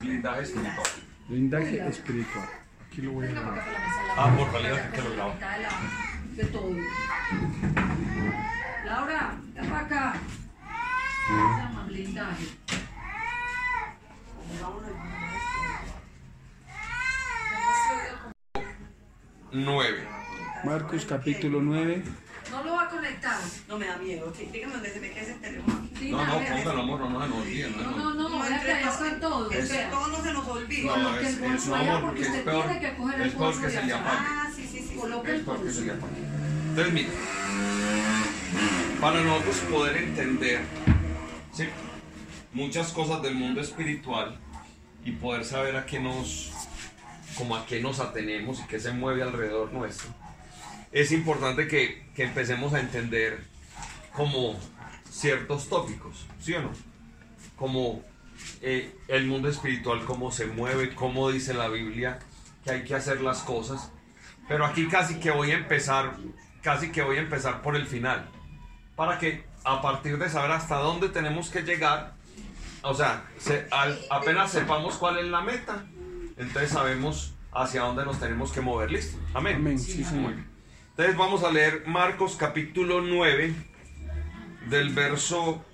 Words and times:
Blindaje 0.00 0.42
espiritual. 0.42 0.86
Blindaje 1.28 1.88
espiritual. 1.88 2.48
Aquí 2.86 3.02
lo 3.02 3.12
voy 3.12 3.26
a 3.26 3.30
grabar. 3.32 3.64
Ah, 4.16 4.34
por 4.34 4.50
realidad 4.50 4.90
que 4.90 4.96
te 4.96 5.02
lo 5.04 5.14
grabo. 5.14 5.34
de 6.36 6.44
todo. 6.46 6.74
Laura, 8.86 9.36
ven 9.54 9.66
para 9.68 9.80
acá. 9.80 10.14
Se 11.26 11.32
llama 11.34 11.84
blindaje. 11.86 12.46
Nueve. 19.52 20.08
Marcos 20.64 21.04
capítulo 21.04 21.60
9. 21.60 22.02
No 22.50 22.62
lo 22.64 22.72
va 22.72 22.84
a 22.84 22.88
conectar. 22.88 23.38
No 23.68 23.78
me 23.78 23.86
da 23.86 23.98
miedo. 23.98 24.32
Dígame 24.50 24.72
dónde 24.72 24.90
se 24.90 25.00
me 25.00 25.10
queda 25.10 25.22
ese 25.22 25.34
teléfono. 25.34 25.79
Sí, 26.00 26.10
No, 26.10 26.24
no, 26.24 26.32
póngalo, 26.32 26.80
amor, 26.80 27.00
no, 27.00 27.10
no 27.10 27.20
se 27.20 27.28
nos 27.28 27.38
olvide. 27.40 27.70
No, 27.70 27.90
No, 27.90 28.14
no, 28.14 28.28
no. 28.30 28.42
que 28.42 29.10
todos. 29.20 29.52
Es 29.52 29.68
que 29.68 29.76
vea. 29.76 29.90
todo 29.90 30.06
no 30.08 30.22
se 30.22 30.32
nos 30.32 30.48
olvida. 30.48 30.96
No, 30.96 31.16
es, 31.16 31.36
el 31.36 31.44
es 31.44 31.68
amor, 31.68 32.00
porque 32.00 32.22
es 32.22 32.28
peor, 32.28 32.64
tiene 32.64 32.80
que 32.80 32.96
coger 32.96 33.20
el 33.20 33.28
es 33.28 33.34
peor 33.34 33.60
que 33.60 33.70
se 33.70 33.82
le 33.82 33.92
apague. 33.92 34.18
Ah, 34.18 34.50
sí, 34.56 34.66
sí, 34.66 34.86
sí. 34.88 34.96
Coloque 34.96 35.30
Es 35.30 35.38
el 35.38 35.44
peor 35.44 35.62
que 35.62 35.70
se 35.70 35.80
le 35.82 35.92
apague. 35.92 36.12
Entonces, 36.70 36.92
mire, 36.94 37.08
para 38.98 39.20
nosotros 39.20 39.56
poder 39.70 39.96
entender 39.98 40.60
¿sí? 41.52 41.64
muchas 42.54 42.92
cosas 42.92 43.20
del 43.20 43.34
mundo 43.34 43.60
espiritual 43.60 44.38
y 45.04 45.12
poder 45.12 45.44
saber 45.44 45.76
a 45.76 45.84
qué 45.84 46.00
nos, 46.00 46.50
como 47.34 47.56
a 47.56 47.66
qué 47.66 47.82
nos 47.82 48.00
atenemos 48.00 48.58
y 48.60 48.62
qué 48.68 48.80
se 48.80 48.92
mueve 48.92 49.22
alrededor 49.22 49.70
nuestro, 49.70 50.08
es 50.92 51.12
importante 51.12 51.68
que, 51.68 52.06
que 52.14 52.24
empecemos 52.24 52.72
a 52.72 52.80
entender 52.80 53.44
como 54.14 54.58
ciertos 55.20 55.68
tópicos, 55.68 56.26
¿sí 56.40 56.54
o 56.54 56.62
no? 56.62 56.70
Como 57.56 58.02
eh, 58.62 58.94
el 59.08 59.26
mundo 59.26 59.48
espiritual, 59.48 60.04
cómo 60.06 60.30
se 60.32 60.46
mueve, 60.46 60.94
cómo 60.94 61.30
dice 61.30 61.52
la 61.54 61.68
Biblia 61.68 62.18
que 62.64 62.70
hay 62.70 62.84
que 62.84 62.94
hacer 62.94 63.20
las 63.20 63.40
cosas. 63.42 63.92
Pero 64.48 64.64
aquí 64.64 64.86
casi 64.88 65.20
que 65.20 65.30
voy 65.30 65.50
a 65.50 65.54
empezar, 65.54 66.16
casi 66.62 66.90
que 66.90 67.02
voy 67.02 67.18
a 67.18 67.20
empezar 67.20 67.62
por 67.62 67.76
el 67.76 67.86
final, 67.86 68.28
para 68.96 69.18
que 69.18 69.44
a 69.64 69.82
partir 69.82 70.16
de 70.18 70.28
saber 70.30 70.52
hasta 70.52 70.76
dónde 70.76 71.08
tenemos 71.10 71.50
que 71.50 71.62
llegar, 71.62 72.14
o 72.82 72.94
sea, 72.94 73.24
se- 73.38 73.66
al- 73.70 73.98
apenas 74.10 74.50
sepamos 74.50 74.96
cuál 74.96 75.18
es 75.18 75.26
la 75.26 75.42
meta, 75.42 75.84
entonces 76.38 76.70
sabemos 76.70 77.34
hacia 77.52 77.82
dónde 77.82 78.04
nos 78.06 78.18
tenemos 78.18 78.52
que 78.52 78.62
mover, 78.62 78.90
¿listo? 78.90 79.18
Amén. 79.34 79.56
Amén. 79.56 79.78
Sí, 79.78 80.02
señor. 80.02 80.34
Entonces 80.90 81.16
vamos 81.16 81.44
a 81.44 81.50
leer 81.50 81.84
Marcos 81.86 82.36
capítulo 82.36 83.00
9 83.02 83.54
del 84.68 84.90
verso 84.90 85.64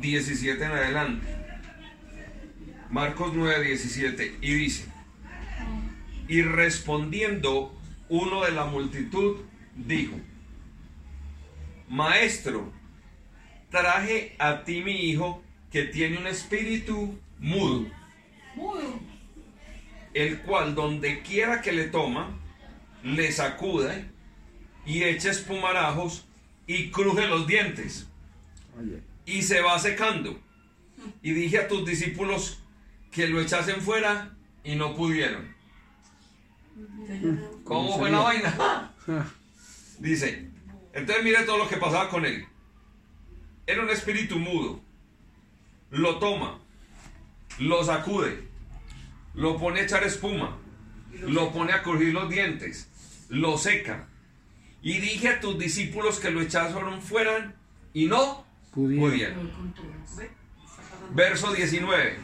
17 0.00 0.64
en 0.64 0.70
adelante. 0.70 1.26
Marcos 2.90 3.32
9, 3.34 3.64
17 3.66 4.38
y 4.40 4.54
dice, 4.54 4.86
y 6.28 6.42
respondiendo 6.42 7.74
uno 8.08 8.44
de 8.44 8.52
la 8.52 8.66
multitud 8.66 9.40
dijo, 9.74 10.16
Maestro, 11.88 12.72
traje 13.70 14.36
a 14.38 14.64
ti 14.64 14.82
mi 14.82 15.10
hijo 15.10 15.42
que 15.70 15.84
tiene 15.84 16.18
un 16.18 16.26
espíritu 16.26 17.18
mudo 17.40 17.86
Mudo. 18.54 19.00
el 20.12 20.40
cual 20.42 20.74
donde 20.74 21.22
quiera 21.22 21.60
que 21.60 21.72
le 21.72 21.88
toma, 21.88 22.38
le 23.02 23.32
sacude 23.32 24.13
y 24.86 25.02
echa 25.02 25.30
espumarajos 25.30 26.24
y 26.66 26.90
cruje 26.90 27.26
los 27.26 27.46
dientes 27.46 28.06
y 29.26 29.42
se 29.42 29.60
va 29.60 29.78
secando. 29.78 30.38
Y 31.22 31.32
dije 31.32 31.58
a 31.58 31.68
tus 31.68 31.84
discípulos 31.84 32.60
que 33.10 33.28
lo 33.28 33.40
echasen 33.40 33.80
fuera 33.80 34.34
y 34.62 34.74
no 34.74 34.94
pudieron. 34.94 35.54
¿Cómo 37.64 37.98
fue 37.98 38.10
la 38.10 38.20
vaina? 38.20 38.92
Dice, 39.98 40.48
entonces 40.92 41.24
mire 41.24 41.44
todo 41.44 41.58
lo 41.58 41.68
que 41.68 41.76
pasaba 41.76 42.08
con 42.08 42.24
él. 42.24 42.46
Era 43.66 43.82
un 43.82 43.90
espíritu 43.90 44.38
mudo. 44.38 44.80
Lo 45.90 46.18
toma, 46.18 46.58
lo 47.58 47.84
sacude, 47.84 48.48
lo 49.34 49.56
pone 49.58 49.80
a 49.80 49.84
echar 49.84 50.02
espuma, 50.02 50.56
lo 51.12 51.52
pone 51.52 51.72
a 51.72 51.82
crujir 51.82 52.12
los 52.12 52.28
dientes, 52.28 52.88
lo 53.28 53.56
seca. 53.56 54.08
Y 54.84 54.98
dije 54.98 55.28
a 55.28 55.40
tus 55.40 55.58
discípulos 55.58 56.20
que 56.20 56.30
lo 56.30 56.40
echaron 56.40 57.02
fueran 57.02 57.56
y 57.92 58.06
no 58.06 58.44
Pudieron. 58.74 59.52
Verso 61.12 61.52
19. 61.52 62.16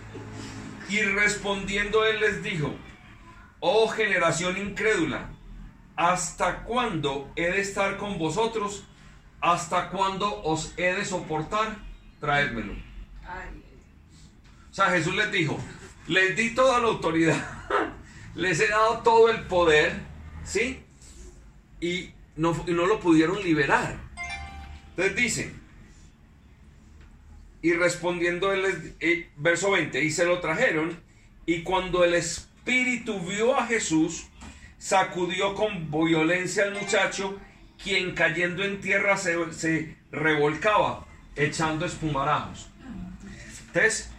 Y 0.88 1.00
respondiendo 1.02 2.04
él 2.04 2.20
les 2.20 2.42
dijo, 2.42 2.74
oh 3.60 3.86
generación 3.88 4.58
incrédula, 4.58 5.30
¿hasta 5.94 6.64
cuándo 6.64 7.30
he 7.36 7.52
de 7.52 7.60
estar 7.60 7.98
con 7.98 8.18
vosotros? 8.18 8.84
¿Hasta 9.40 9.90
cuándo 9.90 10.42
os 10.42 10.74
he 10.76 10.92
de 10.92 11.04
soportar? 11.04 11.78
Traédmelo. 12.18 12.72
O 12.72 14.74
sea, 14.74 14.90
Jesús 14.90 15.14
les 15.14 15.30
dijo, 15.30 15.58
les 16.08 16.36
di 16.36 16.54
toda 16.54 16.80
la 16.80 16.88
autoridad, 16.88 17.40
les 18.34 18.58
he 18.60 18.68
dado 18.68 18.98
todo 18.98 19.30
el 19.30 19.44
poder, 19.44 20.00
¿sí? 20.44 20.82
Y 21.80 22.10
no, 22.40 22.64
y 22.66 22.72
no 22.72 22.86
lo 22.86 23.00
pudieron 23.00 23.42
liberar. 23.42 23.98
Entonces 24.90 25.16
dice, 25.16 25.52
y 27.62 27.72
respondiendo 27.74 28.52
él, 28.52 28.62
les- 28.62 28.94
eh, 29.00 29.30
verso 29.36 29.70
20, 29.72 30.02
y 30.02 30.10
se 30.10 30.24
lo 30.24 30.40
trajeron, 30.40 30.98
y 31.46 31.62
cuando 31.62 32.02
el 32.04 32.14
espíritu 32.14 33.20
vio 33.20 33.58
a 33.58 33.66
Jesús, 33.66 34.26
sacudió 34.78 35.54
con 35.54 35.90
violencia 35.90 36.64
al 36.64 36.74
muchacho, 36.74 37.38
quien 37.82 38.14
cayendo 38.14 38.64
en 38.64 38.80
tierra 38.80 39.16
se, 39.16 39.52
se 39.52 39.96
revolcaba, 40.10 41.06
echando 41.36 41.84
espumarajos. 41.84 42.68
Entonces, 43.66 44.10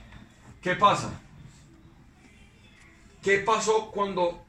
¿qué 0.62 0.76
pasa? 0.76 1.20
¿Qué 3.24 3.40
pasó 3.40 3.92
cuando 3.92 4.46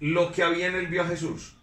lo 0.00 0.32
que 0.32 0.42
había 0.42 0.66
en 0.68 0.74
él 0.76 0.86
vio 0.88 1.02
a 1.02 1.06
Jesús? 1.06 1.56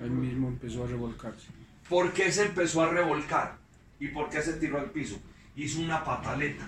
Él 0.00 0.10
mismo 0.10 0.48
empezó 0.48 0.84
a 0.84 0.86
revolcarse. 0.86 1.48
¿Por 1.88 2.12
qué 2.12 2.30
se 2.32 2.46
empezó 2.46 2.82
a 2.82 2.88
revolcar? 2.88 3.56
¿Y 3.98 4.08
por 4.08 4.30
qué 4.30 4.40
se 4.42 4.54
tiró 4.54 4.78
al 4.78 4.90
piso? 4.90 5.18
Hizo 5.56 5.80
una 5.80 6.02
pataleta. 6.04 6.64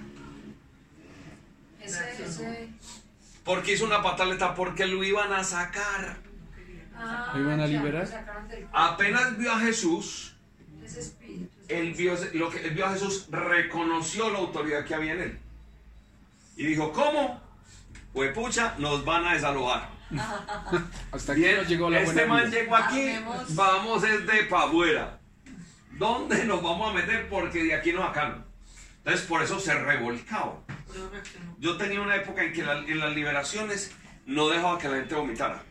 Ese, 1.80 2.22
ese. 2.22 2.68
¿Por 3.44 3.62
qué 3.62 3.72
hizo 3.72 3.86
una 3.86 4.02
pataleta? 4.02 4.54
Porque 4.54 4.86
lo 4.86 5.02
iban 5.02 5.32
a 5.32 5.42
sacar. 5.42 6.18
Ah, 6.94 7.32
¿Lo 7.34 7.40
iban 7.40 7.60
a 7.60 7.66
liberar? 7.66 8.08
Apenas 8.72 9.36
vio 9.36 9.52
a 9.52 9.58
Jesús, 9.60 10.36
él 11.68 11.94
vio, 11.94 12.14
lo 12.34 12.50
que, 12.50 12.66
él 12.66 12.74
vio 12.74 12.86
a 12.86 12.92
Jesús, 12.92 13.26
reconoció 13.30 14.30
la 14.30 14.38
autoridad 14.38 14.84
que 14.84 14.94
había 14.94 15.14
en 15.14 15.20
él. 15.22 15.38
Y 16.56 16.66
dijo, 16.66 16.92
¿cómo? 16.92 17.40
Pues 18.12 18.32
pucha, 18.32 18.74
nos 18.78 19.04
van 19.04 19.26
a 19.26 19.34
desalojar. 19.34 19.88
Hasta 21.12 21.32
aquí 21.32 21.40
Bien, 21.42 21.56
nos 21.56 21.68
llegó 21.68 21.90
la 21.90 22.00
este 22.00 22.12
buena 22.14 22.28
man 22.34 22.50
vida. 22.50 22.60
llegó 22.60 22.76
aquí, 22.76 23.10
vamos 23.50 24.04
es 24.04 24.26
de 24.26 24.44
pa' 24.44 24.64
afuera. 24.64 25.18
¿Dónde 25.92 26.44
nos 26.44 26.62
vamos 26.62 26.90
a 26.90 26.94
meter? 26.94 27.28
Porque 27.28 27.64
de 27.64 27.74
aquí 27.74 27.92
nos 27.92 28.04
sacaron. 28.06 28.44
Entonces 28.98 29.26
por 29.26 29.42
eso 29.42 29.58
se 29.60 29.74
revolcaba. 29.74 30.60
Yo 31.58 31.76
tenía 31.76 32.00
una 32.00 32.16
época 32.16 32.42
en 32.44 32.52
que 32.52 32.62
la- 32.62 32.78
en 32.78 32.98
las 32.98 33.14
liberaciones 33.14 33.92
no 34.26 34.48
dejaba 34.48 34.78
que 34.78 34.88
la 34.88 34.96
gente 34.96 35.14
vomitara. 35.14 35.62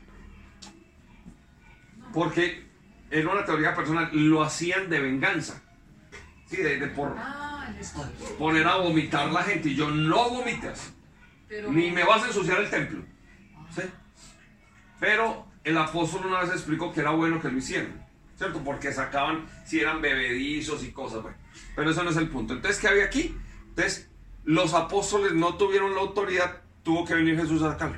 Porque 2.14 2.66
era 3.10 3.30
una 3.32 3.46
teoría 3.46 3.74
personal, 3.76 4.10
lo 4.14 4.44
hacían 4.44 4.90
de 4.90 5.00
venganza. 5.00 5.62
Sí, 6.48 6.58
de, 6.58 6.78
de 6.80 6.88
por 6.88 7.16
Ah, 7.18 7.68
poner 8.38 8.68
a 8.68 8.76
vomitar 8.78 9.32
la 9.32 9.42
gente. 9.44 9.70
Y 9.70 9.76
yo 9.76 9.90
no 9.90 10.30
vomitas. 10.30 10.92
Pero. 11.48 11.72
Ni 11.72 11.92
me 11.92 12.04
vas 12.04 12.24
a 12.24 12.28
ensuciar 12.28 12.60
el 12.62 12.70
templo. 12.70 13.04
¿Sí? 13.74 13.82
Pero 15.02 15.48
el 15.64 15.76
apóstol 15.80 16.28
una 16.28 16.42
vez 16.42 16.52
explicó 16.52 16.94
que 16.94 17.02
era 17.02 17.10
bueno 17.10 17.42
que 17.42 17.50
lo 17.50 17.58
hicieran. 17.58 18.08
¿Cierto? 18.38 18.64
Porque 18.64 18.94
sacaban 18.94 19.48
si 19.66 19.80
eran 19.80 20.00
bebedizos 20.00 20.84
y 20.84 20.92
cosas. 20.92 21.24
Bueno, 21.24 21.38
pero 21.76 21.90
eso 21.90 22.04
no 22.04 22.12
es 22.12 22.18
el 22.18 22.30
punto. 22.30 22.54
Entonces, 22.54 22.80
¿qué 22.80 22.88
había 22.88 23.06
aquí? 23.06 23.36
Entonces, 23.70 24.10
los 24.44 24.74
apóstoles 24.76 25.34
no 25.34 25.56
tuvieron 25.56 25.96
la 25.96 26.02
autoridad. 26.02 26.62
Tuvo 26.84 27.04
que 27.04 27.16
venir 27.16 27.36
Jesús 27.36 27.62
a 27.64 27.72
sacarlo. 27.72 27.98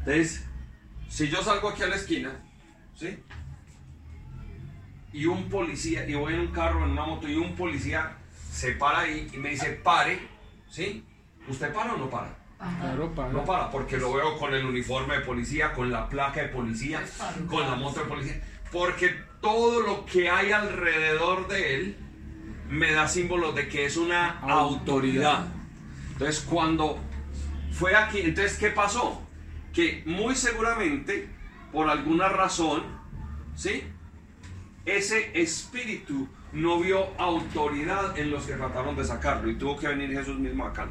Entonces, 0.00 0.44
si 1.08 1.28
yo 1.28 1.42
salgo 1.42 1.70
aquí 1.70 1.82
a 1.82 1.88
la 1.88 1.96
esquina, 1.96 2.30
¿sí? 2.94 3.18
Y 5.14 5.24
un 5.26 5.48
policía, 5.48 6.06
y 6.06 6.14
voy 6.14 6.34
en 6.34 6.40
un 6.40 6.48
carro, 6.48 6.84
en 6.84 6.90
una 6.90 7.06
moto, 7.06 7.26
y 7.26 7.36
un 7.36 7.54
policía 7.54 8.18
se 8.50 8.72
para 8.72 9.00
ahí 9.00 9.30
y 9.32 9.38
me 9.38 9.50
dice, 9.50 9.80
pare, 9.82 10.28
¿sí? 10.68 11.04
¿Usted 11.48 11.72
para 11.72 11.94
o 11.94 11.96
no 11.96 12.10
para? 12.10 12.43
Ajá. 12.64 12.80
Claro, 12.80 13.14
para. 13.14 13.28
No 13.32 13.44
para, 13.44 13.70
porque 13.70 13.98
lo 13.98 14.14
veo 14.14 14.38
con 14.38 14.54
el 14.54 14.64
uniforme 14.64 15.16
de 15.16 15.20
policía, 15.20 15.72
con 15.74 15.90
la 15.90 16.08
placa 16.08 16.40
de 16.40 16.48
policía, 16.48 17.04
para. 17.18 17.46
con 17.46 17.60
la 17.60 17.74
moto 17.74 18.00
de 18.00 18.06
policía. 18.06 18.42
Porque 18.72 19.14
todo 19.40 19.80
lo 19.80 20.06
que 20.06 20.30
hay 20.30 20.50
alrededor 20.52 21.46
de 21.48 21.74
él 21.74 21.96
me 22.70 22.92
da 22.92 23.06
símbolo 23.06 23.52
de 23.52 23.68
que 23.68 23.84
es 23.84 23.96
una 23.98 24.40
autoridad. 24.40 25.46
Entonces, 26.12 26.40
cuando 26.48 26.98
fue 27.70 27.94
aquí, 27.94 28.20
entonces, 28.20 28.56
¿qué 28.56 28.70
pasó? 28.70 29.20
Que 29.72 30.02
muy 30.06 30.34
seguramente, 30.34 31.28
por 31.72 31.90
alguna 31.90 32.28
razón, 32.28 32.82
¿sí? 33.54 33.84
Ese 34.86 35.38
espíritu 35.40 36.28
no 36.52 36.80
vio 36.80 37.08
autoridad 37.18 38.18
en 38.18 38.30
los 38.30 38.46
que 38.46 38.54
trataron 38.54 38.96
de 38.96 39.04
sacarlo 39.04 39.50
y 39.50 39.56
tuvo 39.56 39.76
que 39.76 39.88
venir 39.88 40.10
Jesús 40.12 40.38
mismo 40.38 40.64
acá. 40.64 40.88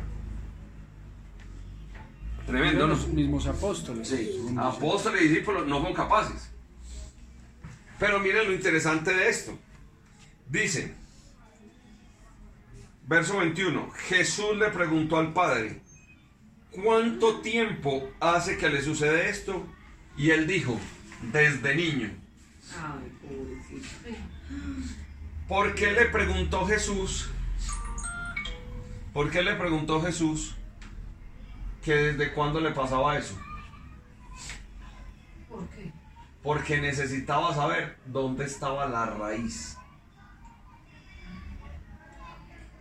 Tremendo, 2.45 2.87
¿no? 2.87 2.95
los 2.95 3.07
mismos 3.07 3.47
apóstoles. 3.47 4.07
Sí, 4.07 4.45
apóstoles 4.57 5.21
y 5.21 5.27
discípulos 5.29 5.65
no 5.65 5.81
son 5.81 5.93
capaces. 5.93 6.49
Pero 7.99 8.19
miren 8.19 8.47
lo 8.47 8.53
interesante 8.53 9.13
de 9.13 9.29
esto. 9.29 9.57
Dice, 10.49 10.93
verso 13.07 13.37
21, 13.37 13.91
Jesús 13.91 14.57
le 14.57 14.69
preguntó 14.69 15.17
al 15.17 15.31
Padre, 15.31 15.81
¿cuánto 16.71 17.39
tiempo 17.39 18.11
hace 18.19 18.57
que 18.57 18.69
le 18.69 18.81
sucede 18.81 19.29
esto? 19.29 19.65
Y 20.17 20.31
él 20.31 20.45
dijo, 20.45 20.77
desde 21.31 21.75
niño. 21.75 22.11
¿Por 25.47 25.75
qué 25.75 25.91
le 25.91 26.05
preguntó 26.05 26.65
Jesús? 26.65 27.29
¿Por 29.13 29.29
qué 29.31 29.43
le 29.43 29.55
preguntó 29.55 30.01
Jesús 30.01 30.55
que 31.83 31.93
desde 31.93 32.33
cuándo 32.33 32.59
le 32.59 32.71
pasaba 32.71 33.17
eso? 33.17 33.37
¿Por 35.49 35.67
qué? 35.69 35.91
Porque 36.41 36.79
necesitaba 36.79 37.53
saber 37.53 37.97
dónde 38.05 38.45
estaba 38.45 38.85
la 38.87 39.05
raíz. 39.05 39.77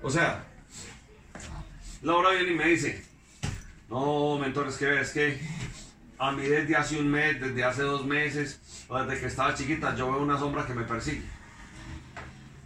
O 0.02 0.10
sea, 0.10 0.44
Laura 2.02 2.30
viene 2.30 2.52
y 2.52 2.56
me 2.56 2.68
dice, 2.68 3.04
no, 3.88 4.38
mentor, 4.38 4.68
es 4.68 4.76
que 4.76 5.00
es 5.00 5.10
que 5.10 5.40
a 6.18 6.32
mí 6.32 6.42
desde 6.42 6.76
hace 6.76 6.98
un 6.98 7.08
mes, 7.08 7.40
desde 7.40 7.64
hace 7.64 7.82
dos 7.82 8.04
meses, 8.04 8.60
o 8.88 8.98
desde 8.98 9.20
que 9.20 9.26
estaba 9.26 9.54
chiquita, 9.54 9.94
yo 9.94 10.10
veo 10.10 10.22
una 10.22 10.38
sombra 10.38 10.66
que 10.66 10.74
me 10.74 10.84
persigue. 10.84 11.22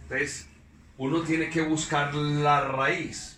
Entonces, 0.03 0.47
uno 0.97 1.21
tiene 1.21 1.49
que 1.49 1.61
buscar 1.61 2.13
la 2.15 2.61
raíz. 2.61 3.36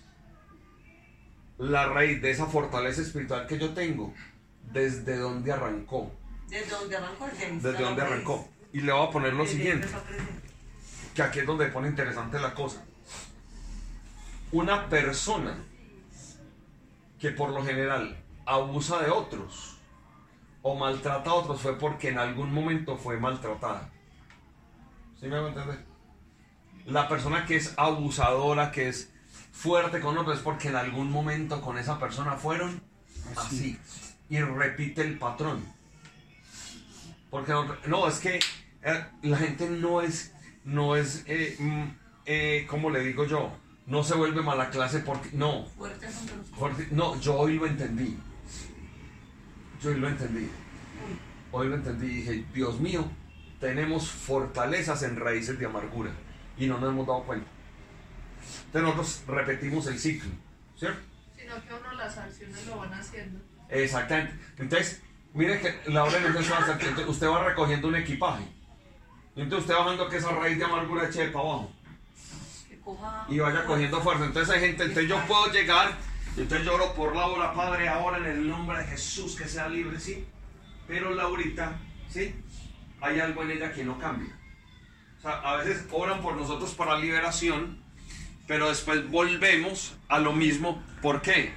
La 1.60 1.88
raíz 1.88 2.22
de 2.22 2.32
esa 2.32 2.46
fortaleza 2.46 3.02
espiritual 3.02 3.46
que 3.46 3.60
yo 3.60 3.74
tengo. 3.74 4.14
Desde 4.72 5.18
donde 5.18 5.52
arrancó. 5.52 6.12
¿Desde 6.48 6.70
dónde 6.70 6.96
arrancó? 6.96 7.26
Desde 7.62 7.84
donde 7.84 8.02
arrancó. 8.02 8.50
Y 8.72 8.82
le 8.82 8.94
voy 8.94 9.08
a 9.08 9.12
poner 9.12 9.34
lo 9.34 9.46
siguiente. 9.46 9.88
Que 11.14 11.22
aquí 11.22 11.40
es 11.40 11.46
donde 11.46 11.68
pone 11.68 11.90
interesante 11.90 12.40
la 12.40 12.54
cosa. 12.54 12.84
Una 14.54 14.88
persona 14.88 15.58
que 17.20 17.32
por 17.32 17.50
lo 17.50 17.64
general 17.64 18.24
abusa 18.46 19.02
de 19.02 19.10
otros 19.10 19.78
o 20.62 20.76
maltrata 20.76 21.30
a 21.30 21.34
otros 21.34 21.62
fue 21.62 21.78
porque 21.78 22.10
en 22.10 22.20
algún 22.20 22.54
momento 22.54 22.98
fue 22.98 23.20
maltratada. 23.20 23.90
¿Sí 25.20 25.28
me 25.28 25.36
hago 25.36 25.50
entender? 25.50 25.84
La 26.86 27.10
persona 27.10 27.46
que 27.46 27.58
es 27.58 27.74
abusadora, 27.78 28.72
que 28.72 28.88
es 28.88 29.14
fuerte 29.60 30.00
con 30.00 30.18
otros, 30.18 30.38
es 30.38 30.44
porque 30.44 30.70
en 30.70 30.78
algún 30.78 31.12
momento 31.12 31.60
con 31.62 31.78
esa 31.78 32.00
persona 32.00 32.38
fueron 32.38 32.82
así. 33.36 33.78
Y 34.30 34.40
repite 34.40 35.02
el 35.02 35.18
patrón. 35.20 35.62
Porque 37.30 37.52
no, 37.52 37.76
no, 37.88 38.08
es 38.08 38.20
que 38.20 38.40
eh, 38.84 39.06
la 39.22 39.38
gente 39.38 39.70
no 39.70 40.02
es, 40.02 40.34
no 40.64 40.96
es, 40.96 41.24
eh, 41.28 41.58
mm, 41.60 41.84
eh, 42.26 42.68
¿cómo 42.70 42.90
le 42.90 43.02
digo 43.02 43.26
yo? 43.26 43.52
No 43.86 44.02
se 44.04 44.16
vuelve 44.16 44.42
mala 44.42 44.70
clase 44.70 45.00
porque, 45.00 45.30
no, 45.34 45.66
Jorge, 46.56 46.88
no, 46.92 47.20
yo 47.20 47.36
hoy 47.36 47.58
lo 47.58 47.66
entendí. 47.66 48.18
Yo 49.82 49.90
hoy 49.90 49.96
lo 49.96 50.08
entendí. 50.08 50.50
Hoy 51.52 51.68
lo 51.68 51.76
entendí 51.76 52.06
y 52.06 52.16
dije, 52.22 52.46
Dios 52.54 52.80
mío, 52.80 53.04
tenemos 53.60 54.10
fortalezas 54.10 55.04
en 55.04 55.18
raíces 55.18 55.60
de 55.60 55.66
amargura 55.66 56.12
y 56.58 56.68
no 56.68 56.78
nos 56.80 56.92
hemos 56.92 57.08
dado 57.08 57.24
cuenta. 57.24 57.59
Entonces 58.66 58.82
nosotros 58.82 59.24
repetimos 59.28 59.88
el 59.88 60.00
ciclo, 60.00 60.30
¿cierto? 60.78 61.00
Sino 61.36 61.56
que 61.66 61.74
uno 61.74 61.94
las 61.94 62.18
acciones 62.18 62.66
lo 62.68 62.78
van 62.78 62.94
haciendo. 62.94 63.40
Exactamente. 63.70 64.34
Entonces, 64.58 65.02
mire 65.34 65.60
que 65.60 65.92
la 65.92 66.04
hora 66.04 66.20
de 66.20 66.30
va 66.32 66.58
a 66.58 66.72
entonces 66.72 67.08
usted 67.08 67.28
va 67.28 67.44
recogiendo 67.44 67.88
un 67.88 67.96
equipaje. 67.96 68.44
Entonces 69.36 69.60
usted 69.60 69.74
va 69.76 69.86
bajando 69.86 70.10
que 70.10 70.18
esa 70.18 70.32
raíz 70.32 70.58
de 70.58 70.66
amargura 70.66 71.08
eche 71.08 71.28
para 71.30 71.46
abajo. 71.46 71.72
y 73.30 73.40
vaya 73.40 73.66
cogiendo 73.66 74.02
fuerza. 74.02 74.26
Entonces 74.26 74.54
hay 74.54 74.62
gente, 74.62 74.84
entonces 74.84 75.08
yo 75.08 75.22
puedo 75.28 75.52
llegar, 75.52 75.96
y 76.36 76.42
entonces 76.42 76.66
yo 76.66 76.76
oro 76.76 76.94
por 76.94 77.16
Laura, 77.16 77.54
Padre, 77.54 77.88
ahora 77.88 78.18
en 78.18 78.26
el 78.26 78.50
nombre 78.50 78.80
de 78.80 78.86
Jesús 78.86 79.36
que 79.36 79.48
sea 79.48 79.70
libre, 79.70 80.00
sí. 80.00 80.26
Pero 80.88 81.14
Laurita, 81.14 81.78
sí, 82.10 82.36
hay 83.00 83.20
algo 83.20 83.44
en 83.44 83.52
ella 83.52 83.72
que 83.72 83.84
no 83.84 83.98
cambia. 84.00 84.36
O 85.20 85.22
sea, 85.22 85.34
a 85.42 85.58
veces 85.58 85.86
oran 85.92 86.22
por 86.22 86.36
nosotros 86.36 86.74
para 86.74 86.98
liberación, 86.98 87.84
pero 88.50 88.68
después 88.70 89.08
volvemos 89.12 89.96
a 90.08 90.18
lo 90.20 90.34
mismo. 90.34 90.84
¿Por 91.04 91.22
qué? 91.22 91.54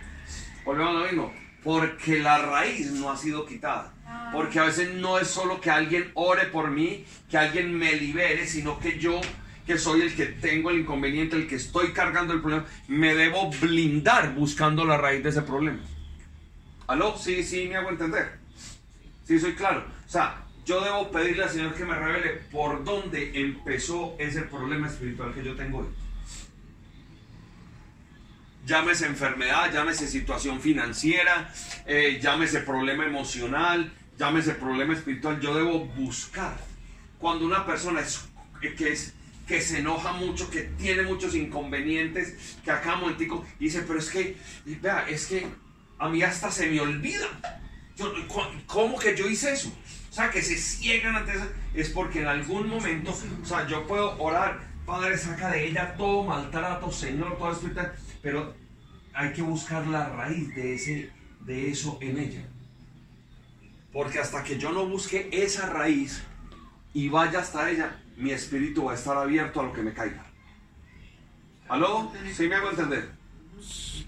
Volvemos 0.62 0.94
a 0.94 0.98
lo 0.98 1.04
mismo. 1.06 1.32
Porque 1.64 2.18
la 2.18 2.36
raíz 2.36 2.90
no 2.90 3.10
ha 3.10 3.16
sido 3.16 3.46
quitada. 3.46 3.94
Porque 4.30 4.58
a 4.58 4.64
veces 4.64 4.92
no 4.92 5.18
es 5.18 5.28
solo 5.28 5.58
que 5.58 5.70
alguien 5.70 6.10
ore 6.12 6.48
por 6.48 6.70
mí, 6.70 7.06
que 7.30 7.38
alguien 7.38 7.74
me 7.74 7.94
libere, 7.94 8.46
sino 8.46 8.78
que 8.78 8.98
yo, 8.98 9.22
que 9.66 9.78
soy 9.78 10.02
el 10.02 10.14
que 10.14 10.26
tengo 10.26 10.68
el 10.68 10.80
inconveniente, 10.80 11.34
el 11.34 11.48
que 11.48 11.54
estoy 11.54 11.92
cargando 11.92 12.34
el 12.34 12.42
problema, 12.42 12.66
me 12.88 13.14
debo 13.14 13.50
blindar 13.50 14.34
buscando 14.34 14.84
la 14.84 14.98
raíz 14.98 15.22
de 15.22 15.30
ese 15.30 15.40
problema. 15.40 15.80
¿Aló? 16.88 17.16
Sí, 17.16 17.42
sí, 17.42 17.68
me 17.70 17.76
hago 17.76 17.88
entender. 17.88 18.38
Sí, 19.24 19.40
soy 19.40 19.54
claro. 19.54 19.86
O 20.06 20.10
sea, 20.10 20.42
yo 20.66 20.84
debo 20.84 21.10
pedirle 21.10 21.44
al 21.44 21.50
Señor 21.50 21.74
que 21.74 21.86
me 21.86 21.94
revele 21.94 22.32
por 22.50 22.84
dónde 22.84 23.32
empezó 23.40 24.14
ese 24.18 24.42
problema 24.42 24.88
espiritual 24.88 25.32
que 25.32 25.42
yo 25.42 25.56
tengo 25.56 25.78
hoy. 25.78 26.01
Llámese 28.64 29.06
enfermedad, 29.06 29.72
llámese 29.72 30.06
situación 30.06 30.60
financiera, 30.60 31.52
eh, 31.84 32.20
llámese 32.22 32.60
problema 32.60 33.04
emocional, 33.04 33.92
llámese 34.16 34.54
problema 34.54 34.94
espiritual. 34.94 35.40
Yo 35.40 35.54
debo 35.54 35.86
buscar. 35.86 36.56
Cuando 37.18 37.44
una 37.44 37.66
persona 37.66 38.00
es, 38.00 38.20
que, 38.76 38.92
es, 38.92 39.14
que 39.46 39.60
se 39.60 39.80
enoja 39.80 40.12
mucho, 40.12 40.48
que 40.48 40.62
tiene 40.78 41.02
muchos 41.02 41.34
inconvenientes, 41.34 42.56
que 42.64 42.70
acá 42.70 42.96
momentico 42.96 43.44
dice, 43.58 43.82
pero 43.82 43.98
es 43.98 44.10
que, 44.10 44.36
vea, 44.64 45.06
es 45.08 45.26
que 45.26 45.46
a 45.98 46.08
mí 46.08 46.22
hasta 46.22 46.50
se 46.50 46.68
me 46.68 46.80
olvida. 46.80 47.26
Yo, 47.96 48.12
¿Cómo 48.66 48.98
que 48.98 49.16
yo 49.16 49.28
hice 49.28 49.52
eso? 49.52 49.72
O 50.10 50.14
sea, 50.14 50.30
que 50.30 50.42
se 50.42 50.56
ciegan 50.56 51.16
ante 51.16 51.32
eso. 51.32 51.48
Es 51.74 51.90
porque 51.90 52.20
en 52.20 52.28
algún 52.28 52.68
momento, 52.68 53.16
o 53.42 53.46
sea, 53.46 53.66
yo 53.66 53.86
puedo 53.86 54.16
orar, 54.22 54.60
Padre, 54.84 55.16
saca 55.16 55.50
de 55.50 55.68
ella 55.68 55.94
todo 55.96 56.24
maltrato, 56.24 56.90
Señor, 56.90 57.38
todo 57.38 57.52
espiritual, 57.52 57.92
pero 58.22 58.54
hay 59.12 59.32
que 59.32 59.42
buscar 59.42 59.86
la 59.88 60.08
raíz 60.08 60.54
de, 60.54 60.74
ese, 60.74 61.10
de 61.40 61.70
eso 61.70 61.98
en 62.00 62.18
ella. 62.18 62.42
Porque 63.92 64.18
hasta 64.20 64.42
que 64.42 64.58
yo 64.58 64.72
no 64.72 64.86
busque 64.86 65.28
esa 65.32 65.66
raíz 65.66 66.22
y 66.94 67.08
vaya 67.08 67.40
hasta 67.40 67.68
ella, 67.70 68.00
mi 68.16 68.30
espíritu 68.30 68.84
va 68.84 68.92
a 68.92 68.94
estar 68.94 69.16
abierto 69.16 69.60
a 69.60 69.64
lo 69.64 69.72
que 69.72 69.82
me 69.82 69.92
caiga. 69.92 70.24
¿Aló? 71.68 72.10
¿Sí 72.34 72.48
me 72.48 72.54
hago 72.54 72.70
entender? 72.70 73.10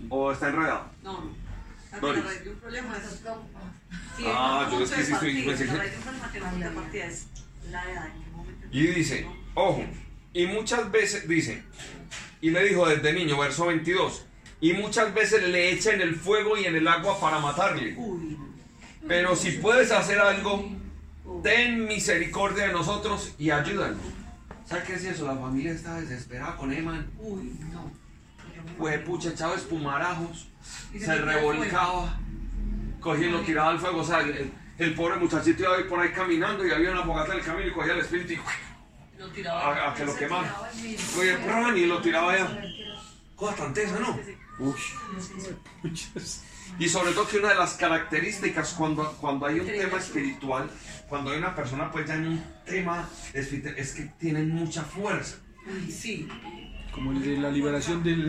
¿O 0.08 0.32
está 0.32 0.48
enredado? 0.48 0.90
No, 1.02 1.12
no. 1.12 1.44
La 1.92 2.00
raíz 2.22 2.44
de 2.44 2.50
un 2.50 2.56
problema 2.56 2.96
es. 2.96 3.20
Sí, 4.16 4.24
Ah, 4.26 4.68
yo 4.70 4.80
es 4.82 4.90
que 4.90 5.04
sí 5.04 5.12
estoy- 5.12 5.30
Y 8.72 8.86
dice, 8.88 9.26
ojo, 9.54 9.84
y 10.32 10.46
muchas 10.46 10.90
veces, 10.90 11.28
dice, 11.28 11.62
y 12.44 12.50
le 12.50 12.62
dijo 12.62 12.86
desde 12.86 13.14
niño, 13.14 13.38
verso 13.38 13.64
22, 13.64 14.26
y 14.60 14.74
muchas 14.74 15.14
veces 15.14 15.48
le 15.48 15.72
echa 15.72 15.94
en 15.94 16.02
el 16.02 16.14
fuego 16.14 16.58
y 16.58 16.66
en 16.66 16.76
el 16.76 16.86
agua 16.86 17.18
para 17.18 17.38
matarle. 17.38 17.96
Pero 19.08 19.34
si 19.34 19.52
puedes 19.52 19.90
hacer 19.90 20.18
algo, 20.18 20.70
ten 21.42 21.86
misericordia 21.86 22.66
de 22.66 22.74
nosotros 22.74 23.34
y 23.38 23.48
ayúdanos. 23.48 24.02
¿Sabes 24.66 24.84
qué 24.84 24.92
es 24.92 25.04
eso? 25.04 25.26
La 25.26 25.36
familia 25.36 25.72
está 25.72 25.98
desesperada 25.98 26.54
con 26.58 26.70
Eman. 26.70 27.10
Uy, 27.18 27.58
no. 27.72 27.90
Pues 28.76 28.98
pucha, 28.98 29.30
echaba 29.30 29.54
espumarajos, 29.54 30.46
se 30.98 31.16
revolcaba, 31.16 32.20
cogía 33.00 33.28
y 33.28 33.30
lo 33.30 33.40
tiraba 33.40 33.70
al 33.70 33.78
fuego. 33.78 34.00
O 34.00 34.04
sea, 34.04 34.20
el, 34.20 34.52
el 34.76 34.94
pobre 34.94 35.16
muchachito 35.16 35.62
iba 35.62 35.88
por 35.88 35.98
ahí 35.98 36.12
caminando 36.12 36.66
y 36.66 36.72
había 36.72 36.90
una 36.90 37.04
fogata 37.04 37.32
en 37.32 37.38
el 37.38 37.44
camino 37.46 37.68
y 37.68 37.72
cogía 37.72 37.94
el 37.94 38.00
espíritu 38.00 38.34
y. 38.34 38.38
a, 39.50 39.90
a 39.90 39.94
que 39.94 40.04
lo 40.04 40.14
tiraba 40.14 40.70
el 40.72 40.82
mismo. 40.82 41.20
Oye, 41.20 41.36
pran, 41.38 41.76
y 41.76 41.86
lo 41.86 42.00
tiraba 42.00 42.32
allá. 42.32 42.62
Cosa 43.36 43.56
tan 43.56 43.74
tesa, 43.74 43.98
¿no? 43.98 44.18
Uy, 44.58 44.74
puchas. 45.82 46.44
Y 46.78 46.88
sobre 46.88 47.12
todo 47.12 47.28
que 47.28 47.38
una 47.38 47.50
de 47.50 47.56
las 47.56 47.74
características 47.74 48.74
cuando, 48.74 49.12
cuando 49.20 49.46
hay 49.46 49.60
un 49.60 49.66
tema 49.66 49.98
espiritual, 49.98 50.70
cuando 51.08 51.30
hay 51.30 51.38
una 51.38 51.54
persona 51.54 51.90
pues 51.90 52.06
ya 52.06 52.14
en 52.14 52.26
un 52.26 52.44
tema 52.64 53.08
espiritual, 53.32 53.74
es 53.76 53.92
que 53.92 54.02
tienen 54.18 54.50
mucha 54.50 54.82
fuerza. 54.82 55.36
Uy, 55.66 55.90
sí. 55.90 56.28
Como 56.92 57.12
el 57.12 57.22
de 57.22 57.36
la 57.38 57.50
liberación 57.50 58.02
del. 58.04 58.28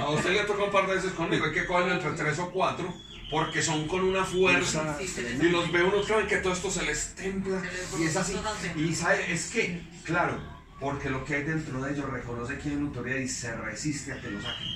A 0.00 0.10
usted 0.10 0.32
le 0.32 0.44
toca 0.44 0.64
un 0.64 0.70
par 0.70 0.86
de 0.86 0.94
veces 0.96 1.12
conmigo, 1.12 1.46
hay 1.46 1.52
que 1.52 1.66
cogerlo 1.66 1.94
entre 1.94 2.12
tres 2.12 2.38
o 2.38 2.50
cuatro, 2.50 2.94
porque 3.32 3.62
son 3.62 3.88
con 3.88 4.04
una 4.04 4.24
fuerza. 4.24 4.98
Sí, 4.98 5.26
Y 5.40 5.48
los 5.48 5.72
ve 5.72 5.82
uno 5.82 6.02
creen 6.02 6.26
que 6.26 6.36
todo 6.36 6.52
esto 6.52 6.70
se 6.70 6.84
les 6.84 7.14
les 7.18 8.00
Y 8.00 8.04
es 8.04 8.16
así. 8.16 8.36
Y 8.76 8.94
sabe, 8.94 9.32
es 9.32 9.50
que, 9.50 9.80
claro, 10.04 10.38
porque 10.78 11.08
lo 11.08 11.24
que 11.24 11.36
hay 11.36 11.42
dentro 11.44 11.80
de 11.80 11.94
ellos 11.94 12.10
reconoce 12.10 12.58
que 12.58 12.68
hay 12.68 12.76
una 12.76 12.88
autoridad 12.88 13.16
y 13.16 13.28
se 13.28 13.56
resiste 13.56 14.12
a 14.12 14.20
que 14.20 14.30
lo 14.30 14.42
saquen. 14.42 14.68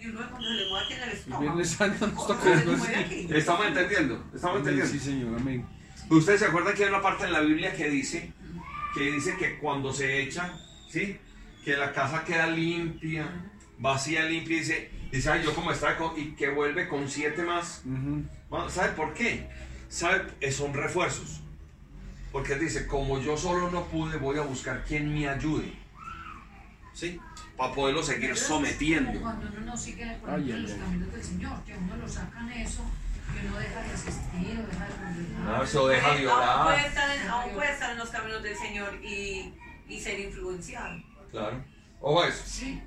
Y 0.00 0.06
uno 0.06 0.30
cuando 0.30 0.48
se 0.48 0.54
le 0.54 0.68
mueve 0.70 0.84
aquí 0.86 0.94
en 0.94 1.02
el 1.02 1.10
estómago. 1.10 1.60
¿Estamos 3.36 3.66
entendiendo? 3.66 4.24
¿Estamos 4.34 4.58
entendiendo? 4.60 4.92
Sí, 4.92 4.98
señor, 4.98 5.38
amén. 5.38 5.66
Ustedes 6.08 6.40
se 6.40 6.46
acuerdan 6.46 6.74
que 6.74 6.84
hay 6.84 6.88
una 6.88 7.02
parte 7.02 7.26
en 7.26 7.32
la 7.32 7.40
Biblia 7.40 7.74
que 7.76 7.90
dice 7.90 8.32
que 8.94 9.12
dice 9.12 9.36
que 9.36 9.58
cuando 9.58 9.92
se 9.92 10.22
echa, 10.22 10.58
¿sí? 10.88 11.18
Que 11.64 11.76
la 11.76 11.92
casa 11.92 12.24
queda 12.24 12.46
limpia, 12.46 13.28
vacía, 13.78 14.24
limpia, 14.24 14.56
y 14.56 14.60
dice, 14.60 14.90
dice, 15.12 15.30
ay, 15.30 15.42
yo 15.44 15.54
como 15.54 15.72
estaba 15.72 15.96
con, 15.96 16.18
y 16.18 16.32
que 16.32 16.50
vuelve 16.50 16.88
con 16.88 17.08
siete 17.08 17.42
más. 17.42 17.82
Ujú. 17.84 18.24
Bueno, 18.48 18.68
¿Sabe 18.68 18.92
por 18.92 19.12
qué? 19.14 19.48
¿Sabe? 19.88 20.22
Eh, 20.40 20.50
Son 20.52 20.72
refuerzos. 20.74 21.40
Porque 22.32 22.52
él 22.52 22.60
dice, 22.60 22.86
como 22.86 23.20
yo 23.20 23.36
solo 23.36 23.70
no 23.70 23.84
pude, 23.86 24.16
voy 24.16 24.38
a 24.38 24.42
buscar 24.42 24.84
quien 24.84 25.12
me 25.12 25.28
ayude. 25.28 25.72
¿Sí? 26.92 27.18
Para 27.56 27.74
poderlo 27.74 28.02
seguir 28.02 28.30
Como 28.34 28.40
sometiendo. 28.46 29.20
Cuando 29.20 29.46
uno 29.48 29.60
no 29.66 29.76
sigue 29.76 30.06
por 30.20 30.30
Ay, 30.30 30.42
ejemplo, 30.50 30.54
ay, 30.56 30.62
los 30.62 30.72
ay. 30.72 30.78
caminos 30.78 31.12
del 31.12 31.24
Señor, 31.24 31.64
que 31.64 31.74
uno 31.76 31.96
lo 31.96 32.08
sacan 32.08 32.52
eso, 32.52 32.84
que 33.34 33.46
uno 33.46 33.58
deja 33.58 33.82
de 33.82 33.90
asistir 33.92 34.58
o 34.60 34.66
deja 34.66 34.86
de 34.86 34.94
congregar. 34.94 35.40
No, 35.44 35.62
eso 35.64 35.88
deja 35.88 36.14
de 36.14 36.30
Aún 36.30 36.64
puede, 36.64 36.86
estar 36.86 37.16
en, 37.16 37.28
aún 37.28 37.52
puede 37.52 37.72
estar 37.72 37.90
en 37.92 37.98
los 37.98 38.10
caminos 38.10 38.42
del 38.42 38.56
Señor 38.56 38.94
y, 39.04 39.54
y 39.88 40.00
ser 40.00 40.20
influenciado. 40.20 41.02
Claro. 41.30 41.64
Ojo 42.00 42.22
a 42.22 42.28
eso. 42.28 42.42
Sí, 42.46 42.80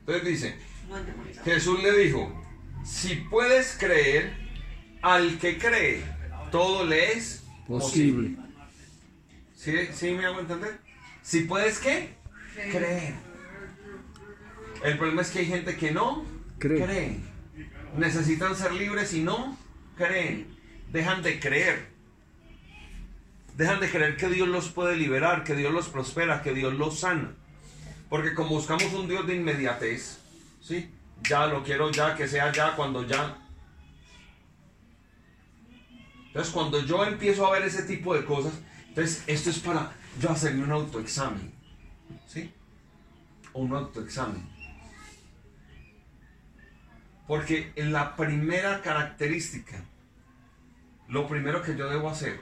Entonces 0.00 0.24
dice. 0.24 0.58
Jesús 1.44 1.82
le 1.82 1.92
dijo, 1.98 2.42
si 2.84 3.16
puedes 3.16 3.76
creer, 3.78 4.34
al 5.02 5.38
que 5.38 5.58
cree, 5.58 6.02
todo 6.50 6.84
le 6.84 7.12
es 7.12 7.42
Posible. 7.66 8.36
¿Sí, 9.56 9.72
¿Sí 9.94 10.10
me 10.10 10.26
hago 10.26 10.40
entender? 10.40 10.78
Si 11.22 11.40
puedes, 11.40 11.78
¿qué? 11.78 12.14
Creer. 12.54 13.14
El 14.84 14.98
problema 14.98 15.22
es 15.22 15.30
que 15.30 15.38
hay 15.40 15.46
gente 15.46 15.76
que 15.76 15.90
no 15.92 16.24
Cree. 16.58 16.84
cree. 16.84 17.20
Necesitan 17.96 18.54
ser 18.54 18.74
libres 18.74 19.14
y 19.14 19.22
no 19.22 19.56
creen. 19.96 20.46
Dejan 20.92 21.22
de 21.22 21.40
creer. 21.40 21.86
Dejan 23.56 23.80
de 23.80 23.88
creer 23.88 24.16
que 24.18 24.28
Dios 24.28 24.48
los 24.48 24.68
puede 24.68 24.96
liberar, 24.96 25.44
que 25.44 25.54
Dios 25.56 25.72
los 25.72 25.88
prospera, 25.88 26.42
que 26.42 26.52
Dios 26.52 26.74
los 26.74 27.00
sana. 27.00 27.32
Porque 28.10 28.34
como 28.34 28.50
buscamos 28.50 28.92
un 28.92 29.08
Dios 29.08 29.26
de 29.26 29.36
inmediatez, 29.36 30.18
¿sí? 30.64 30.90
Ya 31.28 31.46
lo 31.46 31.62
quiero 31.62 31.90
ya, 31.90 32.16
que 32.16 32.26
sea 32.26 32.50
ya, 32.50 32.74
cuando 32.74 33.06
ya. 33.06 33.36
Entonces 36.26 36.52
cuando 36.52 36.80
yo 36.80 37.04
empiezo 37.04 37.46
a 37.46 37.52
ver 37.52 37.62
ese 37.62 37.84
tipo 37.84 38.14
de 38.14 38.24
cosas, 38.24 38.54
entonces 38.88 39.22
esto 39.26 39.50
es 39.50 39.58
para 39.60 39.92
yo 40.18 40.30
hacerme 40.30 40.64
un 40.64 40.72
autoexamen. 40.72 41.52
¿Sí? 42.26 42.52
Un 43.52 43.74
autoexamen. 43.74 44.48
Porque 47.28 47.72
en 47.76 47.92
la 47.92 48.16
primera 48.16 48.82
característica, 48.82 49.82
lo 51.08 51.28
primero 51.28 51.62
que 51.62 51.76
yo 51.76 51.88
debo 51.88 52.08
hacer 52.10 52.40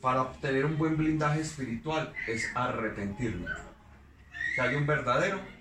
para 0.00 0.22
obtener 0.22 0.66
un 0.66 0.78
buen 0.78 0.96
blindaje 0.96 1.40
espiritual 1.40 2.12
es 2.28 2.50
arrepentirme. 2.54 3.46
Que 4.54 4.60
haya 4.60 4.78
un 4.78 4.86
verdadero 4.86 5.53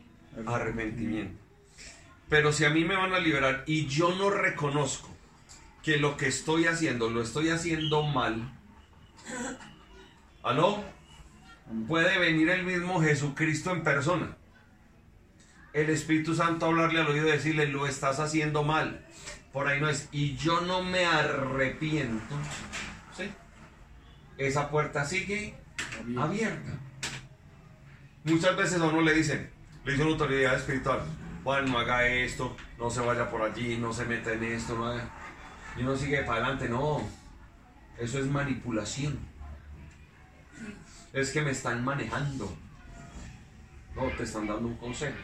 arrepentimiento. 0.46 1.40
Pero 2.30 2.52
si 2.52 2.66
a 2.66 2.70
mí 2.70 2.84
me 2.84 2.96
van 2.96 3.14
a 3.14 3.20
liberar 3.20 3.64
y 3.68 3.88
yo 3.88 4.16
no 4.16 4.30
reconozco 4.30 5.10
que 5.84 5.98
lo 5.98 6.18
que 6.18 6.28
estoy 6.28 6.66
haciendo 6.66 7.10
lo 7.10 7.22
estoy 7.22 7.50
haciendo 7.50 8.04
mal, 8.04 8.52
¿aló? 10.42 10.84
Puede 11.88 12.18
venir 12.18 12.50
el 12.50 12.64
mismo 12.64 13.02
Jesucristo 13.02 13.72
en 13.72 13.84
persona. 13.84 14.38
El 15.74 15.90
Espíritu 15.90 16.36
Santo 16.36 16.66
a 16.66 16.70
hablarle 16.70 17.02
al 17.02 17.08
oído 17.08 17.28
y 17.28 17.32
decirle, 17.32 17.68
lo 17.68 17.88
estás 17.88 18.20
haciendo 18.20 18.64
mal. 18.64 19.06
Por 19.52 19.68
ahí 19.68 19.80
no 19.80 19.90
es. 19.90 20.10
Y 20.12 20.36
yo 20.36 20.62
no 20.62 20.84
me 20.84 21.06
arrepiento. 21.06 22.36
¿sí? 23.16 23.32
Esa 24.38 24.70
puerta 24.70 25.06
sigue 25.06 25.56
abierta. 26.18 26.80
Muchas 28.24 28.56
veces 28.56 28.82
a 28.82 28.86
uno 28.86 29.02
le 29.02 29.14
dicen, 29.14 29.53
le 29.86 29.92
dicen 29.92 30.08
una 30.08 30.16
autoridad 30.16 30.56
espiritual, 30.56 31.02
bueno, 31.44 31.68
no 31.68 31.80
haga 31.80 32.08
esto, 32.08 32.56
no 32.80 32.90
se 32.90 33.02
vaya 33.02 33.30
por 33.30 33.42
allí, 33.42 33.78
no 33.78 33.92
se 33.92 34.06
meta 34.06 34.32
en 34.34 34.44
esto, 34.44 34.76
no 34.78 34.88
haga... 34.88 35.10
Y 35.78 35.82
uno 35.82 35.96
sigue 35.96 36.24
para 36.24 36.46
adelante, 36.46 36.70
no. 36.70 37.02
Eso 37.98 38.20
es 38.20 38.28
manipulación. 38.28 39.20
Es 41.12 41.32
que 41.32 41.42
me 41.42 41.52
están 41.52 41.84
manejando. 41.84 42.56
No, 43.96 44.04
te 44.18 44.24
están 44.24 44.48
dando 44.48 44.68
un 44.68 44.78
consejo. 44.78 45.18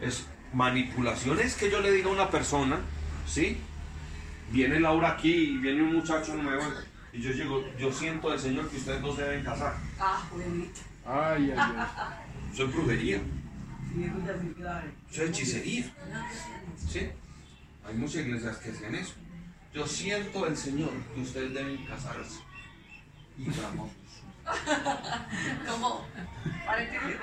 Es 0.00 0.26
manipulación 0.52 1.38
es 1.40 1.54
que 1.54 1.70
yo 1.70 1.80
le 1.80 1.90
diga 1.90 2.08
a 2.08 2.12
una 2.12 2.30
persona, 2.30 2.78
¿sí? 3.26 3.58
Viene 4.50 4.80
Laura 4.80 5.12
aquí 5.12 5.32
y 5.32 5.58
viene 5.58 5.82
un 5.82 5.94
muchacho 5.94 6.34
nuevo 6.34 6.62
y 7.12 7.20
yo 7.20 7.32
llego, 7.32 7.64
yo 7.76 7.92
siento 7.92 8.30
del 8.30 8.38
Señor 8.38 8.68
que 8.68 8.76
ustedes 8.76 9.02
dos 9.02 9.16
se 9.16 9.22
deben 9.22 9.44
casar. 9.44 9.74
Ah. 9.98 10.22
Ay, 11.04 11.50
ay, 11.50 11.56
ay. 11.56 12.25
Eso 12.56 12.64
es 12.64 12.72
brujería, 12.72 13.20
Sí, 13.92 14.10
eso 15.12 15.24
es 15.24 15.28
hechicería. 15.28 15.84
¿Sí? 16.90 17.10
Hay 17.86 17.94
muchas 17.96 18.22
iglesias 18.22 18.56
que 18.56 18.70
hacen 18.70 18.94
eso. 18.94 19.12
Yo 19.74 19.86
siento 19.86 20.46
del 20.46 20.56
Señor 20.56 20.90
que 21.14 21.20
ustedes 21.20 21.52
deben 21.52 21.84
casarse. 21.84 22.40
Y 23.36 23.50
vamos. 23.50 23.90
Paréntesis, 26.66 27.16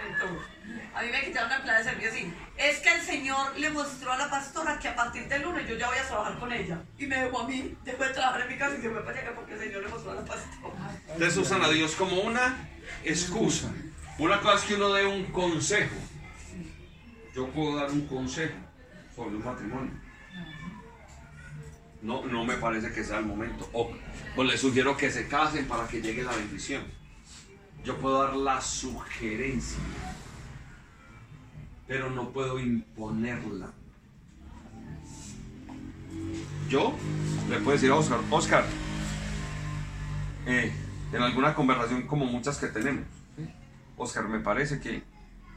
a 0.93 1.01
mí 1.01 1.07
me 1.11 1.25
quitaron 1.25 1.49
la 1.49 1.55
empleada 1.55 1.79
de 1.79 1.85
servicio 1.85 2.11
así. 2.11 2.31
Es 2.55 2.77
que 2.81 2.93
el 2.93 3.01
Señor 3.01 3.57
le 3.57 3.71
mostró 3.71 4.11
a 4.11 4.17
la 4.17 4.29
pastora 4.29 4.77
que 4.77 4.89
a 4.89 4.95
partir 4.95 5.27
del 5.27 5.41
lunes 5.41 5.67
yo 5.67 5.75
ya 5.75 5.87
voy 5.87 5.97
a 5.97 6.07
trabajar 6.07 6.37
con 6.37 6.53
ella. 6.53 6.79
Y 6.99 7.07
me 7.07 7.23
dejó 7.23 7.39
a 7.39 7.47
mí, 7.47 7.75
dejó 7.83 8.03
de 8.03 8.11
trabajar 8.11 8.41
en 8.41 8.49
mi 8.49 8.57
casa 8.59 8.75
y 8.77 8.83
se 8.83 8.89
fue 8.91 9.03
para 9.03 9.19
allá 9.19 9.33
porque 9.33 9.55
el 9.55 9.61
Señor 9.61 9.81
le 9.81 9.89
mostró 9.89 10.11
a 10.11 10.15
la 10.15 10.25
pastora. 10.25 10.91
Ustedes 11.11 11.37
usan 11.37 11.63
a 11.63 11.69
Dios 11.69 11.95
como 11.95 12.21
una 12.21 12.69
excusa. 13.03 13.71
Una 14.19 14.39
cosa 14.39 14.55
es 14.55 14.61
que 14.63 14.75
uno 14.75 14.93
dé 14.93 15.05
un 15.05 15.23
consejo. 15.25 15.95
Yo 17.35 17.47
puedo 17.49 17.77
dar 17.77 17.89
un 17.91 18.05
consejo 18.07 18.53
sobre 19.15 19.35
un 19.35 19.43
matrimonio. 19.43 19.91
No, 22.01 22.25
no 22.25 22.45
me 22.45 22.55
parece 22.55 22.91
que 22.91 23.03
sea 23.03 23.19
el 23.19 23.25
momento. 23.25 23.67
O, 23.73 23.91
o 24.35 24.43
les 24.43 24.59
sugiero 24.59 24.95
que 24.95 25.09
se 25.09 25.27
casen 25.27 25.67
para 25.67 25.87
que 25.87 26.01
llegue 26.01 26.21
la 26.21 26.33
bendición. 26.35 26.83
Yo 27.83 27.97
puedo 27.97 28.23
dar 28.23 28.35
la 28.35 28.61
sugerencia, 28.61 29.79
pero 31.87 32.09
no 32.09 32.29
puedo 32.29 32.59
imponerla. 32.59 33.71
Yo 36.69 36.95
le 37.49 37.57
puedo 37.57 37.71
decir 37.71 37.91
a 37.91 37.95
Oscar, 37.95 38.19
Oscar, 38.29 38.65
eh, 40.45 40.71
en 41.11 41.21
alguna 41.21 41.53
conversación 41.53 42.07
como 42.07 42.25
muchas 42.25 42.57
que 42.57 42.67
tenemos. 42.67 43.05
Oscar, 43.97 44.27
me 44.27 44.39
parece 44.39 44.79
que 44.79 45.03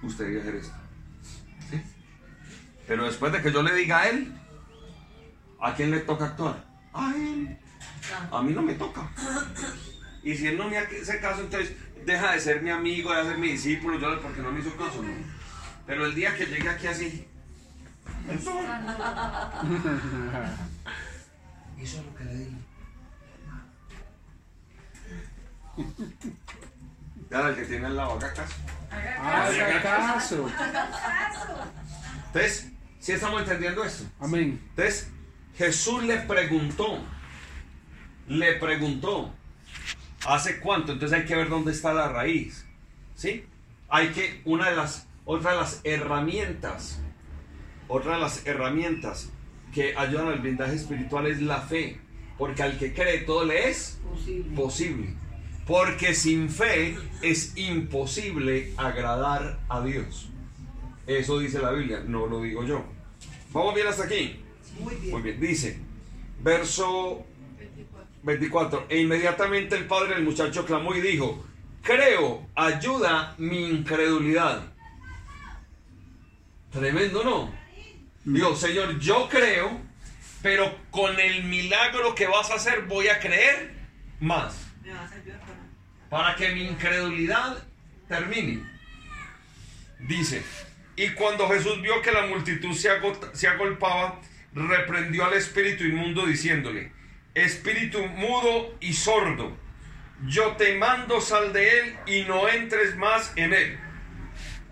usted 0.02 0.26
debe 0.26 0.40
hacer 0.40 0.55
esto. 0.57 0.75
Pero 2.87 3.05
después 3.05 3.33
de 3.33 3.43
que 3.43 3.52
yo 3.52 3.62
le 3.62 3.75
diga 3.75 4.00
a 4.00 4.09
él, 4.09 4.33
¿a 5.61 5.75
quién 5.75 5.90
le 5.90 6.00
toca 6.00 6.26
actuar? 6.26 6.64
A 6.93 7.12
él. 7.14 7.59
A 8.31 8.43
mí 8.43 8.52
no 8.52 8.62
me 8.62 8.75
toca. 8.75 9.11
Y 10.23 10.35
si 10.37 10.47
él 10.47 10.59
no 10.59 10.69
me 10.69 10.78
hace 10.78 11.21
caso, 11.21 11.40
entonces 11.40 11.75
deja 12.05 12.33
de 12.33 12.40
ser 12.40 12.62
mi 12.62 12.71
amigo, 12.71 13.11
deja 13.11 13.25
de 13.25 13.31
ser 13.31 13.38
mi 13.38 13.49
discípulo, 13.49 13.99
yo 13.99 14.21
porque 14.23 14.43
no 14.43 14.52
me 14.52 14.61
hizo 14.61 14.76
caso. 14.76 15.05
Pero 15.87 16.07
el 16.07 16.14
día 16.14 16.37
que 16.37 16.47
llegue 16.47 16.69
aquí 16.69 16.87
así, 16.87 17.26
eso, 18.31 18.61
eso 21.78 21.99
es 21.99 22.07
lo 22.07 22.14
que 22.14 22.25
le 22.25 22.35
digo. 22.35 22.57
Ya 27.30 27.49
el 27.49 27.56
que 27.56 27.64
tiene 27.64 27.87
el 27.88 27.97
lado, 27.97 28.12
haga 28.12 28.33
caso. 28.33 28.54
Haga 29.21 29.83
caso. 29.83 30.49
Entonces, 32.26 32.71
si 33.00 33.12
estamos 33.12 33.40
entendiendo 33.42 33.85
esto? 33.85 34.04
Amén. 34.21 34.61
Entonces, 34.71 35.11
Jesús 35.56 36.02
le 36.04 36.18
preguntó, 36.18 36.99
le 38.28 38.54
preguntó, 38.54 39.33
¿hace 40.26 40.61
cuánto? 40.61 40.92
Entonces 40.92 41.18
hay 41.18 41.25
que 41.25 41.35
ver 41.35 41.49
dónde 41.49 41.73
está 41.73 41.92
la 41.95 42.09
raíz, 42.09 42.66
¿sí? 43.14 43.45
Hay 43.88 44.09
que, 44.09 44.42
una 44.45 44.71
de 44.71 44.76
las, 44.76 45.06
otra 45.25 45.52
de 45.52 45.56
las 45.59 45.80
herramientas, 45.85 47.00
otra 47.88 48.14
de 48.14 48.21
las 48.21 48.47
herramientas 48.47 49.30
que 49.73 49.97
ayudan 49.97 50.28
al 50.28 50.40
blindaje 50.40 50.75
espiritual 50.75 51.26
es 51.26 51.40
la 51.40 51.61
fe, 51.62 52.00
porque 52.38 52.62
al 52.62 52.78
que 52.78 52.92
cree 52.92 53.18
todo 53.21 53.45
le 53.45 53.71
es 53.71 53.99
Posible. 54.11 54.56
posible. 54.56 55.14
Porque 55.66 56.14
sin 56.14 56.49
fe 56.49 56.96
es 57.23 57.56
imposible 57.56 58.73
agradar 58.76 59.58
a 59.68 59.80
Dios. 59.80 60.28
Eso 61.06 61.40
dice 61.40 61.58
la 61.58 61.73
Biblia, 61.73 62.02
no 62.06 62.26
lo 62.26 62.40
digo 62.40 62.64
yo. 62.64 62.85
Vamos 63.52 63.75
bien 63.75 63.88
hasta 63.88 64.04
aquí. 64.04 64.40
Muy 64.78 64.94
bien. 64.94 65.11
Muy 65.11 65.23
bien, 65.23 65.40
dice, 65.40 65.80
verso 66.40 67.26
24. 67.58 68.06
24. 68.23 68.87
E 68.88 69.00
inmediatamente 69.00 69.76
el 69.76 69.87
padre 69.87 70.14
del 70.14 70.25
muchacho 70.25 70.64
clamó 70.64 70.94
y 70.94 71.00
dijo, 71.00 71.44
creo, 71.82 72.46
ayuda 72.54 73.35
mi 73.38 73.68
incredulidad. 73.68 74.62
Tremendo, 76.70 77.25
¿no? 77.25 77.52
Digo, 78.25 78.54
Señor, 78.54 78.99
yo 79.00 79.28
creo, 79.28 79.80
pero 80.42 80.76
con 80.90 81.18
el 81.18 81.44
milagro 81.44 82.14
que 82.14 82.26
vas 82.26 82.50
a 82.50 82.54
hacer 82.54 82.82
voy 82.82 83.08
a 83.08 83.18
creer 83.18 83.75
más. 84.20 84.66
Me 84.85 84.92
vas 84.92 85.11
a 85.11 85.14
ayudar 85.14 85.40
para. 86.10 86.34
Que 86.36 86.50
mi 86.50 86.64
incredulidad 86.66 87.62
termine. 88.08 88.62
Dice, 89.98 90.42
y 90.94 91.10
cuando 91.10 91.48
Jesús 91.48 91.80
vio 91.82 92.02
que 92.02 92.12
la 92.12 92.26
multitud 92.26 92.75
se, 92.75 92.90
agota- 92.90 93.34
se 93.34 93.48
agolpaba, 93.48 94.20
reprendió 94.54 95.25
al 95.25 95.34
espíritu 95.34 95.84
inmundo 95.84 96.26
diciéndole, 96.26 96.92
espíritu 97.34 98.04
mudo 98.06 98.76
y 98.80 98.92
sordo, 98.92 99.56
yo 100.26 100.52
te 100.56 100.76
mando 100.76 101.20
sal 101.20 101.52
de 101.52 101.78
él 101.80 101.96
y 102.06 102.22
no 102.25 102.48
entres 102.48 102.96
más 102.96 103.32
en 103.36 103.52
él. 103.54 103.78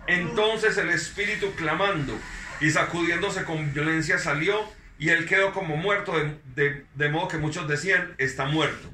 Entonces 0.06 0.76
el 0.76 0.90
espíritu 0.90 1.52
clamando 1.56 2.18
y 2.60 2.70
sacudiéndose 2.70 3.44
con 3.44 3.72
violencia 3.72 4.18
salió 4.18 4.60
y 4.98 5.08
él 5.08 5.26
quedó 5.26 5.52
como 5.52 5.76
muerto, 5.76 6.12
de, 6.18 6.36
de- 6.54 6.84
de 6.94 7.08
modo 7.08 7.28
que 7.28 7.38
muchos 7.38 7.66
decían, 7.66 8.14
está 8.18 8.44
muerto. 8.46 8.90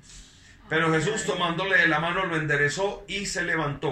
Pero 0.71 0.93
Jesús 0.93 1.25
tomándole 1.27 1.77
de 1.77 1.89
la 1.89 1.99
mano 1.99 2.25
lo 2.27 2.37
enderezó 2.37 3.05
y 3.09 3.27
se 3.27 3.43
levantó. 3.43 3.91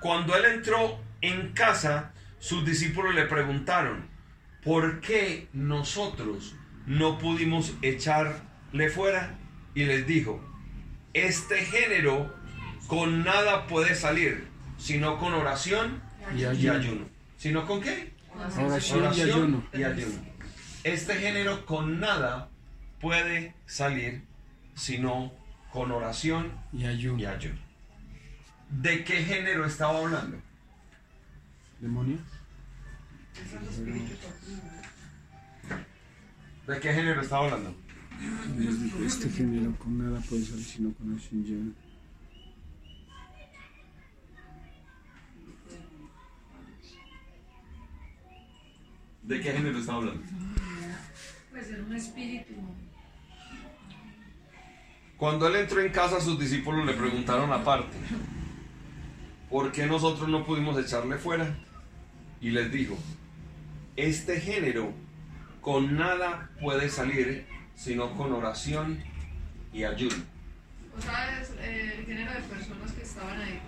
Cuando 0.00 0.34
él 0.34 0.46
entró 0.46 0.98
en 1.20 1.52
casa, 1.52 2.12
sus 2.38 2.64
discípulos 2.64 3.14
le 3.14 3.26
preguntaron, 3.26 4.08
¿por 4.64 5.00
qué 5.00 5.48
nosotros 5.52 6.56
no 6.86 7.18
pudimos 7.18 7.74
echarle 7.82 8.88
fuera? 8.88 9.34
Y 9.74 9.84
les 9.84 10.06
dijo, 10.06 10.42
este 11.12 11.58
género 11.66 12.34
con 12.86 13.22
nada 13.22 13.66
puede 13.66 13.94
salir, 13.94 14.48
sino 14.78 15.18
con 15.18 15.34
oración 15.34 16.02
Y 16.34 16.40
y 16.40 16.44
ayuno. 16.46 16.72
ayuno. 16.78 17.08
¿Sino 17.36 17.66
con 17.66 17.82
qué? 17.82 18.12
Oración 18.58 19.12
y 19.14 19.20
ayuno. 19.20 19.64
y 19.74 19.82
ayuno. 19.84 20.18
Este 20.82 21.14
género 21.16 21.66
con 21.66 22.00
nada 22.00 22.48
puede 23.00 23.54
salir, 23.66 24.22
sino 24.74 25.32
con 25.74 25.90
oración 25.90 26.52
Y 26.72 26.84
ayuno. 26.86 27.18
y 27.18 27.26
ayuno. 27.26 27.58
¿De 28.70 29.02
qué 29.02 29.24
género 29.24 29.66
estaba 29.66 29.98
hablando? 29.98 30.38
¿Demonio? 31.80 32.18
¿De 36.68 36.80
qué 36.80 36.92
género 36.94 37.20
estaba 37.20 37.44
hablando? 37.46 37.74
Este 39.04 39.28
género 39.28 39.76
con 39.76 39.98
nada 39.98 40.20
puede 40.28 40.44
salir 40.44 40.64
sino 40.64 40.94
con 40.94 41.12
oración 41.12 41.40
y 41.42 41.46
ayuno. 41.46 41.72
¿De 49.22 49.40
qué 49.40 49.52
género 49.52 49.78
estaba 49.78 49.98
hablando? 49.98 50.22
Pues 51.50 51.70
era 51.70 51.82
un 51.82 51.94
espíritu. 51.94 52.52
Cuando 55.16 55.46
él 55.46 55.56
entró 55.56 55.80
en 55.80 55.92
casa, 55.92 56.20
sus 56.20 56.38
discípulos 56.38 56.84
le 56.84 56.92
preguntaron 56.94 57.52
aparte, 57.52 57.96
¿por 59.48 59.70
qué 59.70 59.86
nosotros 59.86 60.28
no 60.28 60.44
pudimos 60.44 60.78
echarle 60.78 61.16
fuera? 61.18 61.54
Y 62.40 62.50
les 62.50 62.70
dijo, 62.72 62.98
este 63.96 64.40
género 64.40 64.92
con 65.60 65.96
nada 65.96 66.50
puede 66.60 66.88
salir, 66.88 67.46
sino 67.76 68.14
con 68.16 68.32
oración 68.32 69.02
y 69.72 69.84
ayuno. 69.84 70.16
O 70.96 71.00
sea, 71.00 71.40
es 71.40 71.50
eh, 71.60 71.94
el 71.98 72.06
género 72.06 72.32
de 72.32 72.40
personas 72.40 72.92
que 72.92 73.02
estaban 73.02 73.40
ahí. 73.40 73.60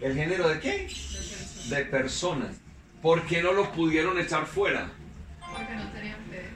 ¿El 0.00 0.14
género 0.14 0.48
de 0.48 0.60
qué? 0.60 0.70
De 0.70 0.78
personas. 0.86 1.70
De 1.70 1.84
personas. 1.84 2.56
¿Por 3.02 3.26
qué 3.26 3.42
no 3.42 3.52
lo 3.52 3.70
pudieron 3.72 4.18
echar 4.18 4.46
fuera? 4.46 4.90
Porque 5.40 5.74
no 5.74 5.90
tenían 5.90 6.24
fe. 6.30 6.48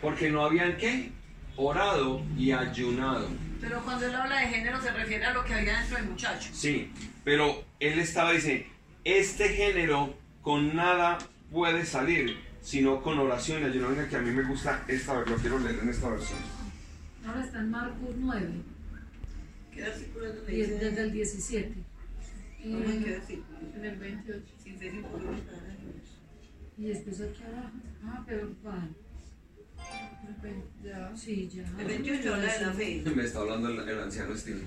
Porque 0.00 0.30
no 0.30 0.44
habían 0.44 0.76
qué? 0.76 1.12
Orado 1.58 2.22
y 2.36 2.52
ayunado. 2.52 3.28
Pero 3.60 3.82
cuando 3.84 4.06
él 4.06 4.14
habla 4.14 4.40
de 4.40 4.46
género 4.46 4.80
se 4.80 4.92
refiere 4.92 5.24
a 5.24 5.34
lo 5.34 5.44
que 5.44 5.54
había 5.54 5.80
dentro 5.80 5.96
del 5.96 6.06
muchacho. 6.06 6.50
Sí, 6.52 6.92
pero 7.24 7.64
él 7.80 7.98
estaba 7.98 8.32
diciendo, 8.32 8.64
este 9.04 9.48
género 9.48 10.14
con 10.40 10.76
nada 10.76 11.18
puede 11.50 11.84
salir, 11.84 12.38
sino 12.62 13.02
con 13.02 13.18
oración 13.18 13.62
y 13.62 13.64
ayuno. 13.66 13.88
Mira 13.90 14.08
que 14.08 14.16
a 14.16 14.20
mí 14.20 14.30
me 14.30 14.44
gusta 14.44 14.84
esta, 14.86 15.14
lo 15.24 15.36
quiero 15.36 15.58
leer 15.58 15.80
en 15.82 15.88
esta 15.88 16.08
versión. 16.08 16.38
Ahora 17.26 17.44
está 17.44 17.58
en 17.58 17.70
Marcos 17.70 18.14
9, 18.16 18.48
¿Qué 19.74 19.82
desde 19.82 21.02
el 21.02 21.12
17. 21.12 21.74
¿Cómo 22.62 22.78
es? 22.78 22.84
¿Qué 22.84 22.96
Eh, 22.96 23.12
versículo? 23.18 23.58
En 23.74 23.84
el 23.84 23.96
28. 23.98 24.44
Sin 24.62 24.78
ser 24.78 24.92
y 26.78 26.84
después 26.84 27.20
aquí 27.20 27.42
abajo. 27.42 27.70
Ah, 28.04 28.22
pero 28.24 28.48
¿cuál? 28.62 28.94
El 30.26 30.34
20, 30.42 30.68
ya. 30.82 31.16
Sí, 31.16 31.48
ya. 31.48 31.62
El 31.78 31.86
28 31.86 32.34
habla 32.34 32.52
de 32.52 32.66
la 32.66 32.72
fe. 32.72 33.02
Me 33.14 33.24
está 33.24 33.40
hablando 33.40 33.68
el, 33.68 33.88
el 33.88 34.00
anciano 34.00 34.36
Steve. 34.36 34.62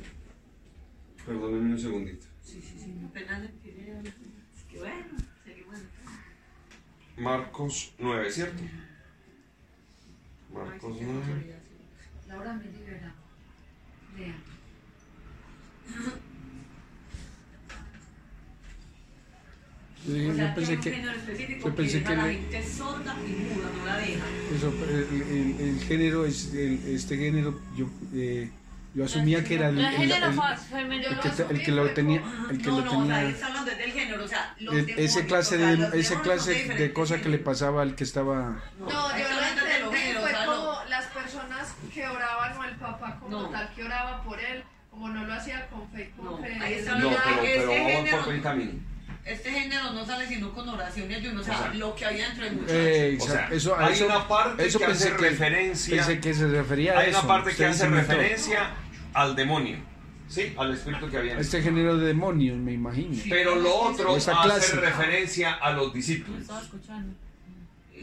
Perdónenme 1.26 1.74
un 1.74 1.80
segundito. 1.80 2.26
Sí, 2.44 2.62
sí, 2.62 2.80
sí. 2.80 2.96
Apenas 3.06 3.42
fe. 3.42 4.04
Es 4.04 4.64
que 4.70 4.80
bueno, 4.80 5.18
seguimos. 5.46 5.78
Marcos 7.18 7.94
9, 8.00 8.32
¿cierto? 8.32 8.64
Marcos 10.54 10.98
9. 11.00 11.56
Laura 12.28 12.54
me 12.54 12.66
libera. 12.72 13.16
Lea. 14.18 14.36
Yo, 20.08 20.14
O 20.16 20.18
yo 20.18 20.36
sea, 20.36 20.56
pensé 20.56 20.80
que 20.80 20.92
género 20.92 21.12
específico 21.12 21.70
yo 21.70 21.76
pensé 21.76 22.04
que, 22.04 22.16
la 22.16 22.26
le- 22.28 22.34
gente 22.34 22.64
sorda 22.68 23.16
y 23.28 23.32
muda, 23.32 23.70
no 23.78 23.86
la 23.86 23.98
deja. 23.98 24.24
eso, 24.56 24.74
el, 24.90 25.22
el- 25.22 25.70
el 25.70 25.80
género 25.84 26.26
es 26.26 26.54
el- 26.56 26.82
este 26.96 27.18
género 27.18 27.60
yo 27.78 27.88
eh, 28.16 28.50
yo 28.96 29.06
asumía 29.06 29.44
que 29.44 29.56
era 29.56 29.70
el, 29.70 29.78
El 29.80 29.86
el- 29.86 29.92
que, 31.22 31.30
te- 31.30 31.54
el 31.54 31.64
que 31.64 31.72
lo 31.72 31.90
tenía 31.92 32.24
el 32.50 32.58
que 32.58 32.68
no, 32.68 32.80
lo 32.80 32.86
no, 32.86 33.00
o 33.04 33.06
sea, 33.06 33.16
ahí 33.16 33.22
tenía 33.22 33.30
está 33.36 33.48
hablando 33.48 33.72
del 33.72 33.92
género, 33.92 34.24
o 34.26 34.28
sea, 34.28 34.56
los 34.60 34.74
el- 34.76 34.86
demonios, 34.88 35.12
ese 35.16 35.26
clase 35.28 35.56
o 35.56 35.60
sea, 35.60 35.90
de 35.92 36.00
ese 36.00 36.20
clase 36.22 36.54
de 36.66 36.94
cosa 36.94 37.22
que 37.22 37.30
le 37.30 37.38
pasaba 37.38 37.84
al 37.84 37.94
que 37.96 38.04
estaba 38.04 38.60
No, 38.80 38.88
yo 38.90 38.96
lo 38.96 39.92
entendí, 39.92 40.18
fue 40.20 40.32
como 40.48 40.80
las 40.90 41.06
personas 41.06 41.76
que 41.94 42.08
oraban 42.08 42.58
o 42.58 42.64
el 42.64 42.76
papá 42.78 43.20
como 43.20 43.42
No. 43.44 43.50
tal 43.50 43.72
que 43.76 43.84
oraba 43.84 44.24
por 44.24 44.40
él, 44.40 44.64
como 44.90 45.10
no 45.10 45.26
lo 45.26 45.34
hacía 45.34 45.68
con 45.70 45.88
fe 45.92 46.12
y 46.12 46.18
con 46.18 46.26
No, 46.26 46.38
fe. 46.40 46.58
ahí 46.60 46.74
está 46.74 46.96
No, 46.98 47.10
pero, 47.10 47.68
vamos 47.68 47.86
género- 47.86 48.18
por 48.18 48.26
buen 48.26 48.42
camino. 48.42 48.72
Este 49.24 49.52
género 49.52 49.94
no 49.94 50.04
sale 50.06 50.28
sino 50.28 50.52
con 50.52 50.68
oración 50.68 51.10
y 51.12 51.14
ayuno, 51.14 51.42
o 51.42 51.44
sea, 51.44 51.72
lo 51.76 51.96
que 51.96 52.06
había 52.06 52.26
dentro 52.28 52.44
del 52.44 52.54
muchacho. 52.56 52.74
Eh, 52.74 53.18
O 53.20 53.24
sea, 53.24 53.34
exacto, 53.34 53.56
eso, 53.56 53.78
hay 53.80 53.94
eso, 53.94 54.06
una 54.08 54.28
parte 54.28 54.66
eso 54.66 54.80
que 54.80 54.86
hace 54.86 55.12
que, 55.16 55.18
referencia- 55.30 55.96
pensé 55.98 56.20
que 56.20 56.34
se 56.34 56.48
refería 56.48 56.94
a 56.98 57.00
Hay 57.02 57.10
eso. 57.12 57.20
una 57.20 57.28
parte 57.28 57.56
que 57.56 57.66
hace 57.66 57.88
referencia 57.88 58.72
al 59.14 59.36
demonio, 59.36 59.78
¿sí? 60.28 60.54
Al 60.58 60.74
espíritu 60.74 61.08
que 61.10 61.18
había 61.18 61.40
este 61.40 61.62
género 61.62 61.98
de 61.98 62.08
demonios 62.08 62.58
me 62.58 62.74
imagino 62.74 63.16
Pero 63.30 63.56
lo 63.56 63.74
otro 63.76 64.16
Esa 64.18 64.32
hace 64.42 64.48
clase. 64.72 64.76
referencia 64.78 65.54
a 65.54 65.72
los 65.74 65.94
discípulos. 65.94 66.42
Estaba 66.42 66.62
escuchando. 66.62 67.14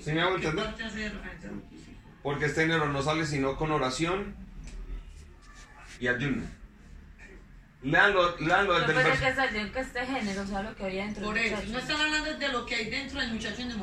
¿Sí 0.01 0.13
me 0.13 0.21
hago 0.21 0.37
¿Qué 0.37 0.45
entender? 0.47 0.65
parte 0.67 0.85
hace 0.85 1.09
referencia 1.09 1.49
a 1.49 1.53
los 1.53 1.71
discípulos? 1.71 1.99
Porque 2.23 2.45
este 2.47 2.61
género 2.63 2.87
no 2.93 3.03
sale 3.03 3.27
sino 3.27 3.57
con 3.57 3.73
oración 3.73 4.37
y 5.99 6.07
ayuno. 6.07 6.43
Leanlo, 7.81 8.37
leanlo 8.39 8.75
desde 8.81 8.87
el 8.87 8.93
pensé 8.97 9.09
vers- 9.11 9.19
que 9.21 9.27
que 9.73 9.79
este 9.81 10.05
género, 10.05 10.43
o 10.43 10.47
sea, 10.47 10.63
lo 10.65 10.75
que 10.75 10.85
había 10.85 11.05
dentro 11.05 11.25
Por 11.27 11.39
eso, 11.39 11.57
no 11.71 11.79
están 11.79 12.01
hablando 12.01 12.35
de 12.35 12.49
lo 12.49 12.67
que 12.67 12.75
hay 12.75 12.91
dentro 12.91 13.21
del 13.21 13.33
muchacho. 13.33 13.55
Yo 13.59 13.67
no 13.67 13.75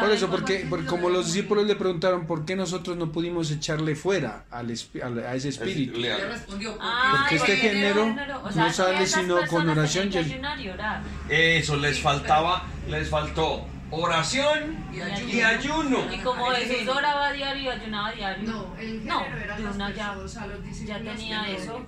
por 0.00 0.10
eso 0.12 0.30
porque, 0.30 0.66
porque 0.70 0.84
es 0.84 0.90
como 0.90 1.08
lo 1.08 1.16
los 1.16 1.26
discípulos 1.26 1.66
le 1.66 1.74
preguntaron 1.74 2.26
por 2.28 2.44
qué 2.44 2.54
nosotros 2.54 2.96
no 2.96 3.10
pudimos 3.10 3.50
echarle 3.50 3.96
fuera 3.96 4.44
al 4.52 4.66
a 4.70 5.34
ese 5.34 5.48
espíritu 5.48 5.94
Ya 5.94 6.00
Leanlo. 6.00 6.28
respondió. 6.28 6.78
¿por 6.78 7.18
Porque 7.18 7.34
este 7.34 7.46
porque 7.56 7.56
género 7.56 8.42
o 8.44 8.52
sea, 8.52 8.62
no 8.62 8.72
sale 8.72 9.06
sino 9.06 9.34
con 9.34 9.40
personas 9.48 9.78
oración 9.78 10.08
y- 10.12 10.68
orar. 10.68 11.02
Eso, 11.28 11.76
les 11.76 11.98
faltaba, 12.00 12.66
les 12.88 13.08
faltó 13.10 13.66
oración 13.90 14.78
Y 14.94 15.00
ayuno. 15.00 15.32
y 15.32 15.40
ayuno. 15.40 16.14
Y 16.14 16.18
como 16.18 16.46
Jesús 16.52 16.76
género. 16.76 16.96
oraba 16.96 17.32
diario 17.32 17.62
y 17.64 17.68
ayunaba 17.68 18.12
diario. 18.12 18.48
No, 18.48 18.76
el 18.78 19.04
No, 19.04 19.20
género 19.24 19.40
eran 19.42 19.56
de 19.58 19.64
las 19.64 19.74
una 19.74 19.88
ya- 19.90 19.94
personas, 20.14 20.24
o 20.24 20.28
sea, 20.28 20.46
los 20.46 20.60
Ya 20.60 20.66
discípulos 20.68 21.02
tenía 21.16 21.44
que 21.46 21.52
no- 21.52 21.58
eso. 21.58 21.86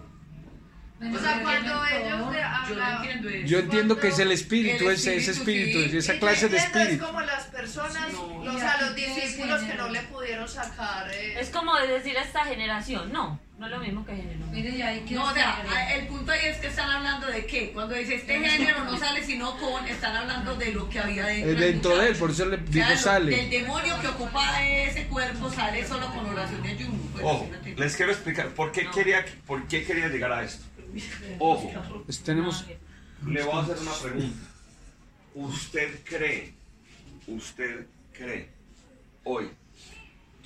No, 1.02 1.18
O 1.18 1.20
sea, 1.20 1.40
cuando 1.42 1.84
ellos 1.86 2.00
le 2.00 2.08
Yo 2.08 2.16
no 2.18 2.28
hablan. 2.28 2.96
entiendo 3.02 3.28
eso. 3.28 3.46
Yo 3.46 3.58
entiendo 3.58 3.98
que 3.98 4.08
es 4.08 4.18
el 4.20 4.32
espíritu, 4.32 4.88
El 4.88 4.94
ese, 4.94 5.16
ese 5.16 5.32
espíritu, 5.32 5.78
espíritu, 5.80 5.90
sí. 5.90 5.96
esa 5.98 6.18
clase 6.20 6.48
de 6.48 6.56
espíritu. 6.58 6.92
Es 6.92 7.00
como 7.02 7.20
las 7.20 7.44
personas, 7.46 8.12
No. 8.12 8.22
o 8.54 8.58
sea, 8.58 8.80
los 8.82 8.94
discípulos 8.94 9.62
que 9.62 9.74
no 9.74 9.88
le 9.88 10.00
pudieron 10.02 10.48
sacar. 10.48 11.10
eh, 11.12 11.40
Es 11.40 11.50
como 11.50 11.76
decir 11.78 12.16
esta 12.16 12.44
generación. 12.44 13.12
No, 13.12 13.40
no 13.58 13.66
es 13.66 13.72
lo 13.72 13.78
mismo 13.80 14.04
que 14.06 14.14
género. 14.16 14.46
Mire, 14.52 14.70
y 14.70 14.82
ahí 14.82 15.00
que 15.00 15.14
No, 15.14 15.24
o 15.24 15.32
sea, 15.34 15.62
el 15.96 16.06
punto 16.06 16.30
ahí 16.32 16.40
es 16.46 16.58
que 16.58 16.68
están 16.68 16.88
hablando 16.90 17.26
de 17.26 17.46
qué. 17.46 17.72
Cuando 17.72 17.94
dice 17.96 18.14
este 18.16 18.38
género 18.38 18.84
no 18.84 18.96
sale 18.98 19.24
sino 19.24 19.56
con, 19.58 19.84
están 19.88 20.14
hablando 20.16 20.54
de 20.54 20.72
lo 20.72 20.88
que 20.88 21.00
había 21.00 21.26
dentro. 21.26 21.50
Eh, 21.50 21.54
del 21.54 21.72
Dentro 21.72 21.98
de 21.98 22.08
él, 22.08 22.16
por 22.16 22.30
eso 22.30 22.44
le 22.46 22.58
digo 22.58 22.86
Claro, 22.86 22.96
sale. 23.00 23.40
El 23.44 23.50
demonio 23.50 24.00
que 24.00 24.08
ocupa 24.08 24.62
ese 24.64 25.04
cuerpo 25.06 25.50
sale 25.50 25.84
solo 25.86 26.06
con 26.14 26.26
oración 26.26 26.64
y 26.64 26.68
ayuno. 26.68 26.98
Pues, 27.12 27.24
Ojo, 27.24 27.50
les 27.76 27.96
quiero 27.96 28.12
explicar 28.12 28.48
por 28.50 28.70
qué 28.72 28.88
quería, 28.90 29.24
por 29.46 29.66
qué 29.66 29.84
quería 29.84 30.08
llegar 30.08 30.32
a 30.32 30.44
esto. 30.44 30.64
Ojo, 31.38 32.04
tenemos, 32.24 32.64
le 33.26 33.42
voy 33.42 33.54
a 33.54 33.60
hacer 33.60 33.78
una 33.78 33.92
pregunta. 33.92 34.48
¿Usted 35.34 36.00
cree, 36.04 36.52
usted 37.26 37.86
cree 38.12 38.48
hoy 39.24 39.48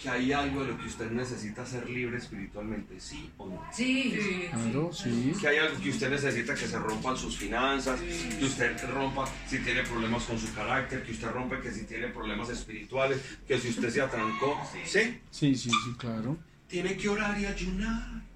que 0.00 0.10
hay 0.10 0.30
algo 0.32 0.62
de 0.62 0.72
lo 0.72 0.78
que 0.78 0.86
usted 0.86 1.10
necesita 1.10 1.64
ser 1.64 1.88
libre 1.88 2.18
espiritualmente? 2.18 3.00
¿Sí 3.00 3.30
o 3.38 3.46
no? 3.46 3.62
Sí. 3.72 4.14
claro, 4.50 4.92
sí. 4.92 5.32
Que 5.40 5.48
hay 5.48 5.56
algo 5.58 5.80
que 5.80 5.90
usted 5.90 6.10
necesita 6.10 6.54
que 6.54 6.66
se 6.66 6.78
rompan 6.78 7.16
sus 7.16 7.36
finanzas, 7.36 7.98
que 8.00 8.44
usted 8.44 8.78
rompa 8.90 9.26
si 9.48 9.58
tiene 9.60 9.82
problemas 9.82 10.24
con 10.24 10.38
su 10.38 10.52
carácter, 10.54 11.02
que 11.02 11.12
usted 11.12 11.28
rompe 11.30 11.60
que 11.60 11.72
si 11.72 11.84
tiene 11.84 12.08
problemas 12.08 12.50
espirituales, 12.50 13.20
que 13.48 13.58
si 13.58 13.70
usted 13.70 13.90
se 13.90 14.02
atrancó, 14.02 14.60
¿sí? 14.84 15.20
Sí, 15.30 15.54
sí, 15.56 15.70
sí, 15.70 15.94
claro. 15.98 16.36
Tiene 16.68 16.96
que 16.96 17.08
orar 17.08 17.40
y 17.40 17.46
ayunar. 17.46 18.26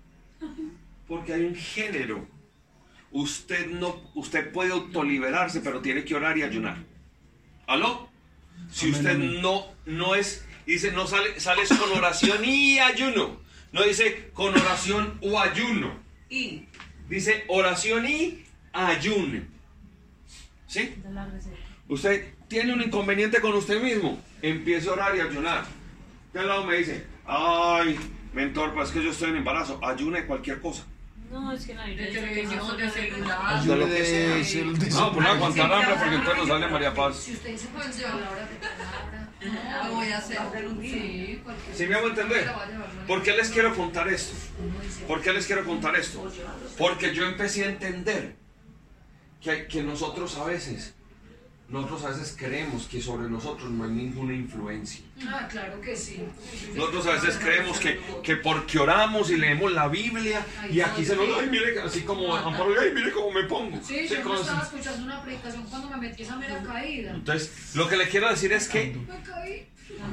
Porque 1.11 1.33
hay 1.33 1.43
un 1.43 1.57
género. 1.57 2.25
Usted 3.11 3.67
no, 3.67 4.01
usted 4.15 4.53
puede 4.53 4.71
autoliberarse, 4.71 5.61
pero 5.61 5.81
tiene 5.81 6.05
que 6.05 6.15
orar 6.15 6.39
y 6.39 6.45
ayunar. 6.45 6.77
¿Aló? 7.67 8.09
Si 8.71 8.93
usted 8.93 9.19
no, 9.19 9.67
no 9.87 10.15
es, 10.15 10.47
dice, 10.67 10.93
no 10.93 11.09
sale, 11.09 11.41
sales 11.41 11.69
con 11.71 11.91
oración 11.99 12.45
y 12.45 12.79
ayuno. 12.79 13.41
No 13.73 13.83
dice 13.83 14.31
con 14.35 14.57
oración 14.57 15.19
o 15.21 15.41
ayuno. 15.41 15.99
Y 16.29 16.67
Dice 17.09 17.43
oración 17.49 18.09
y 18.09 18.45
ayuno. 18.73 19.43
¿Sí? 20.69 20.95
Usted 21.89 22.35
tiene 22.47 22.73
un 22.73 22.83
inconveniente 22.83 23.41
con 23.41 23.55
usted 23.55 23.83
mismo. 23.83 24.23
Empiece 24.43 24.89
a 24.89 24.93
orar 24.93 25.17
y 25.17 25.21
ayunar. 25.21 25.65
De 26.33 26.39
al 26.39 26.47
lado 26.47 26.65
me 26.67 26.77
dice, 26.77 27.05
ay, 27.27 27.99
mentor, 28.33 28.73
pues 28.75 28.91
es 28.91 28.95
que 28.95 29.03
yo 29.03 29.11
estoy 29.11 29.31
en 29.31 29.39
embarazo. 29.39 29.85
Ayune 29.85 30.25
cualquier 30.27 30.61
cosa. 30.61 30.87
No, 31.31 31.53
es 31.53 31.65
que 31.65 31.75
la 31.75 31.87
de 31.87 31.95
televisión, 31.95 32.59
no 32.59 32.77
de 32.77 32.91
celular. 32.91 33.63
de- 33.63 33.77
de- 33.77 34.43
de- 34.45 34.91
No, 34.91 35.13
pues 35.13 35.25
no 35.25 35.31
aguantar 35.33 35.73
hambre 35.73 35.95
porque 35.99 36.15
entonces 36.17 36.37
nos 36.39 36.49
sale 36.49 36.69
María 36.69 36.93
Paz. 36.95 37.17
Si 37.19 37.33
usted 37.35 37.51
dice 37.53 37.69
Pues 37.73 37.85
pues 37.87 37.99
yo- 37.99 38.09
palabra 38.09 38.47
de 38.47 38.57
palabra. 38.57 39.29
no, 39.83 39.89
lo 39.89 39.95
voy 39.95 40.09
a 40.13 40.19
hacer. 40.19 40.39
Sí, 40.83 41.41
cualquier 41.45 41.77
¿Sí 41.77 41.87
me 41.87 41.95
hago 41.95 42.09
entender? 42.09 42.47
La 42.47 42.53
voy 42.53 42.63
a 42.63 42.67
llevar 42.67 42.89
mañana. 42.89 43.07
¿Por 43.07 43.23
qué 43.23 43.33
les 43.37 43.49
quiero 43.51 43.77
contar 43.77 44.09
esto? 44.09 44.35
¿Por 45.07 45.23
qué 45.23 45.33
les 45.33 45.47
quiero 45.47 45.65
contar 45.65 45.95
esto? 45.97 46.31
Porque 46.77 47.15
yo 47.15 47.25
empecé 47.27 47.65
a 47.65 47.69
entender 47.69 48.35
que, 49.41 49.67
que 49.69 49.83
nosotros 49.85 50.37
a 50.37 50.45
veces, 50.45 50.95
nosotros 51.71 52.05
a 52.05 52.09
veces 52.11 52.35
creemos 52.39 52.87
que 52.87 53.01
sobre 53.01 53.29
nosotros 53.29 53.71
no 53.71 53.85
hay 53.85 53.91
ninguna 53.91 54.35
influencia. 54.35 55.05
Ah, 55.29 55.47
claro 55.49 55.81
que 55.81 55.95
sí. 55.97 56.21
Nosotros 56.75 57.07
a 57.07 57.13
veces 57.13 57.37
creemos 57.37 57.79
que, 57.79 58.01
que 58.23 58.37
porque 58.37 58.79
oramos 58.79 59.31
y 59.31 59.37
leemos 59.37 59.71
la 59.73 59.87
Biblia 59.89 60.45
y 60.71 60.81
aquí 60.81 61.05
se 61.05 61.15
nos... 61.15 61.27
Ay, 61.39 61.49
mire, 61.49 61.81
así 61.81 62.01
como 62.03 62.35
Amparo, 62.35 62.75
ay, 62.81 62.91
mire 62.93 63.13
cómo 63.13 63.31
me 63.31 63.45
pongo. 63.45 63.79
Sí, 63.85 64.09
Sí, 64.09 64.15
yo 64.17 64.25
no 64.25 64.41
estaba 64.41 64.63
escuchando 64.63 65.05
una 65.05 65.23
predicación 65.23 65.63
cuando 65.65 65.89
me 65.91 65.97
metí 66.09 66.23
esa 66.25 66.37
mera 66.37 66.61
caída. 66.63 67.13
Entonces, 67.15 67.75
lo 67.75 67.89
que 67.89 67.97
le 67.97 68.09
quiero 68.09 68.29
decir 68.29 68.53
es 68.53 68.69
que 68.69 68.97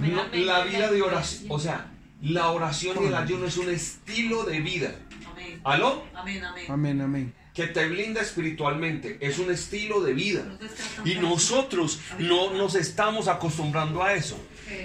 no- 0.02 0.28
la 0.34 0.64
vida 0.64 0.92
de 0.92 1.02
oración, 1.02 1.46
o 1.50 1.60
sea, 1.60 1.92
la 2.22 2.50
oración 2.52 2.98
y 3.04 3.08
el 3.08 3.16
ayuno 3.16 3.46
es 3.48 3.58
un 3.58 3.70
estilo 3.70 4.44
de 4.44 4.60
vida. 4.60 4.96
Amén. 5.32 5.62
¿Aló? 5.64 6.04
Amén, 6.16 6.44
amén. 6.44 6.66
Amén, 6.70 7.02
amén. 7.02 7.34
Que 7.58 7.66
te 7.66 7.88
blinda 7.88 8.22
espiritualmente. 8.22 9.18
Es 9.20 9.40
un 9.40 9.50
estilo 9.50 10.04
de 10.04 10.14
vida. 10.14 10.46
Y 11.04 11.16
nosotros 11.16 12.00
no 12.20 12.54
nos 12.54 12.76
estamos 12.76 13.28
acostumbrando 13.28 14.04
a 14.04 14.14
eso. 14.14 14.40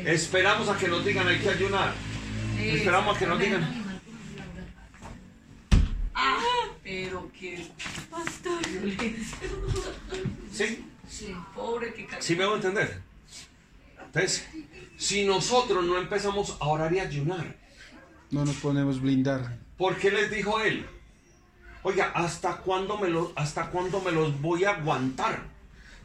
Esperamos 0.07 0.71
a 0.71 0.79
que 0.79 0.89
nos 0.89 1.05
digan 1.05 1.29
hay 1.29 1.39
que 1.39 1.51
ayunar. 1.51 1.93
Esperamos 2.59 3.15
a 3.15 3.19
que 3.19 3.27
nos 3.27 3.39
digan. 3.39 3.85
Ah, 6.15 6.41
pero 6.83 7.31
que 7.39 7.63
Pastor. 8.11 8.63
¿Sí? 10.51 10.87
Sí. 11.07 11.37
pobre 11.55 11.93
que. 11.93 12.09
¿Sí 12.21 12.35
me 12.35 12.45
hago 12.45 12.57
entender? 12.57 13.03
Entonces, 14.03 14.49
si 14.97 15.27
nosotros 15.27 15.85
no 15.85 15.99
empezamos 15.99 16.57
a 16.59 16.69
orar 16.69 16.91
y 16.95 17.01
ayunar, 17.01 17.55
No 18.31 18.47
nos 18.47 18.57
podemos 18.57 18.99
blindar. 18.99 19.59
¿por 19.77 19.99
qué 19.99 20.11
les 20.11 20.31
dijo 20.31 20.59
él? 20.63 20.87
Oiga, 21.85 22.13
¿hasta 22.15 22.59
cuándo 22.59 22.97
me 22.99 23.09
los, 23.09 23.31
hasta 23.37 23.67
cuándo 23.67 24.01
me 24.01 24.13
los 24.13 24.41
voy 24.41 24.65
a 24.65 24.71
aguantar? 24.71 25.41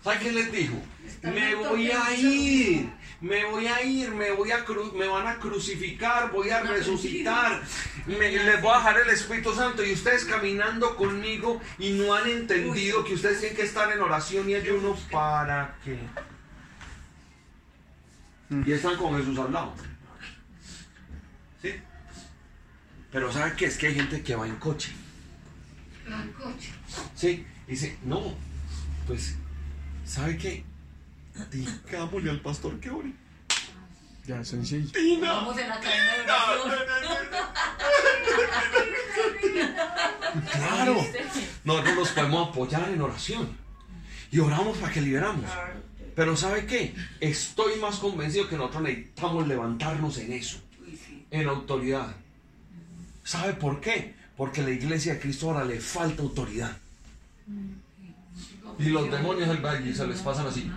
¿Sabe 0.04 0.20
qué 0.20 0.32
les 0.32 0.52
dijo? 0.52 0.76
Me 1.22 1.54
voy 1.56 1.92
a 1.92 2.16
ir, 2.16 2.90
me 3.22 3.46
voy 3.46 3.68
a 3.68 3.84
ir, 3.84 4.10
me 4.12 4.32
voy 4.32 4.52
a 4.52 4.66
cru- 4.66 4.92
me 4.94 5.08
van 5.08 5.28
a 5.28 5.38
crucificar, 5.38 6.32
voy 6.32 6.50
a 6.50 6.62
resucitar, 6.62 7.62
me- 8.06 8.32
les 8.32 8.62
voy 8.62 8.72
a 8.74 8.78
dejar 8.78 9.00
el 9.02 9.10
Espíritu 9.10 9.54
Santo 9.54 9.84
y 9.86 9.94
ustedes 9.94 10.26
caminando 10.26 10.96
conmigo 10.96 11.62
y 11.78 11.92
no 11.92 12.14
han 12.14 12.28
entendido 12.28 13.04
que 13.04 13.14
ustedes 13.16 13.40
tienen 13.40 13.58
que 13.58 13.64
estar 13.64 13.92
en 13.92 14.00
oración 14.02 14.50
y 14.50 14.56
ayuno 14.56 14.96
para 15.12 15.76
qué. 15.84 15.98
Y 18.66 18.72
están 18.72 18.96
con 18.98 19.18
Jesús 19.18 19.38
al 19.40 19.52
lado. 19.52 19.74
¿Sí? 21.62 21.74
Pero 23.12 23.32
¿sabe 23.32 23.54
qué? 23.58 23.66
Es 23.66 23.78
que 23.78 23.88
hay 23.88 23.96
gente 23.96 24.24
que 24.24 24.36
va 24.36 24.48
en 24.48 24.56
coche. 24.56 24.94
Sí, 27.16 27.46
dice, 27.68 27.98
no, 28.04 28.34
pues, 29.06 29.36
¿sabe 30.06 30.38
qué? 30.38 30.64
Digámosle 31.52 32.32
al 32.32 32.42
pastor 32.42 32.80
que 32.80 32.90
ore. 32.90 33.14
Ya, 34.26 34.44
sencillo. 34.44 34.92
Tina. 34.92 35.32
Vamos 35.34 35.58
en 35.58 35.70
la 35.70 35.80
cadena 35.80 36.18
de 36.18 36.24
oración. 36.24 37.28
Claro, 40.52 41.06
nosotros 41.64 41.96
nos 41.96 42.10
podemos 42.10 42.50
apoyar 42.50 42.90
en 42.90 43.02
oración 43.02 43.58
y 44.32 44.40
oramos 44.40 44.78
para 44.78 44.92
que 44.92 45.02
liberamos. 45.02 45.46
Pero 46.14 46.36
¿sabe 46.36 46.66
qué? 46.66 46.94
Estoy 47.22 47.80
más 47.80 47.98
convencido 47.98 48.50
que 48.50 48.58
nosotros 48.58 48.84
necesitamos 48.84 49.48
levantarnos 49.48 50.18
en 50.18 50.34
eso, 50.34 50.60
en 51.32 51.48
autoridad. 51.48 52.16
¿Sabe 53.24 53.54
por 53.54 53.80
qué? 53.80 54.17
Porque 54.38 54.62
la 54.62 54.70
iglesia 54.70 55.16
de 55.16 55.20
Cristo 55.20 55.48
ahora 55.48 55.66
le 55.66 55.80
falta 55.80 56.22
autoridad. 56.22 56.78
Y 58.80 58.90
los 58.90 59.10
demonios 59.10 59.50
del 59.50 59.58
valle 59.58 59.94
se 59.94 60.06
les 60.06 60.22
pasan 60.22 60.48
así. 60.48 60.72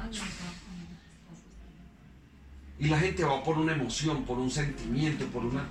Y 2.78 2.88
la 2.88 2.98
gente 2.98 3.22
va 3.22 3.44
por 3.44 3.58
una 3.58 3.74
emoción, 3.74 4.24
por 4.24 4.38
un 4.38 4.50
sentimiento, 4.50 5.26
por 5.26 5.44
una... 5.44 5.68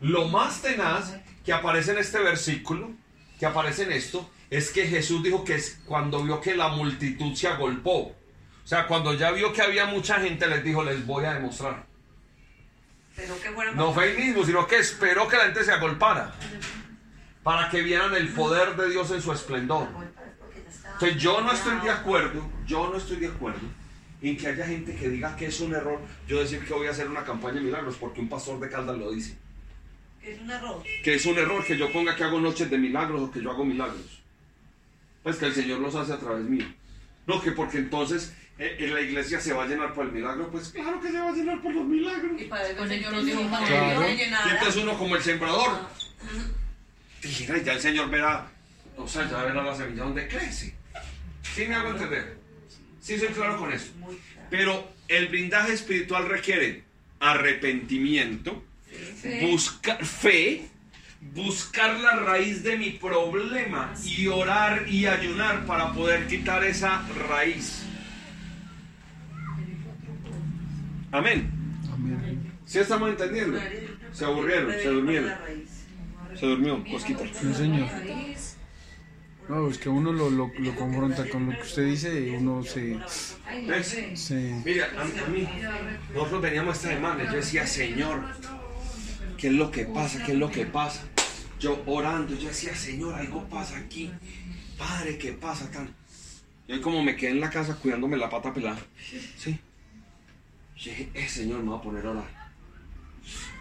Lo 0.00 0.28
más 0.28 0.62
tenaz 0.62 1.16
que 1.44 1.52
aparece 1.52 1.92
en 1.92 1.98
este 1.98 2.18
versículo, 2.20 2.90
que 3.38 3.44
aparece 3.44 3.82
en 3.82 3.92
esto, 3.92 4.30
es 4.48 4.70
que 4.70 4.86
Jesús 4.86 5.22
dijo 5.22 5.44
que 5.44 5.56
es 5.56 5.80
cuando 5.84 6.22
vio 6.22 6.40
que 6.40 6.56
la 6.56 6.68
multitud 6.68 7.34
se 7.34 7.48
agolpó. 7.48 8.14
O 8.64 8.66
sea, 8.66 8.86
cuando 8.86 9.12
ya 9.12 9.30
vio 9.30 9.52
que 9.52 9.60
había 9.60 9.84
mucha 9.86 10.20
gente, 10.20 10.46
les 10.46 10.64
dijo, 10.64 10.82
les 10.82 11.04
voy 11.04 11.26
a 11.26 11.34
demostrar. 11.34 11.86
Pero 13.16 13.40
que 13.40 13.50
fuera 13.50 13.72
No 13.72 13.92
fue 13.92 14.04
ahí 14.04 14.16
mismo, 14.16 14.44
sino 14.44 14.66
que 14.66 14.76
esperó 14.78 15.28
que 15.28 15.36
la 15.36 15.44
gente 15.44 15.64
se 15.64 15.72
agolpara. 15.72 16.34
Para 17.42 17.68
que 17.68 17.82
vieran 17.82 18.14
el 18.14 18.28
poder 18.28 18.74
de 18.76 18.90
Dios 18.90 19.10
en 19.10 19.20
su 19.20 19.32
esplendor. 19.32 19.88
Entonces 20.94 21.20
yo 21.20 21.40
no 21.40 21.52
estoy 21.52 21.78
de 21.80 21.90
acuerdo, 21.90 22.48
yo 22.66 22.88
no 22.88 22.96
estoy 22.96 23.16
de 23.16 23.26
acuerdo 23.26 23.60
en 24.22 24.36
que 24.36 24.46
haya 24.46 24.66
gente 24.66 24.94
que 24.94 25.08
diga 25.08 25.36
que 25.36 25.46
es 25.46 25.60
un 25.60 25.74
error 25.74 26.00
yo 26.26 26.38
decir 26.40 26.64
que 26.64 26.72
voy 26.72 26.86
a 26.86 26.90
hacer 26.90 27.08
una 27.08 27.24
campaña 27.24 27.56
de 27.56 27.62
milagros 27.62 27.96
porque 27.96 28.20
un 28.20 28.28
pastor 28.28 28.58
de 28.58 28.70
Caldas 28.70 28.96
lo 28.96 29.10
dice. 29.10 29.36
Que 30.22 30.32
es 30.32 30.40
un 30.40 30.50
error. 30.50 30.82
Que 31.02 31.14
es 31.14 31.26
un 31.26 31.36
error 31.36 31.64
que 31.64 31.76
yo 31.76 31.92
ponga 31.92 32.16
que 32.16 32.24
hago 32.24 32.40
noches 32.40 32.70
de 32.70 32.78
milagros 32.78 33.20
o 33.20 33.30
que 33.30 33.42
yo 33.42 33.50
hago 33.50 33.64
milagros. 33.64 34.22
Pues 35.22 35.36
que 35.36 35.46
el 35.46 35.54
Señor 35.54 35.80
los 35.80 35.94
hace 35.94 36.14
a 36.14 36.18
través 36.18 36.44
mío. 36.44 36.64
No, 37.26 37.42
que 37.42 37.52
porque 37.52 37.78
entonces 37.78 38.34
en 38.58 38.94
la 38.94 39.00
iglesia 39.00 39.40
se 39.40 39.52
va 39.52 39.64
a 39.64 39.66
llenar 39.66 39.92
por 39.94 40.06
el 40.06 40.12
milagro. 40.12 40.48
Pues 40.50 40.68
claro 40.68 41.00
que 41.00 41.10
se 41.10 41.18
va 41.18 41.28
a 41.30 41.32
llenar 41.32 41.60
por 41.60 41.74
los 41.74 41.84
milagros. 41.84 42.40
Y 42.40 42.44
para 42.44 42.68
el 42.68 42.88
Señor 42.88 43.12
nos 43.12 43.26
dijo 43.26 43.42
para 43.50 43.66
Claro. 43.66 44.02
entonces 44.04 44.76
uno 44.82 44.96
como 44.98 45.16
el 45.16 45.22
sembrador. 45.22 45.88
Dijera, 47.20 47.58
ya 47.58 47.72
el 47.72 47.80
Señor 47.80 48.10
verá, 48.10 48.46
o 48.96 49.08
sea, 49.08 49.28
ya 49.28 49.42
verá 49.44 49.62
la 49.62 49.74
semilla 49.74 50.04
donde 50.04 50.28
crece. 50.28 50.74
¿Sí 51.54 51.66
me 51.66 51.74
hago 51.74 51.90
entender? 51.90 52.36
Sí 53.00 53.18
soy 53.18 53.28
claro 53.28 53.58
con 53.58 53.72
eso. 53.72 53.92
Pero 54.50 54.92
el 55.08 55.28
blindaje 55.28 55.72
espiritual 55.72 56.28
requiere 56.28 56.84
arrepentimiento, 57.20 58.62
buscar 59.42 60.04
fe, 60.04 60.68
buscar 61.20 61.98
la 62.00 62.16
raíz 62.16 62.62
de 62.62 62.76
mi 62.76 62.90
problema 62.90 63.94
y 64.04 64.26
orar 64.28 64.86
y 64.88 65.06
ayunar 65.06 65.64
para 65.66 65.92
poder 65.92 66.26
quitar 66.26 66.62
esa 66.64 67.02
raíz. 67.28 67.84
Amén. 71.14 71.48
Amén. 71.92 72.52
¿Sí 72.66 72.80
estamos 72.80 73.08
entendiendo? 73.08 73.56
Se 74.12 74.24
aburrieron, 74.24 74.72
se 74.72 74.88
durmieron. 74.88 75.32
Se 76.34 76.44
durmió, 76.44 76.84
Cosquita. 76.90 77.22
Sí, 77.32 77.54
señor. 77.54 77.88
No, 79.48 79.68
es 79.70 79.78
que 79.78 79.88
uno 79.88 80.12
lo, 80.12 80.28
lo, 80.28 80.50
lo 80.58 80.74
confronta 80.74 81.28
con 81.28 81.46
lo 81.46 81.52
que 81.52 81.62
usted 81.62 81.86
dice 81.86 82.20
y 82.20 82.30
uno 82.30 82.64
se... 82.64 82.98
Se 84.16 84.60
Mira, 84.64 84.88
a 84.98 85.30
mí, 85.30 85.48
nosotros 86.12 86.42
veníamos 86.42 86.78
esta 86.78 86.88
semana, 86.88 87.24
yo 87.30 87.36
decía, 87.36 87.64
Señor, 87.64 88.20
¿qué 89.36 89.48
es 89.48 89.52
lo 89.52 89.70
que 89.70 89.84
pasa? 89.84 90.20
¿Qué 90.26 90.32
es 90.32 90.38
lo 90.38 90.50
que 90.50 90.66
pasa? 90.66 91.04
Yo 91.60 91.80
orando, 91.86 92.34
yo 92.34 92.48
decía, 92.48 92.74
Señor, 92.74 93.14
algo 93.14 93.44
pasa 93.48 93.76
aquí. 93.78 94.10
Padre, 94.76 95.16
¿qué 95.18 95.32
pasa 95.32 95.70
tan? 95.70 95.94
Yo 96.66 96.82
como 96.82 97.04
me 97.04 97.14
quedé 97.14 97.30
en 97.30 97.40
la 97.40 97.50
casa 97.50 97.76
cuidándome 97.76 98.16
la 98.16 98.28
pata 98.28 98.52
pelada. 98.52 98.80
Sí. 99.36 99.60
Yo 100.84 100.90
dije, 100.90 101.10
eh, 101.14 101.26
Señor, 101.26 101.60
me 101.60 101.70
voy 101.70 101.78
a 101.78 101.82
poner 101.82 102.06
a 102.06 102.10
orar. 102.10 102.52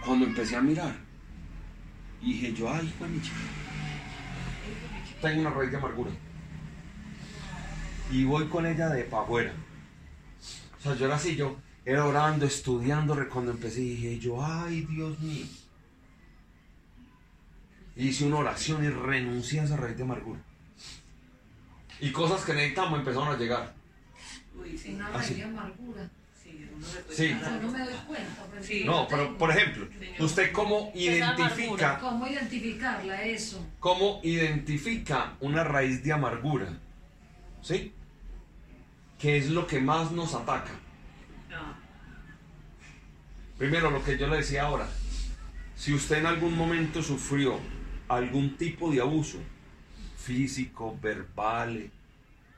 Cuando 0.05 0.25
empecé 0.25 0.57
a 0.57 0.62
mirar, 0.62 0.93
dije 2.21 2.53
yo, 2.53 2.69
ay, 2.69 2.86
hijo 2.86 3.05
de 3.05 3.09
mi 3.12 3.21
chica, 3.21 3.38
Tengo 5.21 5.39
una 5.39 5.49
raíz 5.51 5.71
de 5.71 5.77
amargura. 5.77 6.12
Y 8.12 8.25
voy 8.25 8.49
con 8.49 8.65
ella 8.65 8.89
de 8.89 9.05
pa' 9.05 9.21
afuera. 9.21 9.53
O 10.77 10.81
sea, 10.81 10.95
yo 10.95 11.05
era 11.05 11.15
así, 11.15 11.38
yo 11.38 11.55
era 11.86 12.05
orando, 12.05 12.45
estudiando, 12.45 13.15
cuando 13.29 13.51
empecé 13.51 13.79
dije 13.79 14.19
yo, 14.19 14.45
ay 14.45 14.81
Dios 14.81 15.17
mío. 15.21 15.45
Hice 17.95 18.25
una 18.25 18.39
oración 18.39 18.83
y 18.83 18.89
renuncié 18.89 19.62
a 19.62 19.63
esa 19.63 19.77
raíz 19.77 19.95
de 19.95 20.03
amargura. 20.03 20.41
Y 22.01 22.12
cosas 22.12 22.43
que 22.43 22.53
necesitamos 22.53 22.99
empezaron 22.99 23.29
a 23.29 23.38
llegar. 23.38 23.73
Uy, 24.59 24.77
sí. 24.77 24.93
Una 24.95 25.09
raíz 25.09 25.38
de 25.38 25.43
amargura. 25.43 26.12
Sí, 27.10 27.36
no 27.62 27.72
me 27.72 27.80
doy 27.80 27.93
cuenta. 28.08 28.46
pero 28.52 28.63
Sí. 28.63 28.80
yo 28.84 28.86
No, 28.91 29.02
la 29.04 29.08
pero 29.08 29.24
tengo. 29.26 29.38
por 29.38 29.52
ejemplo, 29.52 29.88
¿usted 30.19 30.52
cómo 30.52 30.91
identifica, 30.96 32.00
¿Cómo 32.00 32.28
identificarla 32.28 33.24
eso? 33.24 33.65
cómo 33.80 34.19
identifica 34.24 35.34
una 35.39 35.63
raíz 35.63 36.04
de 36.04 36.13
amargura? 36.13 36.67
¿Sí? 37.62 37.93
¿Qué 39.19 39.38
es 39.38 39.50
lo 39.50 39.65
que 39.67 39.80
más 39.80 40.12
nos 40.12 40.34
ataca? 40.34 40.72
No. 41.50 41.76
Primero, 43.58 43.89
lo 43.91 44.04
que 44.04 44.17
yo 44.17 44.28
le 44.28 44.38
decía 44.38 44.63
ahora, 44.63 44.88
si 45.76 45.93
usted 45.93 46.17
en 46.17 46.26
algún 46.26 46.58
momento 46.58 47.02
sufrió 47.02 47.60
algún 48.10 48.58
tipo 48.58 48.91
de 48.91 49.00
abuso, 49.02 49.38
físico, 50.17 50.98
verbal, 51.02 51.89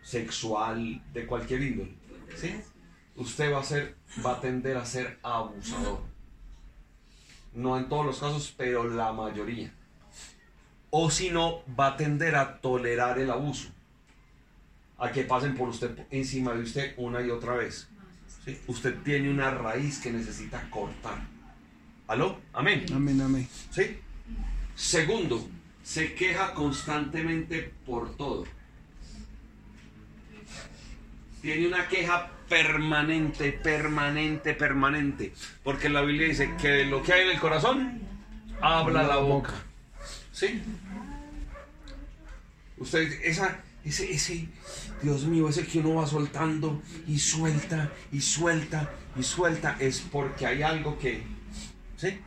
sexual, 0.02 1.02
de 1.14 1.26
cualquier 1.26 1.62
índole, 1.64 1.94
¿sí? 2.36 2.56
Usted 3.16 3.52
va 3.54 3.60
a, 3.60 3.64
ser, 3.64 3.96
va 4.26 4.34
a 4.34 4.42
tender 4.42 4.78
a 4.78 4.86
ser 4.86 5.20
abusador. 5.24 6.02
No 7.54 7.78
en 7.78 7.88
todos 7.88 8.06
los 8.06 8.20
casos, 8.20 8.54
pero 8.56 8.84
la 8.84 9.14
mayoría. 9.14 9.72
O 10.90 11.10
si 11.10 11.30
no, 11.30 11.62
va 11.80 11.88
a 11.88 11.98
tender 11.98 12.36
a 12.36 12.60
tolerar 12.60 13.20
el 13.20 13.32
abuso. 13.32 13.70
A 14.98 15.12
que 15.12 15.24
pasen 15.24 15.56
por 15.56 15.70
usted 15.70 16.06
encima 16.10 16.54
de 16.54 16.64
usted 16.64 16.94
una 16.98 17.22
y 17.22 17.30
otra 17.30 17.56
vez. 17.56 17.88
¿sí? 18.46 18.60
Usted 18.68 19.02
tiene 19.04 19.30
una 19.30 19.52
raíz 19.52 20.00
que 20.00 20.12
necesita 20.12 20.70
cortar. 20.70 21.28
¿Aló? 22.08 22.40
Amén. 22.54 22.86
Amén, 22.94 23.20
amén. 23.22 23.48
¿Sí? 23.72 24.00
Segundo, 24.76 25.48
se 25.84 26.14
queja 26.14 26.54
constantemente 26.54 27.74
por 27.86 28.16
todo. 28.16 28.46
Tiene 31.42 31.68
una 31.68 31.88
queja 31.88 32.32
permanente, 32.50 33.52
permanente, 33.52 34.54
permanente. 34.54 35.34
Porque 35.64 35.90
la 35.90 36.02
Biblia 36.02 36.28
dice 36.28 36.54
que 36.60 36.70
de 36.70 36.86
lo 36.86 37.02
que 37.04 37.14
hay 37.14 37.24
en 37.24 37.32
el 37.32 37.40
corazón, 37.40 38.02
habla 38.62 39.04
la 39.04 39.18
boca. 39.18 39.54
¿Sí? 40.32 40.62
Usted, 42.78 43.22
esa, 43.24 43.60
ese, 43.84 44.12
ese, 44.12 44.48
Dios 45.02 45.26
mío, 45.26 45.50
ese 45.50 45.66
que 45.66 45.80
uno 45.80 45.96
va 45.96 46.08
soltando 46.08 46.82
y 47.08 47.20
suelta 47.20 47.92
y 48.12 48.22
suelta 48.22 48.90
y 49.18 49.24
suelta, 49.24 49.78
es 49.80 50.02
porque 50.02 50.46
hay 50.46 50.62
algo 50.62 51.00
que, 51.00 51.24
¿sí? 51.96 52.20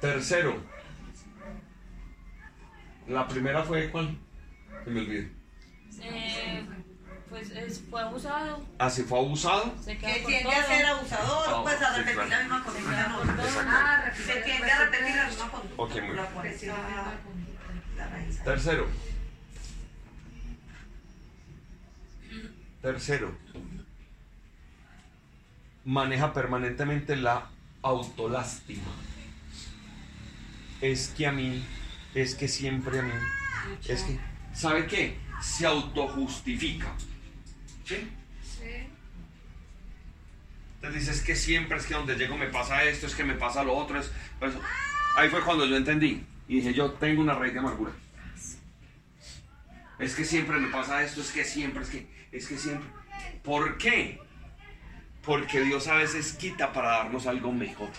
Tercero. 0.00 0.56
La 3.08 3.28
primera 3.28 3.62
fue 3.62 3.90
cuál? 3.90 4.18
Se 4.84 4.90
me 4.90 5.00
olvidó. 5.00 5.43
Eh, 6.02 6.64
pues 7.28 7.50
es- 7.50 7.82
fue 7.90 8.00
abusado, 8.02 8.64
Ah, 8.78 8.88
si 8.90 9.02
fue 9.02 9.18
abusado. 9.18 9.74
se 9.82 9.96
queda 9.98 10.14
Que 10.14 10.20
tiende 10.20 10.42
todo. 10.44 10.52
a 10.52 10.64
ser 10.64 10.86
abusador, 10.86 11.48
Ah, 11.48 11.60
pues 11.62 11.82
a 11.82 11.94
sí, 11.94 12.00
repetir 12.00 12.14
claro. 12.14 12.28
la 12.30 12.38
misma 12.40 12.64
conducta. 12.64 13.08
no. 13.08 13.18
Ah, 13.70 14.02
repetir- 14.06 14.26
Se 14.26 14.40
tiende 14.42 14.70
a 14.70 14.78
repetir 14.84 15.16
la 15.16 15.26
misma 15.28 15.50
conducta. 15.50 15.82
Ok, 15.82 15.90
muy 15.92 16.00
bien. 16.02 16.16
La 16.16 16.26
cual 16.26 16.46
está 16.46 16.76
la 17.96 18.08
raíz. 18.08 18.42
Tercero. 18.44 18.86
Tercero. 22.82 23.34
Maneja 25.84 26.32
permanentemente 26.32 27.16
la 27.16 27.48
autolástima. 27.82 28.82
Es 30.80 31.08
que 31.08 31.26
a 31.26 31.32
mí, 31.32 31.64
es 32.14 32.34
que 32.34 32.48
siempre 32.48 32.98
a 32.98 33.02
mí, 33.02 33.12
es 33.88 34.02
que, 34.02 34.18
¿sabe 34.54 34.86
qué? 34.86 35.16
Se 35.44 35.66
autojustifica. 35.66 36.92
¿Sí? 37.84 38.08
Sí. 38.42 38.88
Entonces 40.76 41.06
dices 41.06 41.22
que 41.22 41.36
siempre 41.36 41.78
es 41.78 41.86
que 41.86 41.94
donde 41.94 42.16
llego 42.16 42.36
me 42.36 42.46
pasa 42.46 42.82
esto, 42.84 43.06
es 43.06 43.14
que 43.14 43.24
me 43.24 43.34
pasa 43.34 43.62
lo 43.62 43.74
otro. 43.74 43.98
Es, 44.00 44.10
pues, 44.38 44.54
ahí 45.16 45.28
fue 45.28 45.42
cuando 45.42 45.66
yo 45.66 45.76
entendí 45.76 46.24
y 46.48 46.56
dije, 46.56 46.74
yo 46.74 46.92
tengo 46.92 47.22
una 47.22 47.34
raíz 47.34 47.52
de 47.52 47.60
amargura. 47.60 47.92
Es 49.98 50.14
que 50.14 50.24
siempre 50.24 50.58
me 50.58 50.68
pasa 50.68 51.02
esto, 51.02 51.20
es 51.20 51.30
que 51.30 51.44
siempre, 51.44 51.82
es 51.82 51.88
que, 51.88 52.06
es 52.32 52.48
que 52.48 52.58
siempre. 52.58 52.88
¿Por 53.42 53.78
qué? 53.78 54.20
Porque 55.24 55.60
Dios 55.60 55.86
a 55.88 55.94
veces 55.94 56.32
quita 56.34 56.72
para 56.72 56.88
darnos 56.98 57.26
algo 57.26 57.52
mejor. 57.52 57.90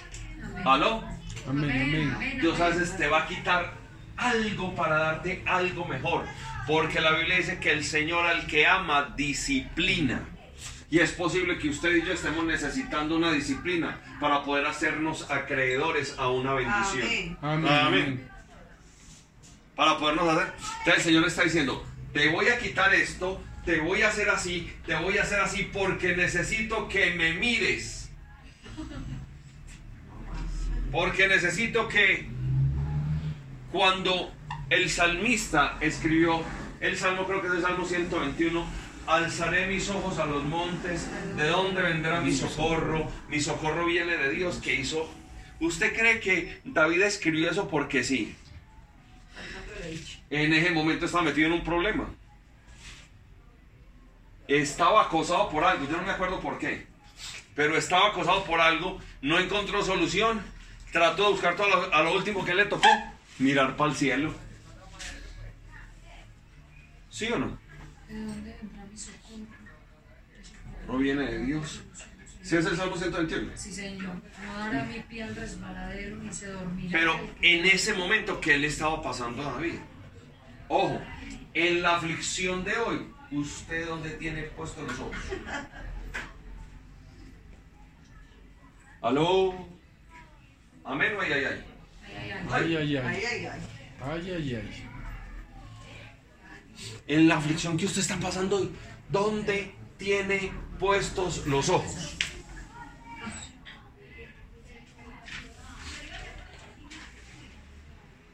¿Aló? 0.65 1.03
Amén, 1.47 2.15
amén. 2.15 2.37
Dios 2.41 2.59
a 2.59 2.69
veces 2.69 2.97
te 2.97 3.07
va 3.07 3.23
a 3.23 3.27
quitar 3.27 3.73
algo 4.17 4.75
para 4.75 4.97
darte 4.97 5.41
algo 5.45 5.85
mejor. 5.85 6.25
Porque 6.67 6.99
la 6.99 7.11
Biblia 7.11 7.37
dice 7.37 7.59
que 7.59 7.71
el 7.71 7.83
Señor 7.83 8.25
al 8.25 8.47
que 8.47 8.65
ama 8.65 9.13
disciplina. 9.15 10.27
Y 10.89 10.99
es 10.99 11.11
posible 11.11 11.57
que 11.57 11.69
usted 11.69 11.95
y 11.95 12.05
yo 12.05 12.13
estemos 12.13 12.45
necesitando 12.45 13.15
una 13.15 13.31
disciplina 13.31 13.99
para 14.19 14.43
poder 14.43 14.65
hacernos 14.65 15.29
acreedores 15.29 16.15
a 16.17 16.29
una 16.29 16.53
bendición. 16.53 17.37
Amén. 17.41 17.71
Amén. 17.71 18.29
Para 19.75 19.97
podernos 19.97 20.29
hacer. 20.29 20.53
Entonces 20.79 20.97
el 20.97 21.01
Señor 21.01 21.27
está 21.27 21.43
diciendo, 21.43 21.85
te 22.13 22.29
voy 22.29 22.47
a 22.47 22.59
quitar 22.59 22.93
esto, 22.93 23.41
te 23.65 23.81
voy 23.81 24.03
a 24.03 24.09
hacer 24.09 24.29
así, 24.29 24.71
te 24.85 24.95
voy 24.95 25.17
a 25.17 25.23
hacer 25.23 25.39
así 25.39 25.69
porque 25.73 26.15
necesito 26.15 26.87
que 26.87 27.11
me 27.11 27.33
mires. 27.33 28.09
Porque 30.91 31.27
necesito 31.27 31.87
que 31.89 32.29
cuando 33.71 34.34
el 34.69 34.89
salmista 34.89 35.77
escribió 35.79 36.41
el 36.79 36.97
salmo, 36.97 37.25
creo 37.25 37.41
que 37.41 37.47
es 37.47 37.53
el 37.53 37.61
salmo 37.61 37.85
121, 37.85 38.65
alzaré 39.07 39.67
mis 39.67 39.89
ojos 39.89 40.17
a 40.19 40.25
los 40.25 40.43
montes, 40.43 41.07
¿de 41.35 41.47
dónde 41.47 41.81
vendrá 41.81 42.21
mi 42.21 42.33
socorro? 42.33 43.07
Mi 43.29 43.39
socorro 43.39 43.85
viene 43.85 44.17
de 44.17 44.29
Dios 44.31 44.57
que 44.57 44.75
hizo. 44.75 45.09
¿Usted 45.59 45.95
cree 45.95 46.19
que 46.19 46.59
David 46.65 47.03
escribió 47.03 47.49
eso 47.49 47.67
porque 47.67 48.03
sí? 48.03 48.35
En 50.29 50.53
ese 50.53 50.71
momento 50.71 51.05
estaba 51.05 51.23
metido 51.23 51.47
en 51.47 51.53
un 51.53 51.63
problema. 51.63 52.09
Estaba 54.47 55.03
acosado 55.03 55.49
por 55.49 55.63
algo, 55.63 55.87
yo 55.89 55.97
no 55.97 56.03
me 56.03 56.11
acuerdo 56.11 56.39
por 56.39 56.59
qué, 56.59 56.85
pero 57.55 57.77
estaba 57.77 58.09
acosado 58.09 58.43
por 58.43 58.59
algo, 58.59 58.99
no 59.21 59.39
encontró 59.39 59.83
solución, 59.83 60.41
trató 60.91 61.23
de 61.23 61.31
buscar 61.31 61.55
todo 61.55 61.93
a 61.93 62.03
lo 62.03 62.13
último 62.13 62.45
que 62.45 62.53
le 62.53 62.65
tocó, 62.65 62.87
mirar 63.39 63.75
para 63.75 63.91
el 63.91 63.97
cielo. 63.97 64.44
¿Sí 67.15 67.31
o 67.31 67.39
no? 67.39 67.57
¿De 68.09 68.25
dónde 68.25 68.57
vendrá 68.61 68.83
mi 68.91 68.97
socorro? 68.97 69.45
Proviene 70.85 71.31
de 71.31 71.45
Dios. 71.45 71.81
¿Sí 72.41 72.57
es 72.57 72.65
el 72.65 72.75
Salmo 72.75 72.97
121? 72.97 73.53
Sí, 73.55 73.71
Señor. 73.71 74.15
No 74.45 74.59
dará 74.59 74.83
mi 74.83 74.99
pie 74.99 75.23
al 75.23 75.33
resbaladero 75.33 76.17
ni 76.17 76.33
se 76.33 76.47
dormirá. 76.47 76.89
Pero 76.91 77.17
en 77.41 77.65
ese 77.67 77.93
momento 77.93 78.41
que 78.41 78.57
le 78.57 78.67
estaba 78.67 79.01
pasando 79.01 79.47
a 79.47 79.53
David. 79.53 79.75
Ojo, 80.67 81.01
en 81.53 81.81
la 81.81 81.95
aflicción 81.95 82.65
de 82.65 82.75
hoy, 82.79 83.07
¿usted 83.31 83.87
dónde 83.87 84.09
tiene 84.17 84.43
puestos 84.43 84.83
los 84.85 84.99
ojos? 84.99 85.15
¿Aló? 89.01 89.69
Amén 90.83 91.15
o 91.15 91.21
ay, 91.21 91.31
ay, 91.31 91.45
ay. 91.45 91.63
Ay, 92.51 92.75
ay, 92.75 92.97
ay. 92.97 92.97
Ay, 92.97 93.23
ay, 93.25 93.45
ay. 93.45 93.61
Ay, 94.01 94.31
ay, 94.31 94.55
ay. 94.55 94.94
En 97.07 97.27
la 97.27 97.37
aflicción 97.37 97.77
que 97.77 97.85
usted 97.85 98.01
está 98.01 98.17
pasando 98.17 98.57
hoy, 98.57 98.71
¿dónde 99.09 99.75
tiene 99.97 100.51
puestos 100.79 101.45
los 101.47 101.69
ojos? 101.69 102.15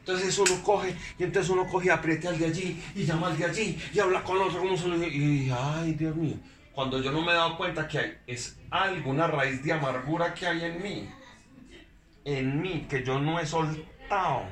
Entonces 0.00 0.36
uno 0.36 0.62
coge, 0.64 0.96
y 1.16 1.22
entonces 1.22 1.48
uno 1.48 1.64
coge 1.68 1.86
y 1.86 1.90
aprieta 1.90 2.30
al 2.30 2.38
de 2.38 2.46
allí, 2.46 2.82
y 2.94 3.04
llama 3.04 3.28
al 3.28 3.38
de 3.38 3.44
allí, 3.44 3.78
y 3.94 4.00
habla 4.00 4.24
con 4.24 4.36
otro, 4.36 4.58
como 4.58 4.76
se 4.76 4.88
lo 4.88 4.96
y 4.96 5.52
ay, 5.56 5.94
Dios 5.94 6.16
mío. 6.16 6.34
Cuando 6.72 7.00
yo 7.00 7.12
no 7.12 7.22
me 7.22 7.30
he 7.30 7.34
dado 7.34 7.56
cuenta 7.56 7.86
que 7.86 7.98
hay, 7.98 8.18
es 8.26 8.58
alguna 8.70 9.28
raíz 9.28 9.62
de 9.62 9.72
amargura 9.72 10.34
que 10.34 10.46
hay 10.46 10.64
en 10.64 10.82
mí, 10.82 11.08
en 12.24 12.60
mí, 12.60 12.86
que 12.90 13.04
yo 13.04 13.20
no 13.20 13.38
he 13.38 13.46
soltado, 13.46 14.42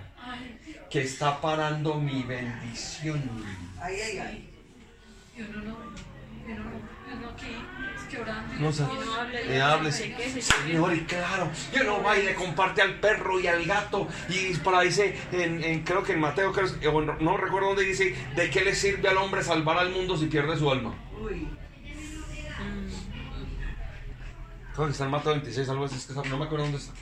que 0.89 1.03
está 1.03 1.41
parando 1.41 1.95
mi 1.97 2.23
bendición. 2.23 3.21
Ay, 3.81 3.97
ay, 4.01 4.19
ay. 4.19 4.51
Y 5.37 5.43
uno 5.43 5.59
no, 5.63 5.77
y 6.47 6.53
uno, 6.53 6.71
y 7.09 7.13
uno 7.17 7.29
aquí, 7.31 7.47
es 7.97 8.03
que 8.05 8.19
orando. 8.19 8.55
y 8.55 8.59
No 8.63 8.73
sé. 8.73 8.83
todo. 8.85 8.95
Y 9.03 9.59
no 9.59 9.91
se 9.91 10.31
se 10.31 10.43
Señor, 10.43 10.95
y 10.95 11.01
claro, 11.05 11.51
yo 11.73 11.85
no 11.85 12.03
va 12.03 12.19
y 12.19 12.25
le 12.25 12.35
comparte 12.35 12.83
al 12.83 13.01
perro 13.01 13.41
y 13.41 13.47
al 13.47 13.65
gato. 13.65 14.07
Y 14.29 14.55
por 14.59 14.75
ahí 14.75 14.89
dice, 14.89 15.19
en, 15.33 15.63
en- 15.65 15.83
creo 15.83 16.03
que 16.03 16.13
en 16.13 16.21
Mateo, 16.21 16.53
creo, 16.53 16.93
o 16.93 17.01
no, 17.01 17.17
no 17.21 17.37
recuerdo 17.37 17.69
dónde 17.69 17.85
dice, 17.85 18.15
¿de 18.37 18.51
qué 18.51 18.63
le 18.65 18.75
sirve 18.75 19.09
al 19.09 19.17
hombre 19.17 19.43
salvar 19.43 19.79
al 19.79 19.91
mundo 19.91 20.17
si 20.17 20.27
pierde 20.27 20.57
su 20.59 20.71
alma? 20.71 20.95
Uy. 21.21 21.49
Creo 24.75 24.87
que 24.87 24.93
está 24.93 25.05
en 25.05 25.11
Mateo 25.11 25.33
26, 25.33 25.69
algo 25.69 25.85
así, 25.85 25.97
es 25.97 26.07
que 26.07 26.15
no 26.15 26.39
me 26.39 26.45
acuerdo 26.45 26.65
dónde 26.65 26.79
está. 26.79 26.93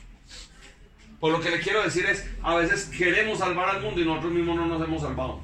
Por 1.20 1.32
lo 1.32 1.40
que 1.40 1.50
le 1.50 1.60
quiero 1.60 1.82
decir 1.82 2.06
es, 2.06 2.24
a 2.42 2.54
veces 2.54 2.86
queremos 2.96 3.38
salvar 3.40 3.68
al 3.70 3.82
mundo 3.82 4.00
y 4.00 4.04
nosotros 4.04 4.32
mismos 4.32 4.56
no 4.56 4.66
nos 4.66 4.82
hemos 4.82 5.02
salvado. 5.02 5.40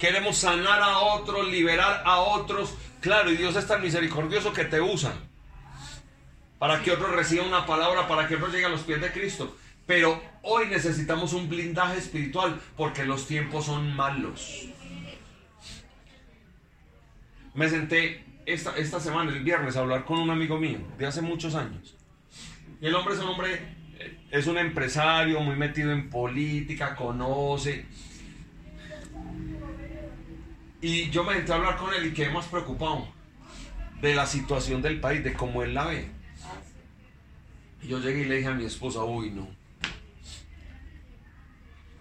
Queremos 0.00 0.36
sanar 0.36 0.82
a 0.82 0.98
otros, 0.98 1.48
liberar 1.48 2.02
a 2.04 2.18
otros. 2.18 2.74
Claro, 3.00 3.30
y 3.30 3.36
Dios 3.36 3.56
es 3.56 3.66
tan 3.66 3.80
misericordioso 3.80 4.52
que 4.52 4.64
te 4.64 4.80
usa 4.80 5.12
para 6.58 6.82
que 6.82 6.90
otros 6.90 7.10
reciban 7.12 7.48
una 7.48 7.66
palabra, 7.66 8.08
para 8.08 8.26
que 8.26 8.36
otros 8.36 8.50
lleguen 8.50 8.66
a 8.66 8.70
los 8.70 8.82
pies 8.82 9.00
de 9.00 9.12
Cristo. 9.12 9.56
Pero 9.86 10.20
hoy 10.42 10.66
necesitamos 10.66 11.32
un 11.32 11.48
blindaje 11.48 11.98
espiritual 11.98 12.60
porque 12.76 13.04
los 13.04 13.26
tiempos 13.26 13.66
son 13.66 13.94
malos. 13.94 14.66
Me 17.54 17.68
senté 17.68 18.24
esta, 18.44 18.76
esta 18.76 19.00
semana, 19.00 19.30
el 19.30 19.42
viernes, 19.42 19.76
a 19.76 19.80
hablar 19.80 20.04
con 20.04 20.18
un 20.18 20.30
amigo 20.30 20.58
mío 20.58 20.78
de 20.98 21.06
hace 21.06 21.22
muchos 21.22 21.54
años. 21.54 21.96
Y 22.80 22.86
el 22.86 22.94
hombre 22.94 23.14
es 23.14 23.20
un 23.20 23.28
hombre, 23.28 23.54
eh, 23.98 24.18
es 24.30 24.46
un 24.46 24.58
empresario 24.58 25.40
muy 25.40 25.56
metido 25.56 25.92
en 25.92 26.10
política, 26.10 26.94
conoce. 26.94 27.86
Y 30.80 31.10
yo 31.10 31.24
me 31.24 31.34
senté 31.34 31.52
a 31.52 31.56
hablar 31.56 31.76
con 31.76 31.92
él 31.94 32.06
y 32.06 32.12
quedé 32.12 32.30
más 32.30 32.46
preocupado 32.46 33.08
de 34.00 34.14
la 34.14 34.26
situación 34.26 34.82
del 34.82 35.00
país, 35.00 35.24
de 35.24 35.32
cómo 35.32 35.62
él 35.62 35.74
la 35.74 35.86
ve. 35.86 36.10
Y 37.82 37.88
yo 37.88 37.98
llegué 37.98 38.22
y 38.22 38.24
le 38.26 38.36
dije 38.36 38.48
a 38.48 38.54
mi 38.54 38.64
esposa, 38.64 39.02
uy, 39.04 39.30
no. 39.30 39.48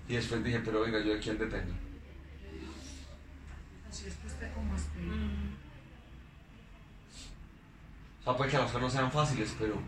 Y 0.08 0.14
después 0.14 0.44
dije, 0.44 0.60
pero 0.60 0.82
venga, 0.82 1.00
yo 1.00 1.14
de 1.14 1.20
quién 1.20 1.38
dependo. 1.38 1.74
Así 3.90 4.08
es 4.08 4.16
que 4.16 4.28
usted 4.28 4.54
como. 4.54 4.74
O 4.76 4.78
sea, 8.24 8.36
puede 8.36 8.52
que 8.52 8.58
las 8.58 8.66
cosas 8.68 8.82
no 8.82 8.90
sean 8.90 9.12
fáciles, 9.12 9.56
pero 9.58 9.80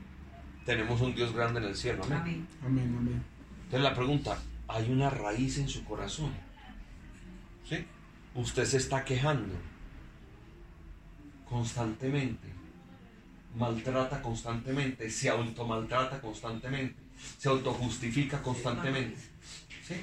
tenemos 0.65 1.01
un 1.01 1.13
Dios 1.13 1.33
grande 1.33 1.59
en 1.59 1.65
el 1.65 1.75
cielo. 1.75 2.03
Amén. 2.03 2.17
Amén. 2.19 2.47
Amén, 2.63 2.95
amén. 2.97 3.23
Entonces 3.63 3.81
la 3.81 3.93
pregunta, 3.93 4.37
¿hay 4.67 4.89
una 4.89 5.09
raíz 5.09 5.57
en 5.57 5.67
su 5.67 5.83
corazón? 5.83 6.31
¿Sí? 7.67 7.85
Usted 8.37 8.65
se 8.65 8.77
está 8.77 9.03
quejando 9.03 9.55
constantemente, 11.49 12.47
maltrata 13.55 14.21
constantemente, 14.21 15.09
se 15.09 15.29
automaltrata 15.29 16.21
constantemente, 16.21 16.95
se 17.37 17.49
autojustifica 17.49 18.41
constantemente. 18.41 19.17
¿Sí? 19.87 19.95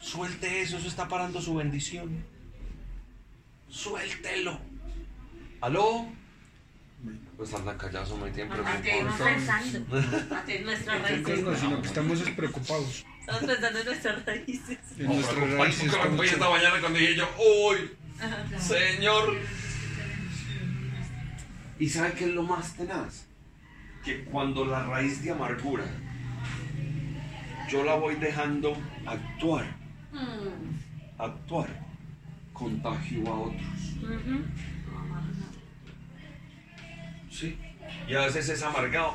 Suelte 0.00 0.62
eso, 0.62 0.78
eso 0.78 0.88
está 0.88 1.06
parando 1.06 1.40
su 1.40 1.54
bendición. 1.54 2.24
Suéltelo. 3.68 4.58
¿Aló? 5.60 6.06
Pues 7.36 7.52
andan 7.52 7.76
callados, 7.76 8.18
me 8.18 8.30
tienen 8.30 8.52
Estamos 8.54 8.80
preocupado. 8.80 9.24
pensando. 9.24 9.98
Ate- 10.36 10.60
Nuestras 10.62 10.98
Nosotros 11.00 11.26
raíces. 11.26 11.44
no, 11.44 11.56
sino 11.56 11.82
que 11.82 11.88
estamos 11.88 12.20
despreocupados. 12.24 13.04
Estamos 13.26 13.44
pensando 13.44 13.78
en 13.80 13.86
nuestras 13.86 14.24
raíces. 14.24 14.78
En 14.98 15.06
No, 15.06 15.14
nuestras 15.14 15.50
raíces. 15.50 15.92
me 15.92 15.98
como 15.98 16.16
fui 16.16 16.26
esta 16.28 16.48
mañana 16.48 16.80
cuando 16.80 16.98
dije 17.00 17.16
yo, 17.16 17.28
uy, 17.68 17.90
Señor. 18.56 19.36
¿Y 21.80 21.88
sabe 21.88 22.12
qué 22.12 22.24
es 22.26 22.30
lo 22.30 22.44
más 22.44 22.74
tenaz? 22.74 23.26
Que 24.04 24.24
cuando 24.26 24.64
la 24.64 24.86
raíz 24.86 25.24
de 25.24 25.32
amargura 25.32 25.84
yo 27.68 27.82
la 27.82 27.96
voy 27.96 28.14
dejando 28.14 28.76
actuar, 29.04 29.66
actuar, 31.18 31.68
contagio 32.52 33.26
a 33.28 33.40
otros. 33.40 33.96
¿Sí? 37.28 37.58
Y 38.06 38.14
a 38.14 38.20
veces 38.20 38.48
es 38.50 38.62
amargado. 38.62 39.14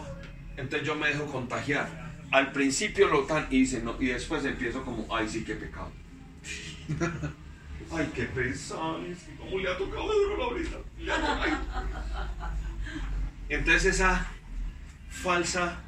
Entonces 0.57 0.85
yo 0.85 0.95
me 0.95 1.07
dejo 1.07 1.27
contagiar. 1.27 2.00
Al 2.31 2.51
principio 2.53 3.07
lo 3.09 3.23
tan 3.23 3.47
y 3.49 3.59
dice 3.59 3.81
no, 3.81 3.95
y 3.99 4.07
después 4.07 4.43
empiezo 4.45 4.83
como, 4.83 5.05
ay 5.13 5.27
sí, 5.27 5.43
qué 5.43 5.55
pecado. 5.55 5.91
ay, 7.91 8.11
qué 8.15 8.23
pesado. 8.23 9.05
es 9.05 9.19
que 9.19 9.35
¿Cómo 9.35 9.59
le 9.59 9.69
ha 9.69 9.77
tocado 9.77 10.13
duro 10.13 10.43
ahorita? 10.43 10.77
Le 10.99 11.11
ha 11.11 11.15
tocado, 11.17 11.41
ay. 11.41 11.53
Entonces 13.49 13.95
esa 13.95 14.27
falsa, 15.09 15.81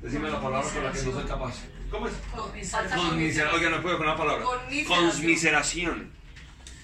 decime 0.00 0.30
la 0.30 0.40
palabra 0.40 0.68
con 0.70 0.84
la 0.84 0.92
que 0.92 1.02
no 1.02 1.12
soy 1.12 1.24
capaz. 1.24 1.54
¿Cómo 1.90 2.06
es? 2.06 2.14
Conmiseración. 2.34 3.08
Conmiseración. 3.08 3.60
Oiga, 3.60 3.76
no 3.76 3.82
puedo 3.82 3.98
con 3.98 4.06
una 4.06 4.16
palabra. 4.16 4.44
Conmiseración. 4.86 6.10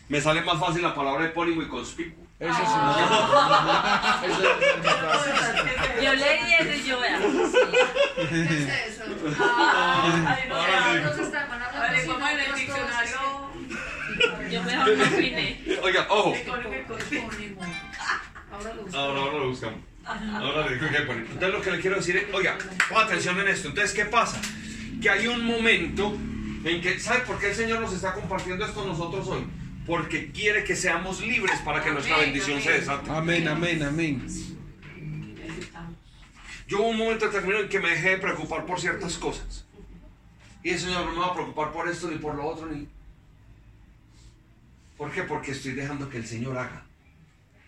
Me 0.08 0.20
sale 0.20 0.42
más 0.42 0.58
fácil 0.58 0.82
la 0.82 0.94
palabra 0.94 1.26
epónimo 1.26 1.62
y 1.62 1.68
conspicuo. 1.68 2.26
Eso 2.40 2.54
sí. 2.54 2.62
Eso 4.26 4.42
es 4.42 4.84
más 4.84 4.96
fácil. 5.00 6.02
Yo 6.02 6.14
leí 6.14 6.54
eso 6.58 6.72
y 6.72 6.82
yo 6.88 6.98
vea. 7.00 7.18
¿Qué 7.18 8.44
es 8.44 8.88
eso? 8.88 9.02
Ay, 9.38 10.48
no, 10.48 10.54
no. 10.54 10.94
Entonces 10.94 11.26
estaban 11.26 11.62
hablando 11.62 11.78
Vale, 11.78 12.06
como 12.06 12.26
en 12.28 12.40
el 12.40 12.54
diccionario. 12.54 13.18
Yo 14.50 14.62
mejor 14.62 14.96
no 14.96 15.04
opine. 15.04 15.60
Oiga, 15.82 16.06
ojo. 16.08 16.34
Ahora 18.50 18.74
lo 18.74 18.82
busco. 18.82 18.98
Ahora, 18.98 19.20
ahora 19.20 19.38
lo 19.38 19.48
buscamos. 19.48 19.80
Ahora 20.06 20.66
le 20.66 20.74
digo 20.76 20.88
que 20.88 21.00
poner. 21.02 21.24
Entonces 21.24 21.52
lo 21.52 21.60
que 21.60 21.70
le 21.72 21.80
quiero 21.80 21.96
decir 21.96 22.16
es, 22.16 22.34
oiga, 22.34 22.56
ponga 22.88 23.02
atención 23.02 23.38
en 23.40 23.48
esto. 23.48 23.68
Entonces, 23.68 23.94
¿qué 23.94 24.06
pasa? 24.06 24.40
Que 25.02 25.10
hay 25.10 25.26
un 25.26 25.44
momento 25.44 26.16
en 26.64 26.80
que, 26.80 26.98
¿sabe 26.98 27.20
por 27.20 27.38
qué 27.38 27.50
el 27.50 27.54
Señor 27.54 27.80
nos 27.80 27.92
está 27.92 28.14
compartiendo 28.14 28.64
esto 28.64 28.84
nosotros 28.84 29.28
hoy? 29.28 29.46
Porque 29.86 30.30
quiere 30.30 30.64
que 30.64 30.76
seamos 30.76 31.20
libres 31.20 31.60
para 31.60 31.82
que 31.82 31.90
nuestra 31.90 32.14
Amén, 32.16 32.32
bendición 32.32 32.60
se 32.60 32.72
desate. 32.72 33.10
Amén, 33.10 33.48
amén, 33.48 33.82
amén. 33.82 34.26
Yo 36.68 36.78
hubo 36.78 36.88
un 36.88 36.98
momento 36.98 37.26
determinado 37.26 37.64
en 37.64 37.68
que 37.68 37.80
me 37.80 37.90
dejé 37.90 38.10
de 38.10 38.18
preocupar 38.18 38.64
por 38.64 38.80
ciertas 38.80 39.16
cosas. 39.16 39.66
Y 40.62 40.70
el 40.70 40.78
Señor 40.78 41.06
no 41.06 41.12
me 41.12 41.18
va 41.18 41.26
a 41.28 41.34
preocupar 41.34 41.72
por 41.72 41.88
esto 41.88 42.08
ni 42.10 42.18
por 42.18 42.34
lo 42.34 42.46
otro 42.46 42.66
ni. 42.66 42.86
¿Por 44.96 45.10
qué? 45.10 45.22
Porque 45.22 45.52
estoy 45.52 45.72
dejando 45.72 46.08
que 46.08 46.18
el 46.18 46.26
Señor 46.26 46.58
haga. 46.58 46.84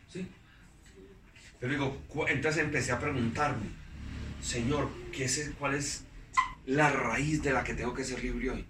¿Sí? 0.08 0.28
Pero 1.58 1.72
digo, 1.72 2.02
entonces 2.28 2.62
empecé 2.62 2.92
a 2.92 2.98
preguntarme, 2.98 3.66
Señor, 4.42 4.90
¿qué 5.12 5.24
es, 5.24 5.50
¿cuál 5.58 5.74
es 5.74 6.04
la 6.66 6.90
raíz 6.90 7.42
de 7.42 7.52
la 7.52 7.64
que 7.64 7.74
tengo 7.74 7.94
que 7.94 8.04
ser 8.04 8.22
libre 8.22 8.50
hoy? 8.50 8.66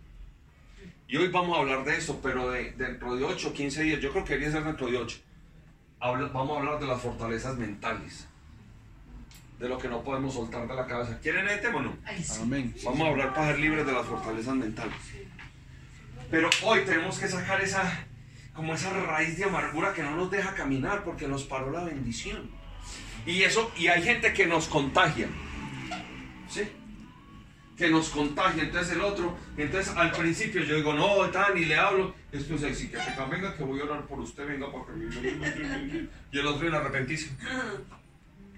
Y 1.12 1.18
hoy 1.18 1.28
vamos 1.28 1.54
a 1.54 1.60
hablar 1.60 1.84
de 1.84 1.94
eso, 1.94 2.20
pero 2.22 2.50
de, 2.50 2.72
dentro 2.72 3.14
de 3.14 3.22
8 3.22 3.48
o 3.50 3.52
15 3.52 3.82
días, 3.82 4.00
yo 4.00 4.12
creo 4.12 4.24
que 4.24 4.32
debería 4.32 4.50
ser 4.50 4.64
dentro 4.64 4.86
de 4.86 4.96
8. 4.96 5.18
vamos 6.00 6.56
a 6.56 6.60
hablar 6.60 6.80
de 6.80 6.86
las 6.86 7.02
fortalezas 7.02 7.58
mentales 7.58 8.26
de 9.58 9.68
lo 9.68 9.76
que 9.76 9.88
no 9.88 10.02
podemos 10.02 10.32
soltar 10.32 10.66
de 10.66 10.74
la 10.74 10.86
cabeza. 10.86 11.18
¿Quieren 11.20 11.46
ese 11.48 11.58
tema 11.58 11.80
o 11.80 11.82
no? 11.82 11.98
Amén. 12.40 12.74
Vamos 12.82 13.06
a 13.06 13.10
hablar 13.10 13.34
para 13.34 13.48
ser 13.48 13.58
libres 13.58 13.84
de 13.84 13.92
las 13.92 14.06
fortalezas 14.06 14.54
mentales. 14.54 14.94
Pero 16.30 16.48
hoy 16.62 16.80
tenemos 16.86 17.18
que 17.18 17.28
sacar 17.28 17.60
esa, 17.60 18.06
como 18.54 18.72
esa 18.72 18.88
raíz 18.98 19.36
de 19.36 19.44
amargura 19.44 19.92
que 19.92 20.02
no 20.02 20.16
nos 20.16 20.30
deja 20.30 20.54
caminar 20.54 21.04
porque 21.04 21.28
nos 21.28 21.42
paró 21.42 21.70
la 21.72 21.84
bendición. 21.84 22.50
Y 23.26 23.42
eso, 23.42 23.70
y 23.76 23.88
hay 23.88 24.02
gente 24.02 24.32
que 24.32 24.46
nos 24.46 24.66
contagia. 24.66 25.28
¿Sí? 26.48 26.62
Que 27.82 27.90
nos 27.90 28.10
contagia. 28.10 28.62
Entonces 28.62 28.94
el 28.94 29.00
otro, 29.00 29.36
entonces 29.56 29.92
al 29.96 30.12
principio 30.12 30.62
yo 30.62 30.76
digo, 30.76 30.92
no, 30.94 31.28
tan, 31.30 31.58
y 31.58 31.64
le 31.64 31.74
hablo. 31.74 32.14
Después 32.30 32.62
ahí 32.62 32.76
sí 32.76 32.86
que 32.86 32.96
venga 33.28 33.56
que 33.56 33.64
voy 33.64 33.80
a 33.80 33.82
orar 33.82 34.06
por 34.06 34.20
usted, 34.20 34.46
venga, 34.46 34.70
porque... 34.70 34.92
Y 36.30 36.38
el 36.38 36.46
otro 36.46 36.60
viene 36.60 36.76
arrepentirse. 36.76 37.30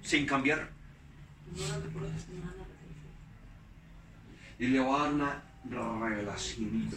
Sin 0.02 0.26
cambiar. 0.26 0.68
Y 4.58 4.66
le 4.66 4.80
voy 4.80 4.94
a 4.94 5.04
dar 5.04 5.14
una 5.14 5.42
revelación. 5.70 6.90
Me 6.90 6.96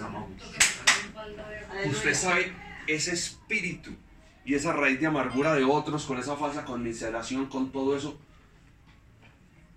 Aleluya. 1.16 1.90
Usted 1.90 2.14
sabe 2.14 2.52
ese 2.88 3.14
espíritu 3.14 3.92
y 4.44 4.54
esa 4.56 4.74
raíz 4.74 5.00
de 5.00 5.08
amargura 5.08 5.56
de 5.56 5.64
otros 5.64 6.06
con 6.06 6.18
esa 6.18 6.36
falsa 6.36 6.66
conmiseración, 6.66 7.46
con 7.46 7.72
todo 7.72 7.96
eso, 7.96 8.20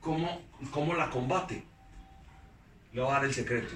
¿cómo, 0.00 0.42
cómo 0.72 0.94
la 0.94 1.10
combate? 1.10 1.69
Le 2.92 3.00
voy 3.00 3.10
a 3.10 3.14
dar 3.14 3.24
el 3.24 3.34
secreto. 3.34 3.74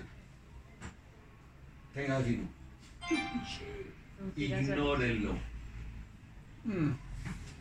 Tenga 1.95 2.19
el 2.19 2.25
vino. 2.25 2.49
Ignórelo. 4.37 5.39
Mm. 6.65 6.93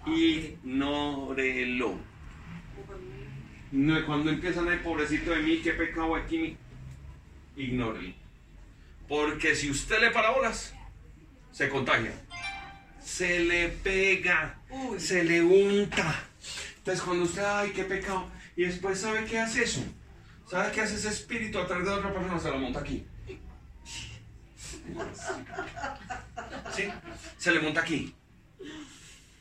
Ignórelo. 0.08 1.99
No, 3.72 4.06
cuando 4.06 4.30
empiezan 4.30 4.72
a 4.72 4.82
pobrecito 4.82 5.32
de 5.32 5.41
mí, 5.41 5.58
qué 5.58 5.74
pecado 5.74 6.16
aquí, 6.16 6.58
ignórelo. 7.56 8.14
Porque 9.08 9.56
si 9.56 9.70
usted 9.70 9.99
le 9.99 10.12
parabolas, 10.12 10.74
se 11.51 11.70
contagia. 11.70 12.14
Se 12.99 13.41
le 13.41 13.70
pega, 13.70 14.58
Uy. 14.70 14.99
se 14.99 15.24
le 15.24 15.41
unta. 15.41 16.24
Entonces 16.78 17.04
cuando 17.04 17.26
usted, 17.26 17.43
ay, 17.43 17.72
qué 17.72 17.84
pecado, 17.84 18.30
y 18.56 18.64
después 18.64 18.99
sabe 18.99 19.26
qué 19.26 19.39
hace 19.39 19.64
eso. 19.64 19.84
¿Sabe 20.50 20.72
qué 20.72 20.82
hace 20.82 20.96
ese 20.96 21.10
espíritu 21.10 21.58
a 21.60 21.68
través 21.68 21.86
de 21.88 21.94
otra 21.94 22.14
persona? 22.14 22.39
Se 22.39 22.50
lo 22.52 22.60
monta 22.60 22.80
aquí. 22.80 23.06
¿Sí? 26.76 26.84
Se 27.38 27.52
le 27.52 27.60
monta 27.62 27.82
aquí. 27.82 28.14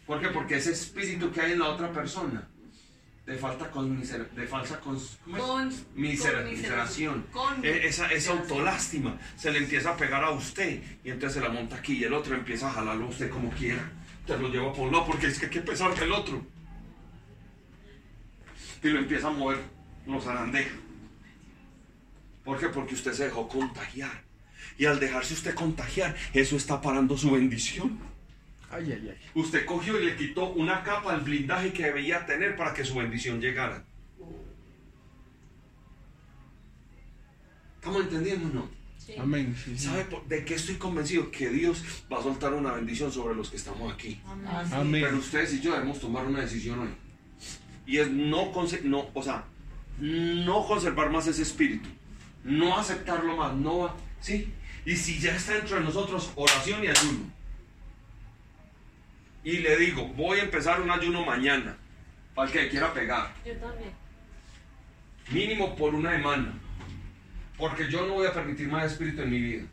¿Por 0.07 0.21
qué? 0.21 0.29
Porque 0.29 0.57
ese 0.57 0.73
espíritu 0.73 1.31
que 1.33 1.41
hay 1.41 1.53
en 1.53 1.59
la 1.61 1.69
otra 1.69 1.93
persona 1.93 2.49
de 3.27 3.37
falta 3.37 3.71
con 3.71 4.01
de 4.01 4.47
falsa 4.47 4.81
cons-. 4.81 5.17
Con 5.37 5.73
Misera- 5.95 6.43
con 6.43 6.51
miseración. 6.51 7.27
Con 7.33 7.65
E- 7.65 7.87
Esa, 7.87 8.11
esa 8.13 8.33
autolástima 8.33 9.19
se 9.37 9.51
le 9.53 9.59
empieza 9.59 9.91
a 9.91 9.97
pegar 9.97 10.25
a 10.25 10.31
usted 10.31 10.83
y 11.05 11.11
entonces 11.11 11.41
se 11.41 11.47
la 11.47 11.53
monta 11.53 11.77
aquí 11.77 11.95
y 11.99 12.05
el 12.05 12.13
otro 12.15 12.35
empieza 12.35 12.69
a 12.69 12.73
jalarlo 12.73 13.07
a 13.07 13.09
usted 13.09 13.31
como 13.31 13.51
quiera. 13.51 13.91
Te 14.27 14.37
lo 14.37 14.49
lleva 14.49 14.73
por 14.73 14.87
un 14.89 14.93
lado 14.93 15.07
porque 15.07 15.27
es 15.29 15.39
que 15.39 15.47
hay 15.47 15.51
que 15.53 15.61
pesar 15.61 15.95
del 15.99 16.13
otro. 16.13 16.45
Y 18.83 18.89
lo 18.89 18.99
empieza 18.99 19.29
a 19.29 19.31
mover, 19.31 19.61
lo 20.07 20.21
zarandeja. 20.21 20.75
¿Por 22.45 22.59
qué? 22.59 22.69
Porque 22.69 22.95
usted 22.95 23.13
se 23.13 23.25
dejó 23.25 23.49
contagiar. 23.49 24.23
Y 24.79 24.87
al 24.87 24.99
dejarse 24.99 25.35
usted 25.35 25.55
contagiar, 25.55 26.17
eso 26.33 26.57
está 26.57 26.81
parando 26.81 27.17
su 27.17 27.31
bendición. 27.31 27.99
Ay, 28.71 28.91
ay, 28.93 29.09
ay. 29.11 29.19
Usted 29.35 29.67
cogió 29.67 30.01
y 30.01 30.07
le 30.07 30.17
quitó 30.17 30.51
una 30.51 30.83
capa 30.83 31.13
al 31.13 31.21
blindaje 31.21 31.73
que 31.73 31.85
debía 31.85 32.25
tener 32.27 32.57
para 32.57 32.73
que 32.73 32.85
su 32.85 32.95
bendición 32.95 33.41
llegara. 33.41 33.85
¿Estamos 37.77 38.03
entendiendo 38.03 38.49
o 38.49 38.53
no? 38.53 38.69
Sí. 38.99 39.15
Amén. 39.19 39.55
Sí, 39.63 39.77
sí. 39.77 39.87
¿Sabe 39.87 40.05
por- 40.05 40.25
de 40.29 40.45
qué 40.45 40.55
estoy 40.55 40.77
convencido? 40.77 41.31
Que 41.31 41.49
Dios 41.51 41.83
va 42.11 42.21
a 42.21 42.23
soltar 42.23 42.55
una 42.55 42.73
bendición 42.73 43.11
sobre 43.11 43.35
los 43.35 43.51
que 43.51 43.57
estamos 43.57 43.93
aquí. 43.93 44.21
Amén. 44.73 45.03
Pero 45.05 45.19
ustedes 45.19 45.53
y 45.55 45.61
yo 45.61 45.73
debemos 45.73 45.99
tomar 46.01 46.25
una 46.25 46.41
decisión 46.41 46.79
hoy. 46.79 46.91
Y 47.87 47.99
es 47.99 48.09
no, 48.11 48.53
no, 48.85 49.11
o 49.13 49.23
sea, 49.23 49.45
no 49.99 50.65
conservar 50.67 51.11
más 51.11 51.27
ese 51.27 51.43
espíritu. 51.43 51.89
No 52.45 52.79
aceptarlo 52.79 53.37
más. 53.37 53.53
No, 53.55 53.95
¿sí? 54.21 54.53
Y 54.85 54.97
si 54.97 55.19
ya 55.21 55.35
está 55.37 55.55
dentro 55.55 55.77
de 55.77 55.85
nosotros, 55.85 56.33
oración 56.35 56.83
y 56.83 56.89
ayuno. 56.89 57.31
Y 59.45 59.59
le 59.59 59.77
digo, 59.77 60.07
voy 60.09 60.39
a 60.39 60.43
empezar 60.45 60.81
un 60.81 60.91
ayuno 60.91 61.25
mañana. 61.25 61.77
Para 62.35 62.49
el 62.49 62.53
que 62.55 62.69
quiera 62.69 62.93
pegar. 62.95 63.33
Yo 63.45 63.53
también. 63.57 63.91
Mínimo 65.31 65.77
por 65.77 65.95
una 65.95 66.13
semana. 66.13 66.53
Porque 67.59 67.91
yo 67.91 68.07
no 68.07 68.15
voy 68.15 68.27
a 68.27 68.33
permitir 68.33 68.69
más 68.69 68.91
espíritu 68.91 69.23
en 69.23 69.31
mi 69.31 69.41
vida. 69.41 69.65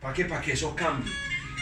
¿Para 0.00 0.12
qué? 0.14 0.24
Para 0.24 0.40
que 0.40 0.52
eso 0.52 0.74
cambie. 0.74 1.12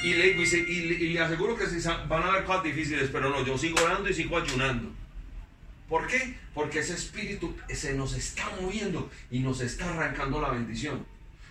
Y 0.02 0.14
le, 0.14 0.28
digo, 0.28 0.42
y, 0.42 0.46
se- 0.46 0.58
y 0.58 0.80
le- 0.88 0.94
y 0.94 1.08
le 1.12 1.20
aseguro 1.20 1.54
que 1.56 1.66
se 1.66 1.86
van 1.88 2.22
a 2.22 2.28
haber 2.28 2.44
cosas 2.44 2.64
difíciles, 2.64 3.10
pero 3.12 3.28
no, 3.30 3.44
yo 3.44 3.58
sigo 3.58 3.82
orando 3.84 4.08
y 4.08 4.14
sigo 4.14 4.38
ayunando. 4.38 4.90
¿Por 5.90 6.06
qué? 6.06 6.36
Porque 6.54 6.78
ese 6.78 6.94
espíritu 6.94 7.52
se 7.68 7.94
nos 7.94 8.14
está 8.14 8.48
moviendo 8.62 9.10
y 9.28 9.40
nos 9.40 9.60
está 9.60 9.90
arrancando 9.90 10.40
la 10.40 10.50
bendición. 10.50 11.04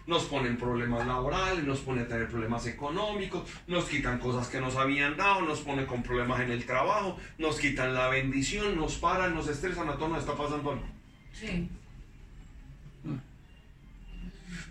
Nos 0.08 0.24
ponen 0.24 0.58
problemas 0.58 1.06
laborales, 1.06 1.66
nos 1.66 1.82
pone 1.82 2.02
a 2.02 2.08
tener 2.08 2.30
problemas 2.30 2.66
económicos, 2.66 3.48
nos 3.68 3.84
quitan 3.84 4.18
cosas 4.18 4.48
que 4.48 4.62
nos 4.62 4.78
habían 4.78 5.18
dado, 5.18 5.42
nos 5.42 5.60
pone 5.60 5.86
con 5.86 6.02
problemas 6.02 6.40
en 6.40 6.52
el 6.52 6.66
trabajo, 6.66 7.18
nos 7.38 7.60
quitan 7.60 7.94
la 7.94 8.08
bendición, 8.08 8.78
nos 8.78 8.96
paran, 8.96 9.36
nos 9.36 9.50
estresan, 9.50 9.90
a 9.90 9.98
todos 9.98 10.12
nos 10.12 10.20
está 10.22 10.36
pasando 10.36 10.72
algo. 10.72 10.86
Sí. 11.34 11.70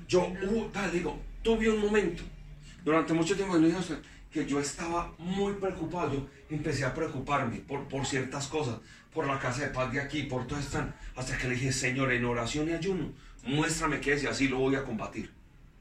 Yo, 0.08 0.22
uh, 0.22 0.70
tal, 0.72 0.90
digo, 0.90 1.20
tuve 1.42 1.68
un 1.68 1.82
momento, 1.82 2.22
durante 2.82 3.12
mucho 3.12 3.36
tiempo, 3.36 3.58
dije 3.58 3.76
que 4.32 4.46
yo 4.46 4.60
estaba 4.60 5.12
muy 5.18 5.54
preocupado. 5.54 6.12
Yo 6.12 6.26
empecé 6.50 6.84
a 6.84 6.94
preocuparme 6.94 7.58
por, 7.58 7.88
por 7.88 8.06
ciertas 8.06 8.46
cosas, 8.46 8.78
por 9.12 9.26
la 9.26 9.38
casa 9.38 9.62
de 9.62 9.68
paz 9.68 9.92
de 9.92 10.00
aquí, 10.00 10.24
por 10.24 10.46
todo 10.46 10.58
esto, 10.58 10.84
hasta 11.16 11.36
que 11.38 11.48
le 11.48 11.54
dije, 11.54 11.72
Señor, 11.72 12.12
en 12.12 12.24
oración 12.24 12.68
y 12.68 12.72
ayuno, 12.72 13.12
muéstrame 13.44 14.00
qué 14.00 14.14
es 14.14 14.22
y 14.22 14.26
así 14.26 14.48
lo 14.48 14.58
voy 14.58 14.76
a 14.76 14.84
combatir. 14.84 15.32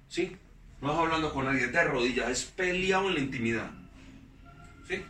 ¿Sí? 0.08 0.38
No 0.82 0.94
es 0.94 1.00
hablando 1.00 1.34
con 1.34 1.46
nadie 1.46 1.68
de 1.68 1.84
rodillas, 1.84 2.30
es 2.30 2.46
peleado 2.46 3.08
en 3.10 3.16
la 3.16 3.20
intimidad. 3.20 3.72
¿Sí? 4.88 5.04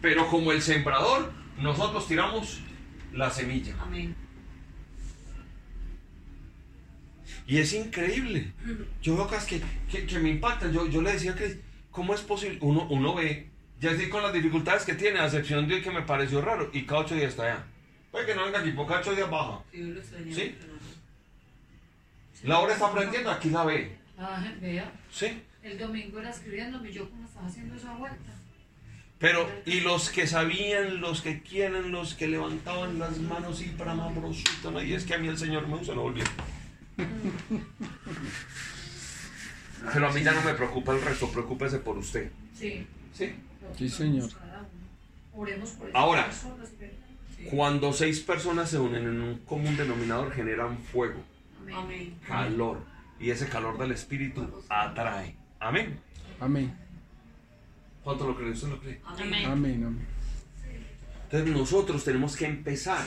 Pero 0.00 0.26
como 0.28 0.50
el 0.50 0.62
sembrador, 0.62 1.32
nosotros 1.58 2.08
tiramos 2.08 2.60
la 3.12 3.30
semilla. 3.30 3.76
Amén. 3.80 4.21
Y 7.52 7.58
es 7.58 7.74
increíble. 7.74 8.50
Yo 9.02 9.14
veo 9.14 9.26
cosas 9.26 9.44
que, 9.44 9.60
que, 9.90 10.06
que 10.06 10.18
me 10.18 10.30
impactan. 10.30 10.72
Yo, 10.72 10.88
yo 10.88 11.02
le 11.02 11.12
decía 11.12 11.34
que, 11.34 11.60
¿cómo 11.90 12.14
es 12.14 12.22
posible? 12.22 12.56
Uno, 12.62 12.86
uno 12.88 13.14
ve, 13.14 13.50
ya 13.78 13.90
estoy 13.90 14.08
con 14.08 14.22
las 14.22 14.32
dificultades 14.32 14.86
que 14.86 14.94
tiene, 14.94 15.18
a 15.18 15.26
excepción 15.26 15.68
de 15.68 15.82
que 15.82 15.90
me 15.90 16.00
pareció 16.00 16.40
raro, 16.40 16.70
y 16.72 16.86
cada 16.86 17.02
ocho 17.02 17.14
días 17.14 17.32
está 17.32 17.42
allá. 17.42 17.66
Puede 18.10 18.24
que 18.24 18.34
no 18.34 18.46
venga 18.46 18.60
aquí, 18.60 18.70
porque 18.70 18.88
cada 18.88 19.00
ocho 19.02 19.14
días 19.14 19.30
baja. 19.30 19.60
Sí, 19.70 19.78
yo 19.80 19.86
lo 19.88 20.02
¿Sí? 20.02 20.56
pero 20.58 20.72
no. 20.72 22.48
Laura 22.48 22.72
está 22.72 22.86
aprendiendo, 22.86 23.30
aquí 23.30 23.50
la 23.50 23.64
ve. 23.66 23.98
Ah, 24.16 24.42
vea. 24.58 24.90
¿Sí? 25.10 25.42
El 25.62 25.76
domingo 25.76 26.20
era 26.20 26.30
escribiéndome 26.30 26.90
yo 26.90 27.10
como 27.10 27.26
estaba 27.26 27.46
haciendo 27.46 27.74
esa 27.74 27.92
vuelta. 27.92 28.32
Pero, 29.18 29.46
y 29.66 29.80
los 29.80 30.08
que 30.08 30.26
sabían, 30.26 31.02
los 31.02 31.20
que 31.20 31.42
quieren, 31.42 31.92
los 31.92 32.14
que 32.14 32.28
levantaban 32.28 32.98
las 32.98 33.18
manos 33.18 33.60
y 33.60 33.66
para 33.66 33.94
¿no? 33.94 34.82
y 34.82 34.94
es 34.94 35.04
que 35.04 35.12
a 35.12 35.18
mí 35.18 35.28
el 35.28 35.36
Señor 35.36 35.68
me 35.68 35.74
usa, 35.74 35.94
lo 35.94 36.00
volvió. 36.00 36.24
Pero 39.92 40.08
a 40.08 40.12
mí 40.12 40.22
ya 40.22 40.32
no 40.32 40.42
me 40.42 40.54
preocupa 40.54 40.92
el 40.92 41.02
resto, 41.02 41.30
preocúpese 41.30 41.78
por 41.78 41.98
usted. 41.98 42.30
Sí. 42.56 42.86
¿Sí? 43.12 43.34
Sí, 43.76 43.88
señor. 43.88 44.30
Oremos 45.34 45.70
por 45.70 45.90
Ahora. 45.94 46.28
Cuando 47.50 47.92
seis 47.92 48.20
personas 48.20 48.70
se 48.70 48.78
unen 48.78 49.02
en 49.04 49.20
un 49.20 49.38
común 49.38 49.76
denominador 49.76 50.32
generan 50.32 50.78
fuego, 50.78 51.20
Amén. 51.60 51.74
Amén. 51.74 52.14
calor, 52.26 52.78
y 53.18 53.30
ese 53.30 53.48
calor 53.48 53.78
del 53.78 53.90
espíritu 53.92 54.62
atrae. 54.68 55.34
Amén. 55.58 55.98
Amén. 56.38 56.72
¿Cuánto 58.04 58.26
lo 58.28 58.36
creen? 58.36 58.52
¿Usted 58.52 58.68
lo 58.68 58.78
cree? 58.80 59.00
Amén. 59.04 59.44
Amén. 59.46 59.84
Amén. 59.84 60.06
Entonces 61.24 61.56
nosotros 61.56 62.04
tenemos 62.04 62.36
que 62.36 62.46
empezar 62.46 63.04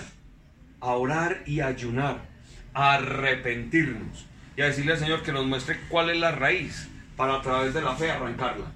a 0.82 0.88
orar 0.92 1.44
y 1.46 1.62
ayunar, 1.62 2.28
arrepentirnos 2.76 4.28
y 4.56 4.62
a 4.62 4.66
decirle 4.66 4.92
al 4.92 5.00
Señor 5.00 5.24
que 5.24 5.32
nos 5.32 5.46
muestre 5.46 5.80
cuál 5.90 6.10
es 6.10 6.18
la 6.18 6.32
raíz 6.32 6.88
para 7.16 7.36
a 7.36 7.42
través 7.42 7.74
de 7.74 7.82
la 7.82 7.96
fe 7.96 8.12
arrancarla. 8.12 8.72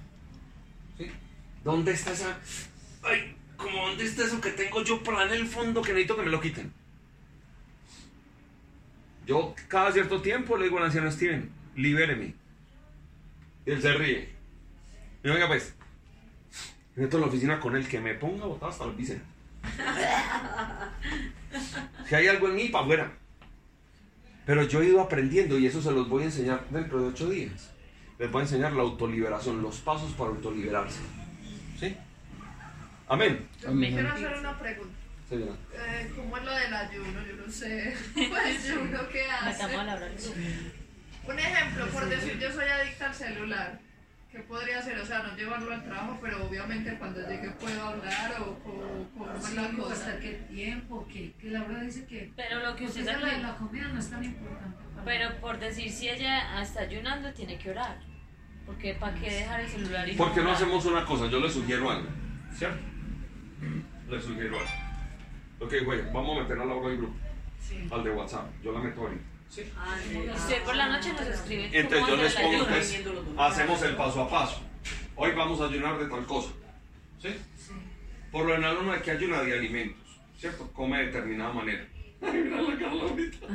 ¿Dónde 1.62 1.92
está 1.92 2.12
esa... 2.12 2.38
Ay, 3.02 3.36
como 3.56 3.88
dónde 3.88 4.04
está 4.04 4.24
eso 4.24 4.40
que 4.40 4.50
tengo 4.50 4.82
yo 4.82 5.02
para 5.02 5.24
en 5.24 5.32
el 5.32 5.46
fondo 5.46 5.82
que 5.82 5.92
necesito 5.92 6.16
que 6.16 6.22
me 6.22 6.30
lo 6.30 6.40
quiten? 6.40 6.72
Yo 9.26 9.54
cada 9.68 9.92
cierto 9.92 10.22
tiempo 10.22 10.56
le 10.56 10.64
digo 10.64 10.78
al 10.78 10.84
anciano 10.84 11.12
Steven, 11.12 11.50
libéreme. 11.76 12.34
Y 13.66 13.70
él 13.70 13.82
se 13.82 13.92
ríe. 13.92 14.30
Y 15.22 15.28
venga 15.28 15.46
pues, 15.46 15.74
me 16.96 17.02
meto 17.02 17.18
en 17.18 17.20
la 17.20 17.28
oficina 17.28 17.60
con 17.60 17.76
él, 17.76 17.86
que 17.86 18.00
me 18.00 18.14
ponga 18.14 18.46
botada 18.46 18.72
hasta 18.72 18.86
la 18.86 18.92
vísceras. 18.92 19.22
Si 22.08 22.14
hay 22.14 22.28
algo 22.28 22.48
en 22.48 22.54
mí, 22.54 22.68
para 22.68 22.84
afuera. 22.84 23.12
Pero 24.50 24.64
yo 24.64 24.82
he 24.82 24.86
ido 24.86 25.00
aprendiendo 25.00 25.56
y 25.60 25.66
eso 25.66 25.80
se 25.80 25.92
los 25.92 26.08
voy 26.08 26.22
a 26.22 26.26
enseñar 26.26 26.66
dentro 26.70 27.00
de 27.00 27.10
ocho 27.10 27.30
días. 27.30 27.70
Les 28.18 28.28
voy 28.32 28.40
a 28.40 28.42
enseñar 28.42 28.72
la 28.72 28.82
autoliberación, 28.82 29.62
los 29.62 29.78
pasos 29.78 30.10
para 30.14 30.30
autoliberarse. 30.30 30.98
¿Sí? 31.78 31.96
Amén. 33.06 33.46
Amén. 33.64 33.92
quiero 33.94 34.12
hacer 34.12 34.38
una 34.40 34.58
pregunta. 34.58 34.92
Señora. 35.28 35.52
Eh, 35.72 36.10
¿Cómo 36.16 36.36
es 36.36 36.42
lo 36.42 36.52
del 36.52 36.74
ayuno? 36.74 37.26
Yo 37.28 37.46
no 37.46 37.52
sé. 37.52 37.94
Pues 38.28 38.64
yo 38.68 38.80
uno 38.82 39.08
que 39.08 39.24
hace. 39.30 39.64
Un 41.28 41.38
ejemplo, 41.38 41.86
por 41.86 42.08
decir 42.08 42.36
yo 42.40 42.50
soy 42.50 42.66
adicta 42.66 43.06
al 43.06 43.14
celular 43.14 43.80
¿Qué 44.32 44.38
podría 44.40 44.78
hacer? 44.78 44.96
O 44.98 45.04
sea, 45.04 45.24
no 45.24 45.36
llevarlo 45.36 45.72
al 45.72 45.82
trabajo, 45.82 46.18
pero 46.22 46.46
obviamente 46.46 46.96
cuando 46.98 47.20
llegue 47.28 47.50
puedo 47.60 47.82
hablar 47.82 48.36
o, 48.40 48.58
o 48.64 49.40
Sí, 49.40 49.56
la 49.56 49.68
cosa. 49.72 49.92
hasta 49.92 50.20
qué 50.20 50.34
tiempo, 50.48 51.06
que, 51.08 51.32
que 51.32 51.50
Laura 51.50 51.80
dice 51.82 52.06
que 52.06 52.32
Pero 52.36 52.60
lo 52.60 52.76
que 52.76 52.84
usted 52.86 53.04
la, 53.06 53.18
sabe, 53.18 53.38
la 53.42 53.56
comida 53.56 53.88
no 53.88 53.98
es 53.98 54.08
tan 54.08 54.22
importante. 54.22 54.76
para 54.94 55.04
pero 55.04 55.40
por 55.40 55.58
decir 55.58 55.90
si 55.90 56.08
ella 56.08 56.62
está 56.62 56.82
ayunando 56.82 57.32
tiene 57.32 57.58
que 57.58 57.70
orar. 57.70 57.98
Porque 58.66 58.94
¿para 58.94 59.14
qué 59.18 59.30
dejar 59.32 59.60
el 59.62 59.68
celular 59.68 60.08
y 60.08 60.12
¿Por 60.14 60.32
qué 60.32 60.42
no 60.42 60.52
hacemos 60.52 60.84
una 60.86 61.04
cosa? 61.04 61.26
Yo 61.26 61.40
le 61.40 61.50
sugiero 61.50 61.90
algo, 61.90 62.08
¿cierto? 62.54 62.78
Le 64.08 64.20
sugiero 64.22 64.56
algo. 64.58 64.70
Ok, 65.66 65.74
güey, 65.84 66.02
vamos 66.12 66.38
a 66.38 66.42
meter 66.42 66.58
a 66.60 66.64
Laura 66.66 66.88
al 66.88 66.96
grupo, 66.98 67.14
Sí. 67.58 67.88
al 67.90 68.04
de 68.04 68.10
WhatsApp. 68.12 68.46
Yo 68.62 68.70
la 68.72 68.78
meto 68.80 69.00
ahorita. 69.00 69.22
¿Sí? 69.50 69.62
Usted 70.34 70.62
por 70.62 70.76
la 70.76 70.88
noche 70.88 71.12
nos 71.12 71.22
escribe 71.26 71.70
Entonces 71.72 72.06
yo 72.08 72.16
les 72.16 72.36
el 72.36 72.42
pongo, 72.42 72.54
ayuno. 72.56 72.68
pues, 72.68 73.38
hacemos 73.38 73.82
el 73.82 73.96
paso 73.96 74.22
a 74.22 74.30
paso. 74.30 74.62
Hoy 75.16 75.32
vamos 75.32 75.60
a 75.60 75.64
ayunar 75.66 75.98
de 75.98 76.06
tal 76.08 76.24
cosa, 76.24 76.50
¿sí? 77.20 77.28
Sí. 77.56 77.72
Por 78.30 78.46
lo 78.46 78.54
general 78.54 78.78
uno 78.80 78.92
hay 78.92 79.00
que 79.00 79.10
ayunar 79.10 79.44
de 79.44 79.58
alimentos, 79.58 80.20
¿cierto? 80.38 80.72
Come 80.72 80.98
de 80.98 81.06
determinada 81.06 81.52
manera. 81.52 81.84
Ay, 82.22 82.32
mira 82.44 82.62
la 82.62 82.78
Carla 82.78 83.02
ahorita. 83.02 83.46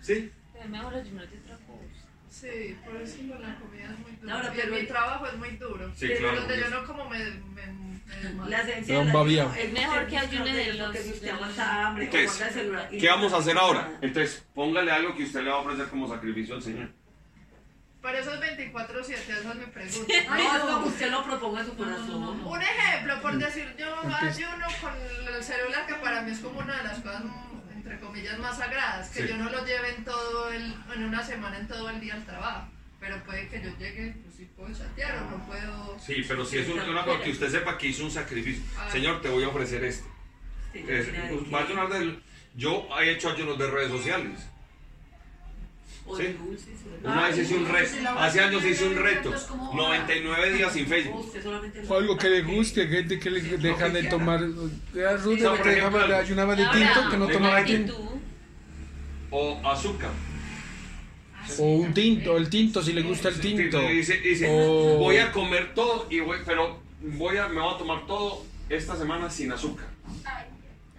¿Sí? 0.00 0.30
Es 0.62 0.68
mejor 0.68 0.94
ayunar 0.94 1.28
de 1.28 1.38
otra 1.38 1.56
cosa. 1.66 2.06
Sí, 2.30 2.76
por 2.84 2.96
eso 3.02 3.16
la 3.40 3.58
comida 3.58 3.90
es 3.92 3.98
muy 3.98 4.12
duro. 4.12 4.34
Ahora, 4.34 4.46
y 4.54 4.60
en 4.60 4.68
pero- 4.68 4.80
mi 4.80 4.86
trabajo 4.86 5.26
es 5.26 5.36
muy 5.36 5.50
duro. 5.56 5.90
Sí, 5.96 6.06
pero 6.06 6.18
claro, 6.20 6.40
donde 6.42 6.60
yo 6.60 6.70
no 6.70 6.86
como 6.86 7.10
me, 7.10 7.18
me, 7.18 7.66
me. 7.66 7.89
La 8.48 8.60
esencia 8.60 9.00
Es 9.58 9.72
mejor 9.72 10.06
que 10.06 10.18
ayune 10.18 10.54
de 10.54 10.74
los- 10.74 10.96
si 10.96 11.10
usted 11.10 11.28
aguanta 11.30 11.86
hambre, 11.86 12.04
Entonces, 12.04 12.40
el 12.40 12.52
celular 12.52 12.88
¿Qué 12.90 13.06
no 13.06 13.10
vamos 13.12 13.32
a 13.32 13.36
hacer 13.38 13.56
ahora? 13.58 13.98
Entonces, 14.00 14.44
póngale 14.54 14.92
algo 14.92 15.14
que 15.14 15.24
usted 15.24 15.40
le 15.42 15.50
va 15.50 15.56
a 15.56 15.60
ofrecer 15.60 15.86
como 15.88 16.08
sacrificio 16.08 16.54
al 16.56 16.62
Señor. 16.62 16.90
Pero 18.02 18.18
eso 18.18 18.32
es 18.32 18.40
24-7, 18.40 19.32
esa 19.32 19.50
es 19.50 19.54
mi 19.56 19.66
pregunta. 19.66 20.14
Ay, 20.30 20.44
no, 20.44 20.56
es 20.56 20.62
como 20.74 20.86
usted 20.86 21.10
lo 21.10 21.22
proponga 21.24 21.60
en 21.60 21.66
su 21.66 21.76
corazón. 21.76 22.46
Un 22.46 22.62
ejemplo, 22.62 23.20
por 23.20 23.36
decir, 23.38 23.74
yo 23.78 23.94
ayuno 24.16 24.66
con 24.80 24.92
el 25.34 25.42
celular, 25.44 25.86
que 25.86 25.94
para 25.96 26.22
mí 26.22 26.30
es 26.32 26.38
como 26.40 26.60
una 26.60 26.76
de 26.78 26.84
las 26.84 26.98
cosas, 27.00 27.24
mm, 27.24 27.72
entre 27.76 28.00
comillas, 28.00 28.38
más 28.38 28.56
sagradas, 28.56 29.10
que 29.10 29.22
Sí. 29.22 29.28
yo 29.28 29.36
no 29.36 29.50
lo 29.50 29.64
lleve 29.66 29.90
en 29.96 30.04
todo 30.04 30.50
el, 30.50 30.74
en 30.94 31.04
una 31.04 31.22
semana, 31.22 31.58
en 31.58 31.68
todo 31.68 31.90
el 31.90 32.00
día 32.00 32.14
al 32.14 32.24
trabajo. 32.24 32.68
Pero 33.00 33.24
puede 33.24 33.48
que 33.48 33.62
yo 33.62 33.70
llegue, 33.78 34.14
pues 34.22 34.34
si 34.36 34.44
puedo 34.44 34.72
chatear 34.76 35.22
o 35.22 35.30
no 35.30 35.46
puedo. 35.46 35.96
Sí, 35.98 36.22
pero 36.28 36.44
si 36.44 36.58
es 36.58 36.68
un- 36.68 36.80
una 36.80 37.04
cosa 37.04 37.22
que 37.22 37.30
usted 37.30 37.48
sepa 37.50 37.78
que 37.78 37.88
hizo 37.88 38.04
un 38.04 38.10
sacrificio. 38.10 38.62
Señor, 38.92 39.22
te 39.22 39.28
voy 39.30 39.42
a 39.44 39.48
ofrecer 39.48 39.82
esto. 39.84 40.06
Sí, 40.72 40.84
Es- 40.86 41.08
va 41.52 41.60
a 41.60 41.98
del- 41.98 42.22
Yo 42.56 42.86
he 43.00 43.10
hecho 43.12 43.30
ayunos 43.30 43.58
de 43.58 43.70
redes 43.70 43.90
sociales. 43.90 44.40
O 46.04 46.16
sí. 46.16 46.36
Una 47.04 47.28
vez 47.28 47.38
hice 47.38 47.54
un 47.54 47.68
reto. 47.68 48.18
Hace 48.18 48.40
años 48.40 48.64
hice 48.64 48.88
un 48.88 48.96
reto. 48.96 49.34
Es 49.34 49.42
como- 49.42 49.72
99 49.74 50.52
días 50.52 50.72
sin 50.72 50.86
Facebook. 50.86 51.32
O 51.88 51.94
algo 51.96 52.18
que 52.18 52.28
le 52.28 52.42
guste, 52.42 52.86
gente 52.88 53.18
que 53.20 53.30
le 53.30 53.40
deja 53.40 53.88
de 53.88 54.02
tomar. 54.04 54.40
Sí, 54.40 55.40
ayunaba 56.12 56.56
de 56.56 56.66
tinto, 56.66 57.10
que 57.10 57.16
no 57.16 57.28
tomaba 57.28 57.64
tinto. 57.64 58.20
O 59.30 59.60
azúcar. 59.68 60.10
O 61.58 61.64
un 61.64 61.92
tinto, 61.94 62.36
el 62.36 62.48
tinto, 62.48 62.82
si 62.82 62.92
le 62.92 63.02
gusta 63.02 63.28
el 63.28 63.40
tinto. 63.40 63.82
Y 63.90 63.96
Dice, 63.96 64.18
dice, 64.18 64.46
O- 64.50 64.98
voy 64.98 65.16
a 65.18 65.32
comer 65.32 65.74
todo, 65.74 66.06
y 66.10 66.20
voy, 66.20 66.38
pero 66.44 66.80
voy 67.02 67.36
a, 67.36 67.48
me 67.48 67.60
voy 67.60 67.74
a 67.74 67.78
tomar 67.78 68.06
todo 68.06 68.44
esta 68.68 68.96
semana 68.96 69.28
sin 69.30 69.50
azúcar. 69.52 69.86
Ay, 70.24 70.44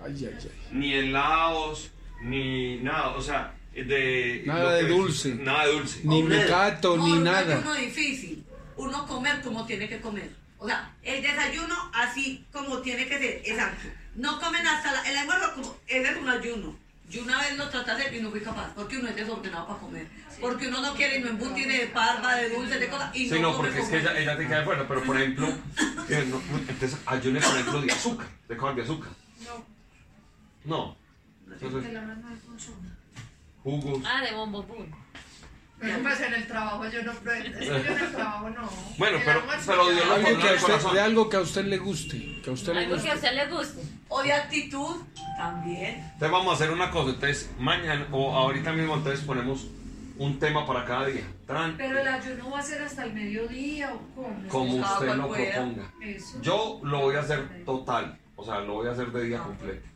ay, 0.04 0.26
ay. 0.26 0.52
Ni 0.72 0.94
helados, 0.94 1.92
ni 2.22 2.78
nada. 2.78 3.10
O 3.10 3.22
sea, 3.22 3.54
de... 3.74 4.44
Nada 4.46 4.74
de 4.74 4.88
dulce. 4.88 5.36
Nada 5.36 5.66
de 5.68 5.74
dulce. 5.74 6.00
Ni 6.04 6.24
mecato, 6.24 6.98
ni 6.98 7.10
no 7.14 7.20
nada. 7.22 7.54
Es 7.56 7.62
uno 7.62 7.74
difícil. 7.76 8.44
Uno 8.78 9.06
comer 9.08 9.42
como 9.42 9.66
tiene 9.66 9.88
que 9.88 10.02
comer. 10.02 10.30
O 10.58 10.68
sea, 10.68 10.94
el 11.04 11.22
desayuno 11.22 11.76
así 11.94 12.46
como 12.52 12.80
tiene 12.80 13.08
que 13.08 13.18
ser. 13.18 13.42
Exacto. 13.46 13.88
No 14.16 14.40
comen 14.42 14.66
hasta 14.68 14.92
la- 14.92 15.10
el 15.10 15.16
almuerzo 15.18 15.54
como 15.56 15.78
ese 15.88 16.12
es 16.12 16.18
un 16.18 16.30
ayuno. 16.30 16.76
Yo 17.12 17.24
una 17.24 17.42
vez 17.42 17.58
lo 17.58 17.68
traté 17.70 17.92
de 17.92 17.98
hacer 18.04 18.14
y 18.16 18.22
no 18.22 18.32
fui 18.32 18.40
capaz, 18.40 18.74
porque 18.74 18.98
uno 18.98 19.10
es 19.10 19.16
desordenado 19.18 19.68
para 19.68 19.80
comer. 19.80 20.08
Porque 20.40 20.68
uno 20.70 20.82
no 20.82 20.94
quiere 20.96 21.18
y 21.18 21.22
no 21.22 21.28
embutir 21.30 21.68
de 21.68 21.88
parva, 21.88 22.36
de 22.36 22.50
dulces, 22.50 22.80
de 22.80 22.88
cosas, 22.88 23.14
y 23.16 23.30
Sí, 23.30 23.40
no 23.40 23.56
porque 23.58 23.70
es 23.70 23.76
que 23.76 23.82
como- 23.82 23.96
ella, 23.98 24.18
ella 24.18 24.38
te 24.38 24.48
queda 24.48 24.62
acuerdo, 24.62 24.88
pero 24.88 25.04
por 25.04 25.18
ejemplo, 25.18 25.48
eh, 26.10 26.26
no, 26.30 26.42
entonces 26.58 26.98
ayune 27.06 27.42
por 27.42 27.52
ejemplo 27.52 27.82
de 27.82 27.92
azúcar, 27.92 28.28
de 28.48 28.58
comer 28.58 28.76
de 28.76 28.82
azúcar. 28.84 29.10
No. 29.44 29.66
No. 30.64 30.96
Que 31.60 31.66
Entonces, 31.66 31.92
jugos. 33.64 34.02
Ah, 34.06 34.22
de 34.22 34.32
bombo 34.34 34.66
Pero 35.82 36.00
pues 36.04 36.22
en 36.22 36.34
el 36.36 36.48
trabajo 36.48 36.88
yo 36.88 37.02
no, 37.04 37.12
pero 37.24 37.44
es 37.44 37.56
que 37.58 37.66
yo 37.66 37.76
en 37.76 37.98
el 37.98 38.12
trabajo 38.12 38.50
no. 38.52 38.70
Bueno, 39.00 39.18
El 39.18 39.24
pero- 39.24 39.42
pero 39.66 39.90
Dios 39.90 40.08
lo 40.08 40.18
en 40.18 40.26
el 40.28 40.60
corazón. 40.62 40.94
de 40.94 41.00
algo 41.02 41.28
que 41.30 41.38
a 41.38 41.40
usted 41.42 41.66
le 41.66 41.78
guste. 41.80 42.42
Que 42.44 42.50
a 42.52 42.54
usted 42.54 42.74
le 42.74 42.80
Algo 42.86 43.02
que 43.02 43.10
a 43.10 43.14
guste. 43.14 43.28
usted 43.28 43.36
le 43.36 43.52
guste. 43.56 43.82
O 44.10 44.22
de 44.24 44.32
actitud, 44.34 44.96
también. 45.38 45.96
Entonces 45.96 46.32
vamos 46.32 46.52
a 46.52 46.56
hacer 46.56 46.72
una 46.72 46.92
cosa, 46.92 47.10
entonces 47.16 47.50
mañana 47.58 48.08
o 48.12 48.32
ahorita 48.36 48.72
mismo 48.74 48.94
entonces 48.96 49.26
ponemos 49.26 49.68
un 50.18 50.38
tema 50.38 50.68
para 50.68 50.86
cada 50.86 51.08
día. 51.08 51.24
Tran, 51.48 51.76
Pero 51.78 52.00
el 52.00 52.08
ayuno 52.08 52.52
va 52.52 52.60
a 52.60 52.64
ser 52.64 52.82
hasta 52.84 53.04
el 53.06 53.14
mediodía 53.14 53.92
o 53.92 54.00
cómo. 54.16 54.48
como 54.50 54.76
usted 54.76 55.06
cual 55.08 55.18
lo 55.18 55.28
pueda. 55.30 55.52
proponga. 55.54 55.92
Eso. 56.02 56.42
Yo 56.44 56.80
lo 56.84 57.00
voy 57.00 57.16
a 57.16 57.22
hacer 57.22 57.66
total, 57.66 58.20
o 58.36 58.46
sea, 58.46 58.60
lo 58.60 58.74
voy 58.76 58.88
a 58.88 58.92
hacer 58.92 59.12
de 59.12 59.24
día 59.24 59.40
completo. 59.40 59.88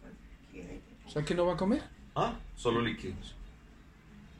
O 1.05 1.09
sea, 1.11 1.21
que 1.23 1.35
no 1.35 1.45
va 1.45 1.53
a 1.53 1.57
comer. 1.57 1.83
Ah, 2.15 2.33
solo 2.55 2.81
líquidos. 2.81 3.35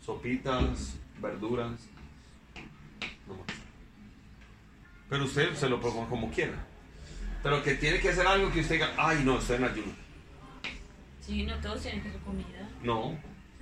Sopitas, 0.04 0.96
verduras. 1.22 1.72
No 3.28 3.34
más. 3.36 3.45
Pero 5.09 5.26
usted 5.26 5.53
se 5.55 5.70
lo 5.70 5.80
proponga 5.80 6.09
como 6.09 6.32
quiera. 6.32 6.66
Pero 7.43 7.61
que 7.61 7.76
tiene 7.76 7.99
que 7.99 8.11
ser 8.13 8.26
algo 8.26 8.51
que 8.51 8.61
usted 8.61 8.76
diga, 8.76 8.93
ay 8.97 9.22
no, 9.24 9.38
estoy 9.38 9.57
en 9.57 9.63
ayuno. 9.66 9.93
Sí, 11.22 11.43
no 11.43 11.55
todos 11.59 11.82
tienen 11.82 12.01
que 12.03 12.11
su 12.11 12.20
comida. 12.20 12.70
No. 12.84 13.18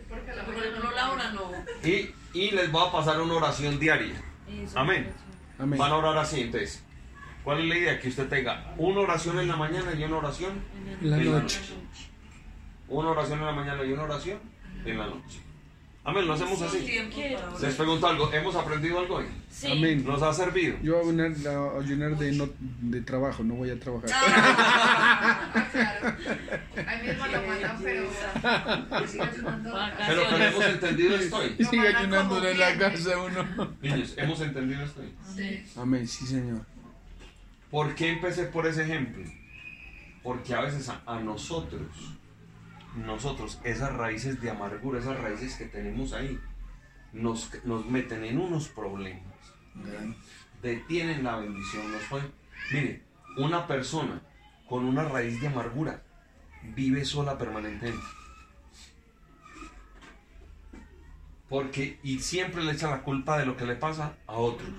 Porque 0.09 0.33
la 0.33 0.45
Por 0.45 0.53
mañana 0.53 0.69
ejemplo, 0.69 0.91
Laura 0.91 1.31
no. 1.31 1.51
Y, 1.89 2.13
y 2.33 2.51
les 2.51 2.71
voy 2.71 2.87
a 2.87 2.91
pasar 2.91 3.19
una 3.21 3.33
oración 3.35 3.79
diaria. 3.79 4.15
Eso, 4.47 4.77
Amén. 4.77 5.11
Amén. 5.59 5.79
Van 5.79 5.91
a 5.91 5.95
orar 5.97 6.17
así, 6.17 6.41
entonces. 6.41 6.83
¿Cuál 7.43 7.59
es 7.59 7.65
la 7.65 7.77
idea? 7.77 7.99
Que 7.99 8.07
usted 8.09 8.29
tenga 8.29 8.73
una 8.77 9.01
oración 9.01 9.39
en 9.39 9.47
la 9.47 9.55
mañana 9.57 9.93
y 9.93 10.03
una 10.03 10.17
oración 10.17 10.63
En 11.01 11.09
la 11.09 11.17
en 11.17 11.33
la 11.33 11.39
noche. 11.39 11.59
Una 12.87 13.09
oración 13.09 13.39
en 13.39 13.45
la 13.45 13.51
mañana 13.51 13.83
y 13.83 13.91
una 13.91 14.03
oración 14.03 14.39
en 14.85 14.97
la 14.97 15.07
noche. 15.07 15.39
Amén, 16.05 16.27
lo 16.27 16.33
hacemos 16.33 16.61
así. 16.61 16.85
Les 17.61 17.75
pregunto 17.75 18.07
algo, 18.07 18.31
¿hemos 18.33 18.53
aprendido 18.55 18.99
algo 18.99 19.15
hoy? 19.15 19.25
Sí. 19.49 19.71
Amén. 19.71 20.03
¿Nos 20.05 20.21
ha 20.21 20.33
servido? 20.33 20.77
Yo 20.83 21.01
voy 21.01 21.17
a 21.17 21.79
ayunar, 21.79 22.17
de, 22.17 22.31
no, 22.33 22.49
de 22.59 23.01
trabajo, 23.01 23.41
no 23.43 23.53
voy 23.55 23.69
a 23.69 23.79
trabajar. 23.79 24.09
Ah, 24.13 25.65
claro. 25.71 26.17
Ahí 26.85 27.07
mismo 27.07 27.27
lo 27.27 27.47
mandan, 27.47 27.79
pero. 27.81 28.03
Pero, 30.05 30.23
pero 30.29 30.43
hemos 30.43 30.65
entendido 30.65 31.15
esto 31.15 31.37
hoy. 31.37 31.55
Y 31.57 31.63
sigue 31.65 31.87
ayunando 31.87 32.47
en 32.47 32.59
la 32.59 32.77
casa 32.77 33.17
uno. 33.17 33.75
Niños, 33.81 34.13
hemos 34.17 34.41
entendido 34.41 34.83
esto 34.83 35.01
hoy. 35.01 35.13
Sí. 35.35 35.65
Amén, 35.77 36.07
sí, 36.07 36.25
señor. 36.25 36.61
¿Por 37.71 37.95
qué 37.95 38.09
empecé 38.09 38.43
por 38.45 38.67
ese 38.67 38.83
ejemplo? 38.83 39.23
Porque 40.21 40.53
a 40.53 40.61
veces 40.61 40.89
a, 40.89 41.01
a 41.05 41.19
nosotros, 41.19 41.87
nosotros, 42.95 43.59
esas 43.63 43.93
raíces 43.93 44.39
de 44.41 44.49
amargura, 44.51 44.99
esas 44.99 45.19
raíces 45.19 45.55
que 45.55 45.65
tenemos 45.65 46.13
ahí, 46.13 46.39
nos, 47.11 47.49
nos 47.65 47.85
meten 47.85 48.23
en 48.25 48.39
unos 48.39 48.67
problemas. 48.69 49.21
Detienen 50.61 51.23
la 51.23 51.37
bendición. 51.37 51.91
Nos 51.91 52.03
ponen- 52.03 52.31
Mire, 52.71 53.03
una 53.37 53.67
persona 53.67 54.21
con 54.67 54.85
una 54.85 55.03
raíz 55.03 55.39
de 55.41 55.47
amargura 55.47 56.01
vive 56.75 57.03
sola 57.05 57.37
permanentemente. 57.37 58.03
Porque, 61.49 61.99
y 62.03 62.19
siempre 62.19 62.63
le 62.63 62.71
echa 62.71 62.89
la 62.89 63.03
culpa 63.03 63.37
de 63.37 63.45
lo 63.45 63.55
que 63.57 63.65
le 63.65 63.75
pasa 63.75 64.15
a 64.25 64.33
otros. 64.33 64.69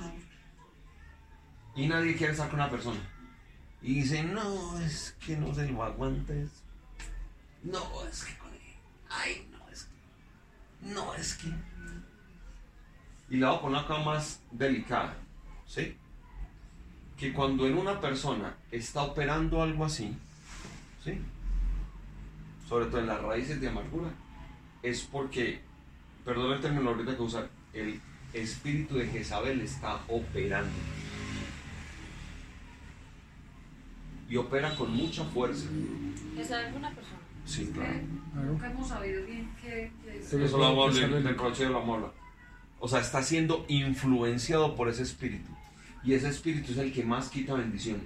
Y 1.77 1.87
nadie 1.87 2.17
quiere 2.17 2.33
estar 2.33 2.49
con 2.49 2.59
una 2.61 2.71
persona. 2.71 2.99
Y 3.83 3.95
dice, 3.97 4.23
no, 4.25 4.79
es 4.81 5.17
que 5.25 5.37
no 5.37 5.55
se 5.55 5.69
lo 5.69 5.83
aguantes. 5.85 6.64
No, 7.65 8.07
es 8.09 8.25
que 8.25 8.39
con 8.39 8.53
él. 8.53 8.61
Ay, 9.09 9.49
no, 9.51 9.69
es 9.71 9.85
que. 9.85 10.95
No, 10.95 11.15
es 11.15 11.35
que. 11.35 11.49
Y 13.31 13.39
la 13.39 13.51
voy 13.51 13.59
a 13.59 13.61
poner 13.62 13.81
acá 13.81 13.99
más 13.99 14.41
delicada. 14.51 15.17
¿Sí? 15.67 15.97
Que 17.17 17.33
cuando 17.33 17.67
en 17.67 17.77
una 17.77 18.01
persona 18.01 18.55
está 18.71 19.03
operando 19.03 19.62
algo 19.62 19.85
así, 19.85 20.17
¿sí? 21.03 21.19
Sobre 22.69 22.87
todo 22.87 23.01
en 23.01 23.07
las 23.07 23.23
raíces 23.23 23.61
de 23.61 23.69
amargura, 23.69 24.11
es 24.83 25.03
porque, 25.03 25.61
perdón 26.25 26.53
el 26.53 26.61
término 26.61 26.91
ahorita 26.91 27.17
que 27.17 27.23
usar, 27.23 27.49
el 27.73 28.01
espíritu 28.33 28.97
de 28.97 29.07
Jezabel 29.07 29.61
está 29.61 30.01
operando. 30.09 30.73
y 34.29 34.37
opera 34.37 34.75
con 34.75 34.91
mucha 34.91 35.25
fuerza. 35.25 35.67
¿Es 36.37 36.51
alguna 36.51 36.93
persona? 36.95 37.21
Sí, 37.45 37.71
claro. 37.75 37.93
Claro. 38.33 38.49
Nunca 38.49 38.71
hemos 38.71 38.89
sabido 38.89 39.25
bien 39.27 39.51
qué 39.61 39.91
qué 40.03 40.19
es. 40.19 40.33
Eso 40.33 40.59
lo 40.59 40.75
vamos 40.77 40.97
a 40.97 41.07
del 41.09 41.25
reproche 41.25 41.65
de 41.65 41.71
la 41.71 41.81
mola. 41.81 42.09
O 42.81 42.89
sea, 42.89 43.01
está 43.01 43.23
siendo 43.23 43.65
influenciado 43.69 44.75
por 44.77 44.89
ese 44.89 45.03
espíritu. 45.03 45.51
Y 46.03 46.15
ese 46.15 46.29
espíritu 46.29 46.73
es 46.73 46.79
el 46.79 46.93
que 46.93 47.05
más 47.05 47.29
quita 47.29 47.55
bendición. 47.55 47.99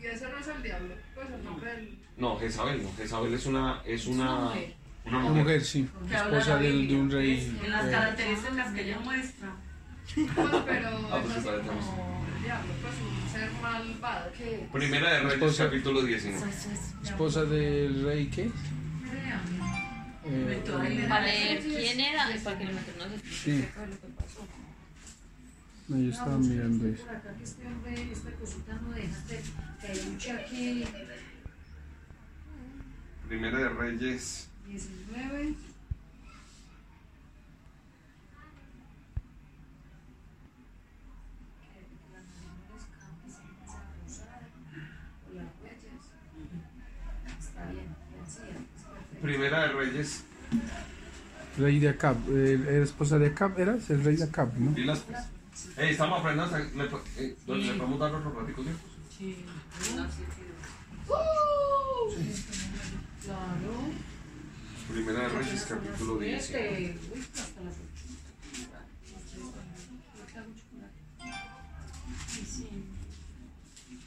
Y 0.00 0.06
ese 0.06 0.28
no 0.28 0.38
es 0.38 0.48
el 0.48 0.62
diablo, 0.62 0.94
pues 1.14 1.28
el 1.30 1.44
nombre 1.44 1.70
del... 1.74 1.98
No, 2.16 2.36
Jezabel 2.36 2.82
no. 2.82 2.90
Jezabel 2.96 3.32
es 3.34 3.46
una, 3.46 3.80
es 3.84 4.06
una, 4.06 4.40
mujer. 4.46 4.74
una 5.06 5.18
mujer. 5.20 5.42
mujer, 5.44 5.64
sí. 5.64 5.88
Que 6.08 6.16
habla 6.16 6.38
Esposa 6.38 6.58
del- 6.58 6.88
de 6.88 6.96
un 6.96 7.10
rey. 7.10 7.58
En 7.64 7.70
las 7.70 7.86
eh, 7.86 7.90
características 7.90 8.72
que 8.74 8.80
ella 8.82 8.98
muestra. 9.00 9.48
Pues, 10.14 10.28
pero 10.66 10.88
Ah, 11.10 11.20
pues 11.22 11.36
es 11.38 11.44
diablo, 12.44 12.72
pues 12.82 12.94
un 13.00 13.32
ser 13.32 13.50
malvado. 13.62 14.32
¿Qué? 14.36 14.68
Primera 14.72 15.10
de 15.14 15.18
Reyes, 15.20 15.34
Esposa. 15.34 15.64
capítulo 15.64 16.02
19. 16.02 16.52
Esposa 17.02 17.44
del 17.44 18.04
rey, 18.04 18.26
¿qué? 18.28 18.50
Eh. 20.26 20.62
Para 21.08 21.20
leer 21.26 21.62
quién 21.62 22.00
era 22.00 22.26
para 22.42 22.58
que 22.58 22.64
explique 22.64 23.30
Sí. 23.44 23.68
lo 23.76 24.00
que 24.00 24.06
pasó. 24.16 24.46
no, 25.88 25.98
yo 25.98 26.10
estaba 26.10 26.38
mirando 26.38 26.88
eso. 26.88 27.04
Por 27.04 27.16
acá 27.16 27.34
que 27.36 27.44
este 27.44 27.66
hombre, 27.66 28.12
esta 28.12 28.30
cosita 28.32 28.72
no 28.80 28.90
deja 28.92 29.18
que, 29.28 29.86
que 29.86 30.04
luche 30.10 30.30
aquí 30.32 30.84
Primera 33.28 33.58
de 33.58 33.68
Reyes 33.68 34.48
19. 34.66 35.54
Está 47.38 47.70
bien, 47.70 47.94
decía, 48.24 48.56
es 48.76 48.82
perfecto. 48.82 49.13
Primera 49.24 49.62
de 49.62 49.72
Reyes. 49.72 50.22
Rey 51.56 51.78
de 51.78 51.88
Acab. 51.88 52.16
eh, 52.28 52.60
¿Era 52.68 52.84
esposa 52.84 53.18
de 53.18 53.28
Acab? 53.28 53.58
¿Eras? 53.58 53.88
El 53.88 54.04
rey 54.04 54.16
de 54.16 54.24
Acab, 54.24 54.52
¿no? 54.58 54.72
Dilas 54.72 55.00
pues. 55.00 55.18
Ey, 55.78 55.90
estamos 55.92 56.20
aprendiendo. 56.20 56.58
¿Le, 56.76 56.84
po- 56.90 57.00
eh, 57.16 57.34
¿le 57.46 57.74
podemos 57.74 57.98
dar 57.98 58.14
otro 58.14 58.32
ratico 58.38 58.62
tiempo? 58.62 58.84
Claro. 63.24 63.74
Primera 64.92 65.20
de 65.20 65.28
Reyes, 65.30 65.66
capítulo 65.66 66.18
19. 66.18 66.36
Este, 66.36 66.98
uy, 67.14 67.20
hasta 67.34 67.60
las 67.62 67.74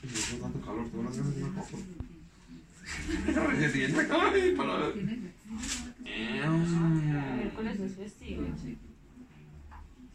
Y 0.04 0.08
hace 0.08 0.38
tanto 0.38 0.62
calor, 0.62 0.86
tengo 0.90 1.00
unas 1.02 1.18
ganas 1.18 1.36
de 1.36 1.44
una 1.44 1.62
copa. 1.62 1.78
Reyes 3.48 3.74
10. 3.74 3.98
Ay, 4.12 4.54
para- 4.56 4.90
Mm. 4.90 5.32
Miércoles 7.38 7.80
es 7.80 7.96
festivo. 7.96 8.44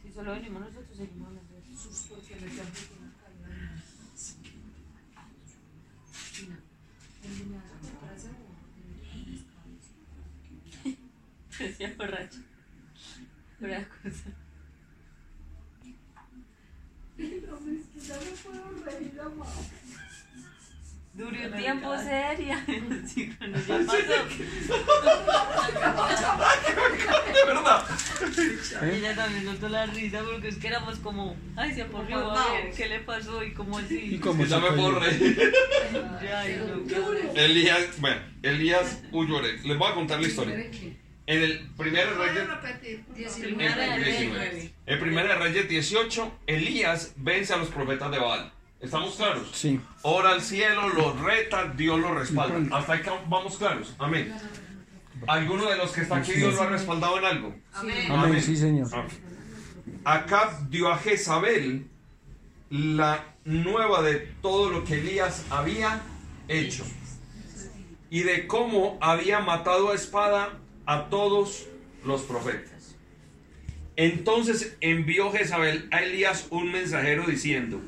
Si 0.03 0.13
solo 0.13 0.33
venimos 0.33 0.61
nosotros, 0.63 0.97
seguimos. 0.97 1.29
Duró 21.23 21.37
un 21.47 21.53
tiempo 21.57 21.97
seria. 21.99 22.65
Sí, 23.07 23.33
cuando 23.39 23.59
ya 23.59 23.79
pasó. 23.87 23.93
De 27.33 27.45
verdad. 27.47 27.85
Ella 28.83 29.15
también 29.15 29.45
notó 29.45 29.69
la 29.69 29.87
risa 29.87 30.21
porque 30.23 30.49
es 30.49 30.57
que 30.57 30.69
éramos 30.69 30.99
como, 30.99 31.37
ay, 31.57 31.75
se 31.75 31.83
aporrió, 31.83 32.31
a 32.31 32.53
ver 32.53 32.71
qué 32.73 32.89
le 32.89 33.01
pasó 33.01 33.43
y 33.45 33.53
como 33.53 33.79
¿Y 33.81 33.85
así. 33.85 34.19
cómo 34.21 34.43
Que 34.43 34.49
ya 34.49 34.61
se 34.61 34.71
me 34.71 34.83
horror. 34.85 35.03
Elías, 37.35 38.01
bueno, 38.01 38.21
Elías 38.43 39.03
huyó. 39.13 39.41
Les 39.43 39.63
voy 39.79 39.91
a 39.91 39.95
contar 39.95 40.21
la 40.21 40.27
historia. 40.29 40.55
En 41.25 41.41
el 41.43 41.61
primer 41.77 42.07
Voy 42.15 42.27
Reyes. 42.29 42.49
a 42.49 42.55
repetir. 42.61 43.05
Primera 43.41 43.77
de 43.77 43.85
En 43.95 44.03
Reyes. 44.35 44.71
el 44.87 44.99
primer 44.99 45.29
de 45.29 45.35
Reyes 45.37 45.69
18, 45.69 46.33
Elías 46.49 47.13
vence 47.17 47.53
a 47.55 47.59
los 47.59 47.69
profetas 47.69 48.11
de 48.11 48.19
Baal. 48.19 48.53
¿Estamos 48.83 49.15
claros? 49.15 49.49
Sí. 49.53 49.81
Ora 50.03 50.31
al 50.31 50.43
cielo, 50.43 50.89
los 50.89 51.19
reta, 51.21 51.73
Dios 51.77 52.01
lo 52.01 52.15
respalda. 52.15 52.77
Hasta 52.77 52.95
ahí 52.95 53.03
vamos 53.29 53.57
claros. 53.57 53.95
Amén. 53.99 54.35
¿Alguno 55.29 55.71
de 55.71 55.77
los 55.77 55.93
que 55.93 56.01
está 56.01 56.17
aquí 56.17 56.33
Dios 56.33 56.55
lo 56.55 56.63
ha 56.63 56.67
respaldado 56.67 57.17
en 57.19 57.25
algo? 57.25 57.55
Amén. 57.73 58.11
Amén, 58.11 58.25
Amén. 58.25 58.43
sí, 58.43 58.57
señor. 58.57 58.89
Acab 60.05 60.69
dio 60.69 60.91
a 60.91 60.99
Jezabel 60.99 61.87
la 62.71 63.25
nueva 63.45 64.03
de 64.03 64.17
todo 64.41 64.69
lo 64.69 64.85
que 64.85 64.95
Elías 64.95 65.45
había 65.51 66.03
hecho 66.49 66.85
y 68.11 68.25
de 68.25 68.49
cómo 68.49 68.99
había 69.01 69.39
matado 69.39 69.93
a 69.93 69.95
espada 69.95 70.59
a 70.87 71.09
todos 71.09 71.69
los 72.05 72.23
profetas. 72.23 72.97
Entonces 73.95 74.77
envió 74.81 75.31
Jezabel 75.31 75.87
a 75.93 76.03
Elías 76.03 76.49
un 76.51 76.73
mensajero 76.73 77.27
diciendo, 77.27 77.81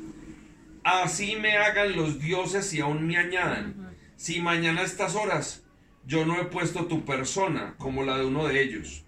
así 0.84 1.36
me 1.36 1.56
hagan 1.56 1.96
los 1.96 2.20
dioses 2.20 2.72
y 2.74 2.80
aún 2.80 3.06
me 3.06 3.16
añadan, 3.16 3.96
si 4.16 4.40
mañana 4.40 4.82
a 4.82 4.84
estas 4.84 5.14
horas 5.14 5.64
yo 6.06 6.24
no 6.24 6.40
he 6.40 6.44
puesto 6.44 6.86
tu 6.86 7.04
persona 7.04 7.74
como 7.78 8.02
la 8.02 8.18
de 8.18 8.26
uno 8.26 8.46
de 8.46 8.62
ellos. 8.62 9.04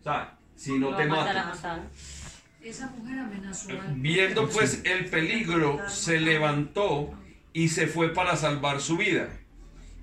O 0.00 0.02
sea, 0.02 0.38
si 0.56 0.78
no 0.78 0.90
Lo 0.90 0.96
te 0.96 1.06
matar. 1.06 1.88
Esa 2.62 2.88
mujer 2.88 3.18
amenazó 3.20 3.70
al 3.70 3.94
Viendo 3.94 4.48
pues 4.48 4.82
el 4.84 5.06
peligro, 5.06 5.88
se 5.88 6.18
levantó 6.18 7.14
y 7.52 7.68
se 7.68 7.86
fue 7.86 8.12
para 8.12 8.36
salvar 8.36 8.80
su 8.80 8.96
vida. 8.96 9.28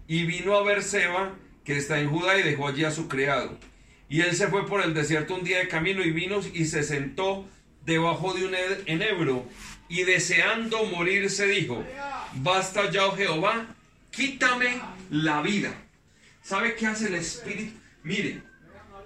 Y 0.08 0.26
vino 0.26 0.56
a 0.56 0.64
ver 0.64 0.82
Seba, 0.82 1.36
que 1.66 1.78
está 1.78 2.00
en 2.00 2.10
Judá, 2.10 2.38
y 2.40 2.44
dejó 2.44 2.70
allí 2.70 2.86
a 2.86 2.92
su 2.92 3.08
criado. 3.08 3.58
Y 4.08 4.22
él 4.22 4.36
se 4.36 4.48
fue 4.48 4.66
por 4.66 4.82
el 4.82 4.94
desierto 4.94 5.36
un 5.36 5.44
día 5.44 5.60
de 5.60 5.68
camino 5.68 6.02
y 6.04 6.12
vino 6.12 6.40
y 6.54 6.66
se 6.66 6.84
sentó 6.84 7.46
debajo 7.86 8.34
de 8.34 8.46
un 8.46 8.56
enebro. 8.86 9.46
Y 9.94 10.06
deseando 10.06 10.86
morirse 10.86 11.46
dijo, 11.46 11.86
basta 12.38 12.90
ya, 12.90 13.06
oh 13.06 13.16
Jehová, 13.16 13.68
quítame 14.10 14.82
la 15.12 15.44
vida. 15.44 15.72
¿Sabe 16.42 16.74
qué 16.74 16.88
hace 16.88 17.10
el 17.10 17.14
Espíritu? 17.16 17.74
Mire, 18.02 18.42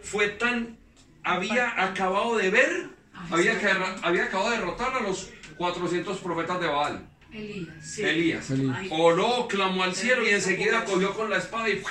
fue 0.02 0.30
tan... 0.30 0.78
Había 1.26 1.84
acabado 1.84 2.38
de 2.38 2.50
ver, 2.52 2.90
había, 3.30 3.60
que- 3.60 3.68
había 4.02 4.24
acabado 4.24 4.52
de 4.52 4.58
derrotar 4.60 4.94
a 4.96 5.02
los 5.02 5.30
400 5.58 6.20
profetas 6.20 6.62
de 6.62 6.68
Baal. 6.68 7.06
Elías. 7.34 7.98
Elías. 8.00 8.50
Elías. 8.52 8.78
Oró, 8.92 9.46
clamó 9.50 9.84
al 9.84 9.94
cielo 9.94 10.26
y 10.26 10.30
enseguida 10.30 10.86
cogió 10.86 11.14
con 11.14 11.30
la 11.30 11.38
espada 11.40 11.68
y 11.68 11.84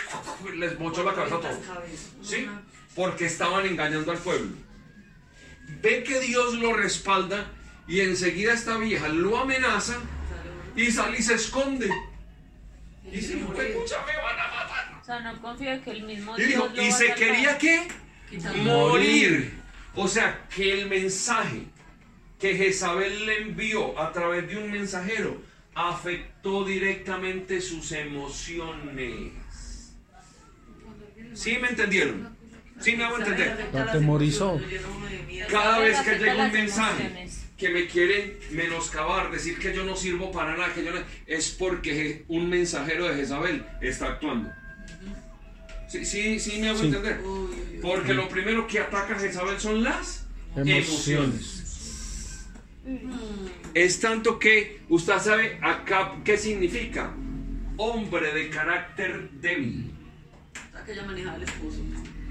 les 0.57 0.79
mochó 0.81 1.05
la 1.05 1.13
cabeza 1.15 1.35
a 1.37 1.41
todos. 1.43 1.59
¿Sí? 2.23 2.49
Porque 2.95 3.27
estaban 3.27 3.67
engañando 3.67 4.11
al 4.11 4.17
pueblo. 4.19 4.53
Ve 5.83 6.03
que 6.03 6.19
Dios 6.21 6.55
lo 6.55 6.73
respalda 6.73 7.45
y 7.89 8.01
enseguida 8.01 8.53
esta 8.53 8.77
vieja 8.79 9.09
lo 9.09 9.39
amenaza 9.39 9.97
y 10.75 10.91
sale 10.91 11.19
y 11.19 11.23
se 11.23 11.35
esconde. 11.35 11.91
Y 13.05 13.11
dice, 13.11 13.39
escucha, 13.39 13.97
me 14.05 14.17
van 14.17 14.41
a 14.41 14.49
matar. 14.49 15.01
O 15.01 15.05
sea, 15.05 15.21
no 15.21 15.41
confía 15.41 15.81
que 15.81 15.93
el 15.93 16.03
mismo 16.03 16.37
Y 16.37 16.43
dijo, 16.43 16.69
Dios 16.69 16.77
lo 16.77 16.83
y 16.83 16.89
va 16.89 16.95
a 16.95 16.99
se 16.99 17.15
quería 17.15 17.59
qué? 17.59 17.89
Morir. 18.65 19.55
O 19.95 20.09
sea, 20.09 20.47
que 20.55 20.73
el 20.73 20.89
mensaje 20.89 21.63
que 22.41 22.57
Jezabel 22.57 23.25
le 23.25 23.43
envió 23.43 23.99
a 23.99 24.13
través 24.13 24.49
de 24.49 24.59
un 24.59 24.71
mensajero 24.71 25.41
afectó 25.75 26.65
directamente 26.65 27.61
sus 27.61 27.93
emociones. 27.93 29.33
¿Sí 31.35 31.59
me 31.59 31.69
entendieron? 31.69 32.37
¿Sí 32.81 32.97
me 32.97 33.05
hago 33.05 33.19
entender? 33.19 33.69
Lo 33.73 33.79
atemorizó. 33.81 34.61
Cada 35.51 35.79
vez 35.79 36.01
que 36.01 36.19
llega 36.19 36.45
un 36.45 36.53
mensaje 36.53 37.03
emociones. 37.05 37.36
Que 37.57 37.71
me 37.71 37.87
quieren 37.87 38.39
menoscabar, 38.51 39.31
decir 39.31 39.59
que 39.59 39.75
yo 39.75 39.85
no 39.85 39.97
sirvo 39.97 40.31
para 40.31 40.57
nada, 40.57 40.75
que 40.75 40.85
yo 40.85 40.93
no- 40.93 41.01
es 41.27 41.51
porque 41.51 42.25
un 42.29 42.49
mensajero 42.51 43.09
de 43.09 43.15
Jezabel 43.17 43.65
está 43.81 44.07
actuando. 44.09 44.51
Sí, 45.89 46.05
sí, 46.05 46.39
sí 46.39 46.59
me 46.61 46.69
hago 46.69 46.79
Sí. 46.81 46.87
entender. 46.87 47.21
Porque 47.81 48.13
lo 48.13 48.29
primero 48.29 48.67
que 48.67 48.81
ataca 48.81 49.15
a 49.17 49.19
Jezabel 49.19 49.59
son 49.61 49.83
las 49.83 50.23
Emociones. 50.57 52.47
Es 53.75 54.01
tanto 54.01 54.39
que 54.39 54.81
usted 54.89 55.19
sabe 55.19 55.59
acá 55.61 56.15
qué 56.25 56.39
significa. 56.39 57.13
Hombre 57.77 58.33
de 58.33 58.49
carácter 58.49 59.29
débil. 59.33 59.93
que 60.87 60.93
ella 60.93 61.03
manejaba 61.05 61.37
el 61.37 61.43
esposo. 61.43 61.79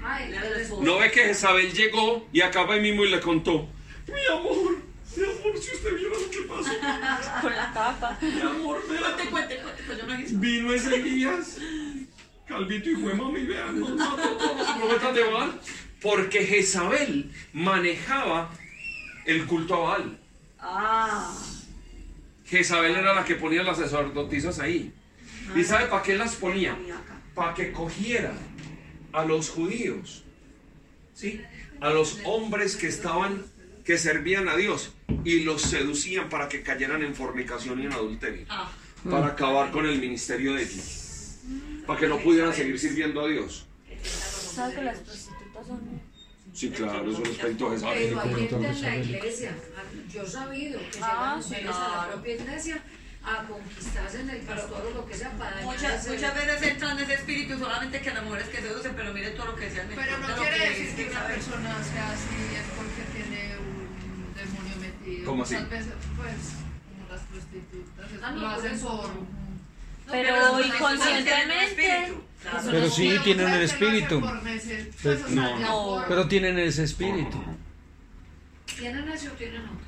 Ay, 0.02 0.30
Le 0.30 0.36
era 0.38 0.48
el 0.48 0.60
esposo. 0.62 0.82
No 0.82 0.98
ve 0.98 1.10
que 1.10 1.20
Jezabel 1.24 1.72
llegó 1.74 2.26
y 2.32 2.40
acaba 2.40 2.74
ahí 2.74 2.80
mismo 2.80 3.04
y 3.04 3.10
le 3.10 3.20
contó. 3.20 3.68
Mi 4.08 4.34
amor, 4.34 4.78
mi 5.16 5.24
amor, 5.24 5.58
si 5.58 5.74
usted 5.74 5.96
viera 5.96 6.14
lo 6.14 6.30
que 6.30 6.42
pasó. 6.42 6.70
Con 7.42 7.56
la 7.56 7.72
capa. 7.72 8.18
Mi 8.20 8.40
amor, 8.40 8.82
vea. 8.88 9.00
Cuente, 9.00 9.30
cuente, 9.30 9.56
cuente, 9.62 9.82
pues 9.86 9.98
yo 9.98 10.06
no 10.06 10.20
hice. 10.20 10.36
Vino 10.36 10.72
ese 10.72 10.94
Elías, 10.94 11.58
Calvito 12.46 12.90
y 12.90 12.96
fue 12.96 13.14
mami, 13.14 13.44
vean, 13.44 13.80
nos 13.80 13.96
mató 13.96 14.36
todos 14.36 14.56
los 14.56 14.70
profetas 14.70 15.14
de 15.14 15.24
Baal. 15.24 15.60
Porque 16.00 16.44
Jezabel 16.44 17.32
manejaba 17.52 18.50
el 19.24 19.46
culto 19.46 19.74
a 19.74 19.78
Baal. 19.78 20.20
Ah, 20.58 21.34
Jezabel 22.46 22.94
era 22.94 23.14
la 23.14 23.24
que 23.24 23.34
ponía 23.34 23.62
las 23.62 23.78
sacerdotisas 23.78 24.60
ahí. 24.60 24.92
¿Y 25.54 25.64
sabe 25.64 25.86
para 25.86 26.02
qué 26.02 26.16
las 26.16 26.36
ponía? 26.36 26.76
Para 27.34 27.54
que 27.54 27.72
cogiera 27.72 28.32
a 29.12 29.24
los 29.24 29.50
judíos, 29.50 30.24
¿sí? 31.14 31.40
A 31.80 31.90
los 31.90 32.20
hombres 32.24 32.76
que 32.76 32.88
estaban, 32.88 33.44
que 33.86 33.96
servían 33.96 34.48
a 34.48 34.56
Dios 34.56 34.92
y 35.24 35.40
los 35.44 35.62
seducían 35.62 36.28
para 36.28 36.48
que 36.48 36.62
cayeran 36.62 37.02
en 37.04 37.14
fornicación 37.14 37.80
y 37.80 37.86
en 37.86 37.92
adulterio. 37.92 38.44
ah. 38.50 38.70
Para 39.08 39.28
acabar 39.28 39.70
con 39.70 39.86
el 39.86 40.00
ministerio 40.00 40.54
de 40.54 40.62
ellos. 40.64 41.36
Para 41.86 42.00
que 42.00 42.08
no 42.08 42.18
pudieran 42.18 42.52
seguir 42.52 42.76
sirviendo 42.80 43.20
a 43.24 43.28
Dios. 43.28 43.66
¿Sabes 44.02 44.74
que 44.74 44.82
las 44.82 44.98
prostitutas 44.98 45.66
son.? 45.66 46.00
Sí, 46.52 46.70
claro, 46.70 47.08
eso 47.12 47.22
es 47.22 47.28
pleito 47.38 47.70
de 47.70 47.76
Jezabel. 47.76 48.08
Pero 48.08 48.20
hay 48.20 48.34
gente 48.34 48.54
en 48.66 48.82
la 48.82 48.96
iglesia, 48.96 49.52
yo 50.12 50.22
he 50.22 50.26
sabido 50.26 50.80
que 50.80 50.98
Ah, 51.02 51.38
llegan 51.40 51.66
mujeres 51.66 51.76
a 51.76 51.96
la 52.06 52.12
propia 52.12 52.34
iglesia 52.34 52.82
a 53.22 53.44
conquistarse 53.46 54.20
en 54.20 54.30
el 54.30 54.40
pastor 54.40 54.86
o 54.86 54.90
lo 54.94 55.06
que 55.06 55.14
sea 55.14 55.30
para 55.38 55.60
Muchas, 55.62 56.08
muchas 56.08 56.34
veces 56.34 56.62
entran 56.62 56.96
en 56.98 57.04
ese 57.04 57.14
espíritu 57.14 57.58
solamente 57.58 58.00
que 58.00 58.10
las 58.10 58.24
mujeres 58.24 58.48
que 58.48 58.60
seducen, 58.62 58.92
pero 58.96 59.12
mire 59.12 59.30
todo 59.32 59.46
lo 59.46 59.56
que 59.56 59.66
decía 59.66 59.82
el 59.82 59.88
Pero 59.88 60.18
no 60.18 60.34
quiere 60.36 60.68
decir 60.70 60.86
es 60.86 60.94
que 60.94 61.10
una 61.10 61.26
persona 61.26 61.84
sea 61.84 62.10
así 62.10 62.56
es 62.56 62.66
porque 62.74 63.02
tiene 63.12 63.56
un 63.58 63.75
¿Cómo 65.24 65.42
así? 65.42 65.54
Veces, 65.54 65.92
pues, 66.16 66.34
como 66.96 67.08
las 67.10 67.20
prostitutas, 67.22 68.06
Ah, 68.22 68.30
no, 68.32 68.40
lo 68.40 68.48
hacen 68.48 68.80
por... 68.80 69.10
Pero 70.10 70.58
es 70.58 70.66
inconscientemente. 70.66 72.12
claro. 72.42 72.68
Pero 72.70 72.90
sí, 72.90 73.16
tienen 73.24 73.48
el 73.48 73.62
espíritu. 73.62 74.20
Pues, 74.20 74.62
pues, 75.02 75.30
no, 75.30 75.58
ya 75.58 75.66
no. 75.68 76.04
Pero 76.08 76.28
tienen 76.28 76.58
ese 76.58 76.84
espíritu. 76.84 77.42
¿Tienen 78.78 79.08
ese 79.08 79.28
o 79.28 79.32
tienen 79.32 79.62
otro? 79.62 79.86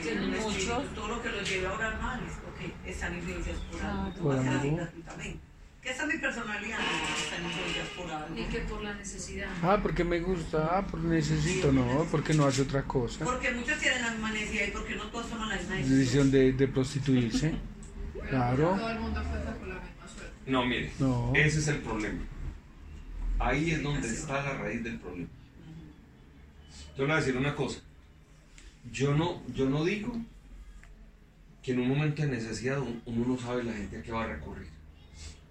Tienen 0.00 0.30
Tienen 0.30 0.42
muchos. 0.42 0.94
Todo 0.94 1.08
lo 1.08 1.22
que 1.22 1.28
los 1.30 1.48
lleve 1.48 1.66
a 1.66 1.72
orar 1.72 2.00
mal 2.00 2.20
es 2.24 2.32
porque 2.44 2.72
están 2.90 3.16
influencias 3.16 3.56
por 3.70 3.82
algo. 3.82 4.12
Tú 4.16 4.24
vas 4.28 4.38
a 4.38 4.40
hacer 4.40 4.54
así 4.58 4.68
por 4.68 4.76
gratuitamente. 4.78 5.40
Que 5.82 5.90
esa 5.90 6.02
es 6.06 6.14
mi 6.14 6.20
personalidad, 6.20 6.78
no 6.78 8.02
por 8.02 8.10
algo. 8.12 8.34
Ni 8.36 8.44
que 8.44 8.58
por 8.60 8.82
la 8.84 8.94
necesidad. 8.94 9.50
Ah, 9.62 9.80
porque 9.82 10.04
me 10.04 10.20
gusta, 10.20 10.78
ah, 10.78 10.86
porque 10.88 11.08
necesito, 11.08 11.72
no, 11.72 12.06
porque 12.10 12.34
no 12.34 12.46
hace 12.46 12.62
otra 12.62 12.82
cosa. 12.84 13.24
Porque 13.24 13.50
muchos 13.50 13.78
tienen 13.80 14.00
la 14.00 14.10
misma 14.12 14.30
necesidad 14.30 14.66
y 14.68 14.70
porque 14.70 14.94
no 14.94 15.04
todos 15.08 15.28
toman 15.28 15.48
la 15.48 15.56
misma 15.56 15.74
decisión. 15.74 15.98
Decisión 15.98 16.30
de, 16.30 16.52
de 16.52 16.68
prostituirse. 16.68 17.54
Claro. 18.28 18.76
Todo 18.78 18.90
el 18.90 19.00
mundo 19.00 19.20
cuenta 19.28 19.52
con 19.58 19.68
la 19.68 19.74
misma 19.74 20.06
suerte. 20.08 20.32
No, 20.46 20.64
mire, 20.64 20.92
No. 21.00 21.32
ese 21.34 21.58
es 21.58 21.68
el 21.68 21.78
problema. 21.80 22.20
Ahí 23.40 23.72
es 23.72 23.82
donde 23.82 24.06
está 24.08 24.42
la 24.42 24.54
raíz 24.58 24.82
del 24.84 24.98
problema. 25.00 25.28
Yo 26.96 27.02
le 27.02 27.04
voy 27.04 27.12
a 27.12 27.16
decir 27.16 27.36
una 27.36 27.54
cosa. 27.56 27.80
Yo 28.92 29.12
no, 29.14 29.42
yo 29.52 29.68
no 29.68 29.84
digo 29.84 30.16
que 31.62 31.72
en 31.72 31.80
un 31.80 31.88
momento 31.88 32.22
de 32.22 32.28
necesidad 32.28 32.78
un- 32.80 33.02
uno 33.06 33.26
no 33.26 33.38
sabe 33.38 33.64
la 33.64 33.72
gente 33.72 33.98
a 33.98 34.02
qué 34.02 34.12
va 34.12 34.22
a 34.24 34.28
recurrir. 34.28 34.68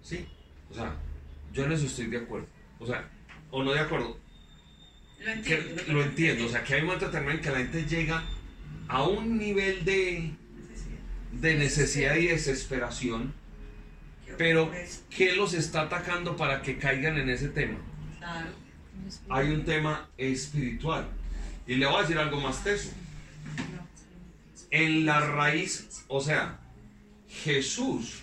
¿Sí? 0.02 0.26
O 0.70 0.74
sea, 0.74 0.94
yo 1.52 1.64
en 1.64 1.72
eso 1.72 1.86
estoy 1.86 2.06
de 2.06 2.18
acuerdo. 2.18 2.46
O 2.78 2.86
sea, 2.86 3.08
o 3.50 3.62
no 3.62 3.72
de 3.72 3.80
acuerdo. 3.80 4.18
Lo 5.20 5.24
Que, 5.24 5.32
entiendo. 5.54 5.82
lo 5.92 6.02
entiendo. 6.02 6.46
O 6.46 6.48
sea, 6.48 6.64
que 6.64 6.74
hay 6.74 6.82
momentos 6.82 7.12
también 7.12 7.40
que 7.40 7.50
la 7.50 7.58
gente 7.58 7.84
llega 7.84 8.22
a 8.88 9.04
un 9.04 9.38
nivel 9.38 9.84
de, 9.84 10.32
de 11.32 11.54
necesidad 11.56 12.16
y 12.16 12.26
desesperación. 12.26 13.32
Pero, 14.38 14.72
¿qué 15.10 15.36
los 15.36 15.52
está 15.52 15.82
atacando 15.82 16.36
para 16.36 16.62
que 16.62 16.78
caigan 16.78 17.18
en 17.18 17.28
ese 17.28 17.48
tema? 17.48 17.78
Claro. 18.18 18.50
Hay 19.28 19.48
un 19.50 19.64
tema 19.64 20.08
espiritual. 20.16 21.06
Y 21.66 21.74
le 21.76 21.86
voy 21.86 21.96
a 21.96 22.00
decir 22.02 22.18
algo 22.18 22.40
más 22.40 22.64
teso. 22.64 22.90
En 24.70 25.04
la 25.04 25.20
raíz, 25.20 26.04
o 26.08 26.20
sea, 26.20 26.58
Jesús, 27.28 28.22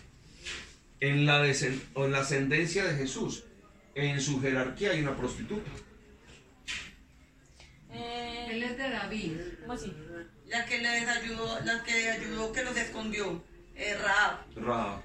en 1.02 1.26
la, 1.26 1.46
en 1.48 2.12
la 2.12 2.20
ascendencia 2.20 2.84
de 2.86 2.96
Jesús, 2.96 3.44
en 3.96 4.20
su 4.22 4.42
jerarquía 4.42 4.92
hay 4.92 5.02
una 5.02 5.16
prostituta. 5.16 5.70
Él 7.92 8.64
Eh, 8.64 8.66
es 8.66 8.78
de 8.78 8.90
David. 8.90 9.32
¿Cómo 9.62 9.74
así? 9.74 9.94
La 10.48 10.66
que 10.66 10.80
les 10.80 11.08
ayudó, 11.08 11.60
la 11.64 11.84
que 11.84 12.10
ayudó 12.10 12.52
que 12.52 12.64
los 12.64 12.76
escondió, 12.78 13.44
eh, 13.76 13.96
Rahab. 14.02 14.40
Rahab. 14.56 15.02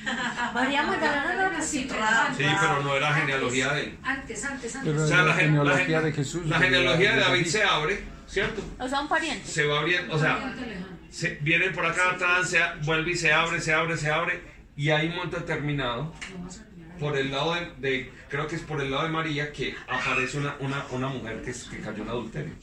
María 0.54 0.82
Magdalena. 0.82 1.46
Antes, 1.48 1.66
Sí, 1.68 1.86
pero 1.88 2.82
no 2.82 2.96
era 2.96 3.12
genealogía 3.12 3.72
de 3.74 3.82
él. 3.82 3.98
Antes, 4.02 4.44
antes, 4.44 4.74
antes. 4.76 4.92
Pero 4.92 5.04
O 5.04 5.06
sea, 5.06 5.18
la 5.18 5.24
la, 5.24 5.34
gen- 5.34 5.54
la 5.56 5.60
genealogía 5.76 5.96
gen- 6.00 6.04
de 6.06 6.12
Jesús. 6.12 6.46
la 6.46 6.58
genealogía 6.58 7.12
de 7.16 7.20
David 7.20 7.46
se 7.46 7.62
abre, 7.64 8.00
¿cierto? 8.30 8.62
O 8.78 8.88
sea, 8.88 9.00
un 9.00 9.08
pariente. 9.08 9.46
Se 9.46 9.64
va 9.66 9.80
abriendo, 9.80 10.14
o 10.14 10.18
sea, 10.18 10.38
Pariente 10.38 10.66
lejano. 10.66 10.86
se, 11.10 11.34
viene 11.42 11.70
por 11.70 11.84
acá 11.86 12.10
atrás, 12.12 12.48
se, 12.48 12.62
a- 12.62 12.76
vuelve 12.84 13.10
y 13.12 13.16
se 13.16 13.32
abre, 13.32 13.60
se 13.60 13.72
abre, 13.74 13.96
se 13.96 14.10
abre, 14.10 14.40
y 14.76 14.90
hay 14.90 15.08
un 15.08 15.16
momento 15.16 15.36
determinado, 15.38 16.14
a 16.94 16.98
por 17.00 17.16
el 17.16 17.30
lado 17.30 17.54
de, 17.54 17.72
de- 17.78 18.12
creo 18.28 18.46
que 18.46 18.56
es 18.56 18.62
por 18.62 18.80
el 18.80 18.90
lado 18.90 19.04
de 19.04 19.08
María, 19.10 19.52
que 19.52 19.74
aparece 19.88 20.38
una, 20.38 20.54
una, 20.60 20.84
una 20.90 21.08
mujer 21.08 21.42
que, 21.42 21.52
que 21.52 21.80
cayó 21.82 22.02
en 22.02 22.08
adulterio. 22.08 22.54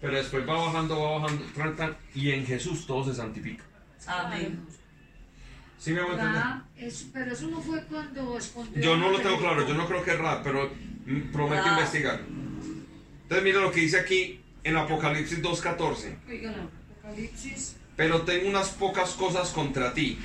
Pero 0.00 0.16
después 0.16 0.46
va 0.48 0.54
bajando, 0.66 1.00
va 1.00 1.18
bajando, 1.20 1.44
tran, 1.54 1.76
tan, 1.76 1.96
y 2.14 2.30
en 2.32 2.44
Jesús 2.44 2.86
todo 2.86 3.04
se 3.04 3.14
santifica. 3.14 3.64
Amén. 4.06 4.66
¿Sí 5.78 5.92
me 5.92 6.00
hago 6.00 6.12
entender? 6.12 6.34
Rahab, 6.34 6.62
es- 6.76 7.06
pero 7.12 7.32
eso 7.32 7.46
no 7.48 7.60
fue 7.60 7.82
cuando 7.86 8.36
escondió. 8.36 8.82
Yo 8.82 8.96
no 8.96 9.08
a 9.08 9.12
lo 9.12 9.20
tengo 9.20 9.38
claro, 9.38 9.66
yo 9.66 9.74
no 9.74 9.86
creo 9.86 10.04
que 10.04 10.10
es 10.12 10.18
rap, 10.18 10.42
pero 10.44 10.70
prometo 11.32 11.62
Ah. 11.66 11.72
investigar. 11.78 12.20
Entonces 13.22 13.44
mira 13.44 13.60
lo 13.60 13.72
que 13.72 13.80
dice 13.80 13.98
aquí 13.98 14.40
en 14.64 14.76
Apocalipsis 14.76 15.42
2.14. 15.42 16.16
Oígala, 16.28 16.68
Apocalipsis. 16.98 17.76
Pero 17.96 18.22
tengo 18.22 18.48
unas 18.48 18.70
pocas 18.70 19.10
cosas 19.10 19.50
contra 19.50 19.92
ti, 19.92 20.18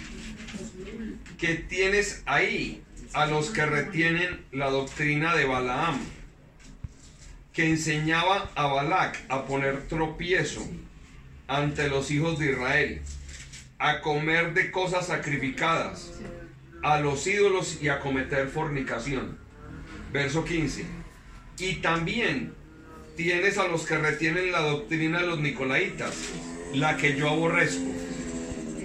que 1.37 1.55
tienes 1.55 2.23
ahí 2.25 2.83
a 3.13 3.25
los 3.25 3.49
que 3.49 3.65
retienen 3.65 4.45
la 4.51 4.69
doctrina 4.69 5.35
de 5.35 5.45
Balaam, 5.45 5.99
que 7.53 7.69
enseñaba 7.69 8.51
a 8.55 8.67
Balac 8.67 9.19
a 9.29 9.45
poner 9.45 9.87
tropiezo 9.87 10.67
ante 11.47 11.89
los 11.89 12.11
hijos 12.11 12.39
de 12.39 12.51
Israel, 12.51 13.01
a 13.79 14.01
comer 14.01 14.53
de 14.53 14.71
cosas 14.71 15.07
sacrificadas, 15.07 16.13
a 16.83 16.99
los 16.99 17.25
ídolos 17.25 17.81
y 17.81 17.89
a 17.89 17.99
cometer 17.99 18.47
fornicación. 18.47 19.37
Verso 20.13 20.45
15. 20.45 20.85
Y 21.59 21.75
también 21.75 22.53
tienes 23.17 23.57
a 23.57 23.67
los 23.67 23.85
que 23.85 23.97
retienen 23.97 24.51
la 24.53 24.61
doctrina 24.61 25.19
de 25.21 25.27
los 25.27 25.39
nicolaitas, 25.39 26.15
la 26.73 26.95
que 26.97 27.17
yo 27.17 27.29
aborrezco. 27.29 27.83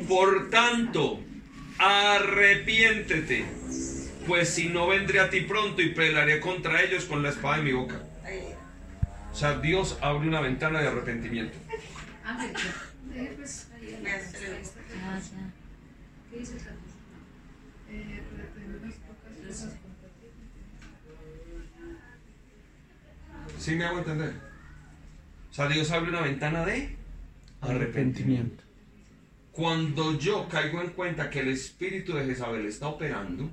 Por 0.08 0.50
tanto, 0.50 1.20
arrepiéntete, 1.78 3.44
pues 4.26 4.48
si 4.48 4.68
no 4.68 4.88
vendré 4.88 5.20
a 5.20 5.30
ti 5.30 5.42
pronto 5.42 5.80
y 5.82 5.90
pelearé 5.90 6.40
contra 6.40 6.82
ellos 6.82 7.04
con 7.04 7.22
la 7.22 7.28
espada 7.30 7.58
de 7.58 7.62
mi 7.62 7.72
boca. 7.72 8.00
O 9.32 9.34
sea, 9.36 9.58
Dios 9.58 9.98
abre 10.02 10.28
una 10.28 10.40
ventana 10.40 10.80
de 10.80 10.88
arrepentimiento. 10.88 11.56
Ángel, 12.24 12.52
eh, 13.14 13.32
pues, 13.36 13.68
ahí, 13.74 13.86
ahí, 13.94 14.02
Ya 14.04 14.14
ahí, 14.14 14.20
se 14.30 14.36
ahí 14.38 14.42
le- 14.52 14.60
está. 14.60 14.80
Ah, 15.04 15.18
ya. 15.18 15.50
¿Qué 16.30 16.38
dice 16.38 16.56
esta 16.56 16.70
cosa? 16.70 16.96
Eh, 17.90 18.22
pero 18.30 18.48
tengo 18.54 18.78
unas 18.82 18.94
pocas 18.96 19.36
cosas 19.46 19.70
contra 19.80 20.08
ti. 20.20 20.26
¿Sí 23.62 23.76
me 23.76 23.84
hago 23.84 23.98
entender? 23.98 24.34
O 25.48 25.54
sea, 25.54 25.68
Dios 25.68 25.88
abre 25.92 26.10
una 26.10 26.22
ventana 26.22 26.66
de 26.66 26.96
arrepentimiento. 27.60 27.60
Arrepentimiento. 27.60 28.64
Cuando 29.52 30.18
yo 30.18 30.48
caigo 30.48 30.82
en 30.82 30.90
cuenta 30.90 31.30
que 31.30 31.38
el 31.38 31.48
espíritu 31.48 32.12
de 32.14 32.24
Jezabel 32.24 32.66
está 32.66 32.88
operando, 32.88 33.48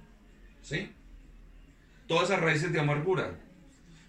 ¿sí? 0.63 0.91
Todas 2.07 2.31
esas 2.31 2.41
raíces 2.41 2.73
de 2.73 2.79
amargura. 2.79 3.35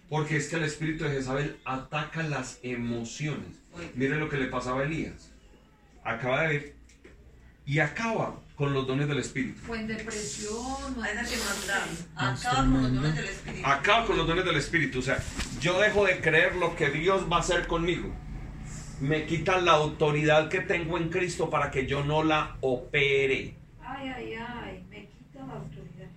Porque 0.09 0.37
es 0.37 0.47
que 0.47 0.55
el 0.55 0.63
espíritu 0.63 1.03
de 1.03 1.11
Jezabel 1.11 1.59
ataca 1.65 2.23
las 2.23 2.57
emociones. 2.63 3.59
Mire 3.93 4.15
lo 4.15 4.27
que 4.27 4.37
le 4.37 4.47
pasaba 4.47 4.81
a 4.81 4.85
Elías. 4.85 5.31
Acaba 6.03 6.41
de 6.41 6.47
ver. 6.47 6.75
Y 7.67 7.77
acaba 7.77 8.41
con 8.61 8.75
los 8.75 8.85
dones 8.85 9.07
del 9.07 9.17
espíritu. 9.17 9.59
Fue 9.61 9.79
en 9.79 9.87
depresión, 9.87 11.03
A 11.03 11.09
esa 11.09 11.23
que. 11.23 11.35
Más 12.13 12.45
Acaba 12.45 12.69
con 12.69 12.83
los 12.83 12.93
dones 12.93 13.15
del 13.15 13.25
Espíritu. 13.25 13.67
Acaba 13.67 14.05
con 14.05 14.17
los 14.17 14.27
dones 14.27 14.45
del 14.45 14.55
espíritu. 14.55 14.99
O 14.99 15.01
sea, 15.01 15.17
yo 15.59 15.79
dejo 15.79 16.05
de 16.05 16.21
creer 16.21 16.55
lo 16.57 16.75
que 16.75 16.91
Dios 16.91 17.25
va 17.27 17.37
a 17.37 17.39
hacer 17.39 17.65
conmigo. 17.65 18.13
Me 18.99 19.25
quita 19.25 19.59
la 19.59 19.71
autoridad 19.71 20.47
que 20.47 20.61
tengo 20.61 20.99
en 20.99 21.09
Cristo 21.09 21.49
para 21.49 21.71
que 21.71 21.87
yo 21.87 22.03
no 22.03 22.23
la 22.23 22.57
opere. 22.61 23.55
Ay, 23.83 24.09
ay, 24.15 24.35
ay, 24.35 24.85
me 24.91 25.07
quita 25.07 25.39
la 25.39 25.53
autoridad. 25.53 26.09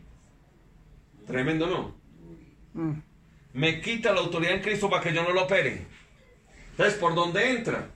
Tremendo, 1.27 1.67
¿no? 1.67 1.95
Mm. 2.75 3.01
me 3.55 3.81
quita 3.81 4.13
la 4.13 4.21
autoridad 4.21 4.53
en 4.53 4.61
Cristo 4.61 4.91
para 4.91 5.03
que 5.03 5.15
yo 5.15 5.23
no 5.23 5.31
lo 5.31 5.45
opere. 5.45 5.87
Entonces, 6.73 6.99
¿por 6.99 7.15
dónde 7.15 7.57
entra? 7.57 7.89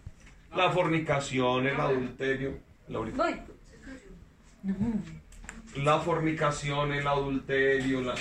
La 0.56 0.70
fornicación, 0.70 1.66
el 1.66 1.78
adulterio. 1.78 2.60
la 2.88 2.98
ahorita. 2.98 3.46
La 5.76 6.00
fornicación, 6.00 6.92
el 6.92 7.06
adulterio, 7.06 8.00
la... 8.00 8.14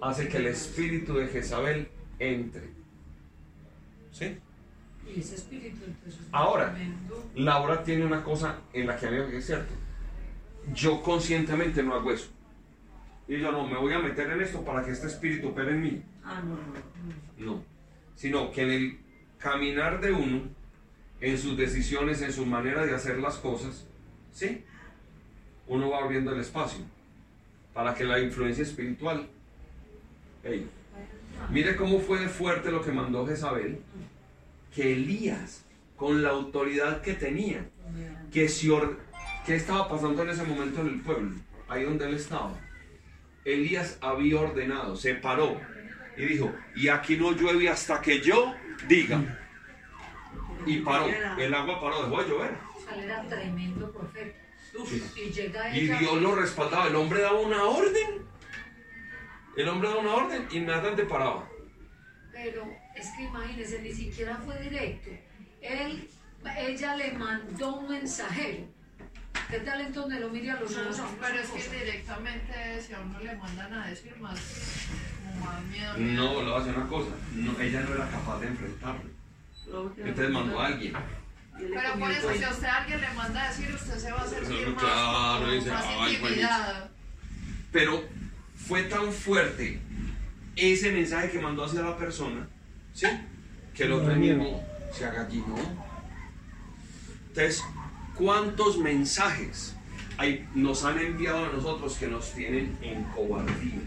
hace 0.00 0.28
que 0.28 0.36
el 0.36 0.46
espíritu 0.46 1.14
de 1.14 1.26
Jezabel 1.28 1.88
entre. 2.18 2.70
¿Sí? 4.12 4.38
Y 5.06 5.20
ese 5.20 5.34
espíritu 5.36 5.84
entonces 5.86 6.20
es 6.20 6.26
Ahora. 6.30 6.76
Laura 7.34 7.82
tiene 7.82 8.04
una 8.04 8.22
cosa 8.22 8.58
en 8.72 8.86
la 8.86 8.96
que 8.96 9.06
a 9.06 9.10
mí 9.10 9.16
me 9.16 9.24
parece 9.24 9.42
cierto. 9.42 9.72
Yo 10.74 11.02
conscientemente 11.02 11.82
no 11.82 11.94
hago 11.94 12.12
eso. 12.12 12.30
Y 13.26 13.38
yo 13.38 13.50
no, 13.50 13.66
me 13.66 13.76
voy 13.76 13.92
a 13.92 13.98
meter 13.98 14.30
en 14.30 14.40
esto 14.42 14.64
para 14.64 14.84
que 14.84 14.90
este 14.90 15.06
espíritu 15.06 15.48
opere 15.48 15.72
en 15.72 15.82
mí. 15.82 16.02
Ah, 16.24 16.42
no, 16.44 16.56
no. 16.56 17.54
No. 17.54 17.64
Sino 18.14 18.50
que 18.52 18.62
en 18.62 18.70
el 18.70 19.00
caminar 19.38 20.00
de 20.00 20.12
uno, 20.12 20.42
en 21.20 21.38
sus 21.38 21.56
decisiones, 21.56 22.22
en 22.22 22.32
su 22.32 22.46
manera 22.46 22.84
de 22.84 22.94
hacer 22.94 23.18
las 23.18 23.36
cosas, 23.36 23.86
¿sí? 24.32 24.64
Uno 25.70 25.88
va 25.88 25.98
abriendo 25.98 26.32
el 26.32 26.40
espacio 26.40 26.80
para 27.72 27.94
que 27.94 28.02
la 28.02 28.18
influencia 28.18 28.64
espiritual. 28.64 29.28
Mire 31.48 31.76
cómo 31.76 32.00
fue 32.00 32.28
fuerte 32.28 32.72
lo 32.72 32.82
que 32.82 32.90
mandó 32.90 33.24
Jezabel, 33.24 33.80
que 34.74 34.94
Elías, 34.94 35.64
con 35.96 36.24
la 36.24 36.30
autoridad 36.30 37.02
que 37.02 37.14
tenía, 37.14 37.68
que 38.32 38.48
si 38.48 38.68
¿qué 39.46 39.54
estaba 39.54 39.88
pasando 39.88 40.24
en 40.24 40.30
ese 40.30 40.42
momento 40.42 40.80
en 40.80 40.88
el 40.88 41.00
pueblo? 41.02 41.36
Ahí 41.68 41.84
donde 41.84 42.06
él 42.06 42.14
estaba. 42.16 42.52
Elías 43.44 43.96
había 44.00 44.40
ordenado, 44.40 44.96
se 44.96 45.14
paró 45.14 45.60
y 46.16 46.24
dijo, 46.24 46.52
y 46.74 46.88
aquí 46.88 47.16
no 47.16 47.30
llueve 47.30 47.68
hasta 47.68 48.00
que 48.00 48.20
yo 48.20 48.54
diga. 48.88 49.20
Y 50.66 50.78
paró, 50.78 51.06
el 51.38 51.54
agua 51.54 51.80
paró, 51.80 52.02
dejó 52.02 52.22
de 52.24 52.28
llover. 52.28 52.50
Era 52.92 53.24
tremendo 53.28 53.92
profeta. 53.92 54.39
Y 55.16 55.30
llega 55.30 55.76
Y 55.76 55.80
ella. 55.80 55.98
Dios 55.98 56.22
lo 56.22 56.34
respaldaba, 56.34 56.86
el 56.86 56.94
hombre 56.94 57.20
daba 57.20 57.40
una 57.40 57.64
orden. 57.64 58.26
El 59.56 59.68
hombre 59.68 59.88
daba 59.88 60.00
una 60.00 60.14
orden 60.14 60.48
y 60.50 60.58
inmediatamente 60.58 61.04
paraba. 61.04 61.48
Pero 62.32 62.70
es 62.94 63.08
que 63.16 63.24
imagínense, 63.24 63.82
ni 63.82 63.92
siquiera 63.92 64.36
fue 64.36 64.58
directo. 64.60 65.10
Él, 65.60 66.08
ella 66.58 66.96
le 66.96 67.12
mandó 67.12 67.76
un 67.76 67.88
mensajero. 67.88 68.64
¿Qué 69.50 69.58
tal 69.60 69.80
entonces 69.80 70.20
lo 70.20 70.28
mire 70.28 70.50
a 70.52 70.60
los 70.60 70.76
ojos 70.76 70.98
a 71.00 71.02
uno 71.02 71.16
Pero 71.20 71.40
es 71.40 71.50
que 71.50 71.84
directamente 71.84 72.80
si 72.80 72.92
a 72.92 73.00
uno 73.00 73.18
le 73.18 73.34
mandan 73.36 73.74
a 73.74 73.86
decir 73.88 74.16
más, 74.20 74.40
como 75.24 75.44
más 75.44 75.62
miedo. 75.64 75.96
No, 75.96 76.42
le 76.42 76.50
voy 76.50 76.54
a 76.54 76.64
decir 76.64 76.78
una 76.78 76.88
cosa, 76.88 77.10
no, 77.34 77.60
ella 77.60 77.80
no 77.80 77.94
era 77.94 78.08
capaz 78.10 78.40
de 78.40 78.46
enfrentarlo. 78.46 79.10
Entonces 79.96 80.30
mandó 80.30 80.60
a 80.60 80.66
alguien. 80.66 80.94
Pero 81.68 81.98
por 81.98 82.10
eso, 82.10 82.32
si 82.34 82.44
a 82.44 82.50
usted 82.50 82.66
alguien 82.66 83.00
le 83.00 83.12
manda 83.14 83.44
a 83.44 83.48
decir, 83.48 83.74
usted 83.74 83.98
se 83.98 84.12
va 84.12 84.22
a 84.22 84.26
sentir 84.26 84.68
más, 84.68 84.82
claro, 84.82 85.40
como 85.40 85.52
dice, 85.52 85.70
más 85.70 85.84
"Ay, 85.86 86.14
intimidado. 86.14 86.88
Pero 87.72 88.04
fue 88.56 88.82
tan 88.84 89.12
fuerte 89.12 89.80
ese 90.56 90.92
mensaje 90.92 91.30
que 91.30 91.38
mandó 91.40 91.64
hacia 91.64 91.82
la 91.82 91.96
persona, 91.96 92.48
¿sí? 92.92 93.06
Que 93.74 93.84
el 93.84 93.92
otro 93.92 94.14
mismo 94.16 94.64
se 94.92 95.04
agallinó. 95.04 95.56
Entonces, 97.28 97.62
¿cuántos 98.16 98.78
mensajes 98.78 99.74
hay, 100.18 100.46
nos 100.54 100.84
han 100.84 100.98
enviado 100.98 101.46
a 101.46 101.48
nosotros 101.52 101.96
que 101.96 102.08
nos 102.08 102.32
tienen 102.32 102.76
en 102.82 103.04
cobardía? 103.04 103.80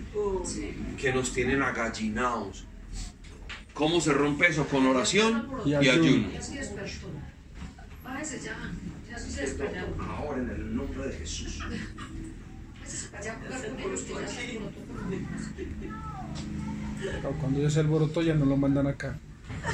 Que 0.97 1.13
nos 1.13 1.33
tienen 1.33 1.61
agallinados. 1.61 2.65
¿Cómo 3.73 3.99
se 3.99 4.13
rompe 4.13 4.47
eso? 4.47 4.65
Con 4.67 4.85
oración 4.87 5.49
y 5.65 5.73
ayuno. 5.73 6.29
Ya 6.31 6.41
sí 6.41 6.57
Bájese 8.23 8.45
ya. 8.45 8.55
Ya 9.11 9.19
se 9.19 9.41
despertó. 9.41 10.01
Ahora 10.01 10.41
en 10.41 10.49
el 10.49 10.75
nombre 10.77 11.07
de 11.07 11.13
Jesús. 11.17 11.59
Allá 13.19 13.33
a 13.33 13.35
jugar 13.35 13.61
con 13.67 13.79
ellos 13.81 14.01
que 14.01 14.13
ya 14.13 14.27
se 14.27 14.41
alborotó 17.11 17.31
Cuando 17.41 17.59
ya 17.61 17.69
se 17.69 17.79
alborotó 17.81 18.21
ya 18.21 18.33
no 18.35 18.45
lo 18.45 18.55
mandan 18.55 18.87
acá. 18.87 19.19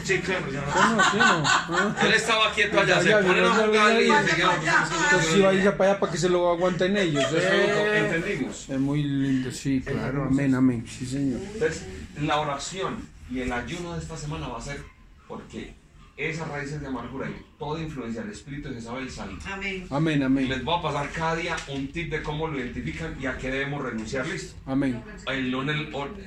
Sí, 0.04 0.18
claro, 0.20 0.52
ya 0.52 0.62
no. 0.62 0.72
¿Sí 0.72 0.80
no? 0.96 1.04
¿Sí 1.12 1.18
no? 1.18 1.48
¿Ah? 1.78 1.96
Él 2.04 2.14
estaba 2.14 2.52
quieto 2.54 2.80
allá, 2.80 3.02
se 3.04 3.14
Allá, 3.14 3.28
ponen 3.28 3.44
a 3.46 3.54
jugar 3.54 4.02
y 4.02 4.08
sabía. 4.08 4.20
enseguida- 4.22 4.88
Entonces 5.04 5.32
si 5.32 5.42
vaya 5.42 5.78
para 5.78 5.92
allá 5.92 6.00
para 6.00 6.12
que 6.12 6.18
se 6.18 6.30
lo 6.30 6.50
aguanten 6.50 6.98
ellos. 6.98 7.24
Eso 7.26 7.38
Eh, 7.40 8.00
Entendimos. 8.16 8.68
es 8.70 8.80
muy 8.80 9.04
lindo, 9.04 9.52
sí, 9.52 9.82
claro, 9.82 10.24
amén, 10.26 10.56
amén, 10.56 10.86
sí 10.88 11.06
señor. 11.06 11.40
Entonces, 11.54 11.86
la 12.20 12.40
oración 12.40 12.98
y 13.32 13.42
el 13.42 13.52
ayuno 13.54 13.94
de 13.94 14.00
esta 14.02 14.18
semana 14.18 14.48
va 14.48 14.58
a 14.58 14.62
ser 14.62 14.82
porque 15.28 15.76
esas 16.20 16.48
raíces 16.50 16.82
de 16.82 16.88
amargura 16.88 17.30
y 17.30 17.36
toda 17.58 17.82
influencia 17.82 18.22
del 18.22 18.32
espíritu 18.32 18.68
de 18.70 18.76
Jezabel 18.76 19.10
salen. 19.10 19.38
Amén. 19.46 19.88
Amén, 19.90 20.24
amén, 20.24 20.50
les 20.50 20.64
voy 20.64 20.78
a 20.78 20.82
pasar 20.82 21.10
cada 21.12 21.36
día 21.38 21.56
un 21.70 21.88
tip 21.88 22.12
de 22.12 22.22
cómo 22.22 22.48
lo 22.48 22.60
identifican 22.60 23.16
y 23.22 23.26
a 23.26 23.38
qué 23.38 23.50
debemos 23.50 23.82
renunciar. 23.82 24.28
Listo. 24.28 24.56
amén, 24.66 25.02
El 25.28 25.50
lunes 25.50 25.78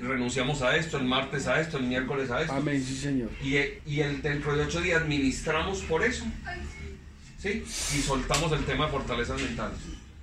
renunciamos 0.01 0.63
a 0.63 0.77
esto, 0.77 0.97
el 0.97 1.05
martes 1.05 1.47
a 1.47 1.61
esto, 1.61 1.77
el 1.77 1.85
miércoles 1.85 2.31
a 2.31 2.41
esto. 2.41 2.55
amén, 2.55 2.83
sí 2.83 2.97
señor. 2.97 3.31
Y, 3.43 3.57
y 3.87 4.01
el 4.01 4.23
dentro 4.23 4.57
de 4.57 4.63
ocho 4.65 4.81
días 4.81 5.07
ministramos 5.07 5.83
por 5.83 6.03
eso. 6.03 6.25
¿Sí? 7.39 7.63
Y 7.67 8.01
soltamos 8.01 8.53
el 8.53 8.65
tema 8.65 8.87
de 8.87 8.93
fortalezas 8.93 9.41
mentales. 9.43 9.79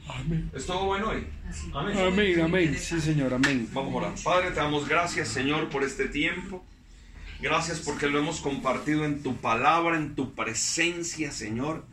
Amén. 0.07 0.49
¿Estuvo 0.55 0.85
bueno 0.85 1.09
hoy? 1.09 1.27
Amén. 1.73 1.97
Amén, 1.97 2.41
amén, 2.41 2.75
sí 2.77 2.99
señor, 2.99 3.33
amén. 3.33 3.69
Vamos 3.73 3.93
a 3.93 3.97
orar. 3.97 4.13
Padre, 4.23 4.49
te 4.49 4.55
damos 4.55 4.87
gracias, 4.87 5.27
Señor, 5.27 5.69
por 5.69 5.83
este 5.83 6.07
tiempo. 6.07 6.65
Gracias 7.41 7.79
porque 7.79 8.07
lo 8.07 8.19
hemos 8.19 8.41
compartido 8.41 9.05
en 9.05 9.23
tu 9.23 9.37
palabra, 9.37 9.95
en 9.95 10.13
tu 10.13 10.35
presencia, 10.35 11.31
Señor. 11.31 11.85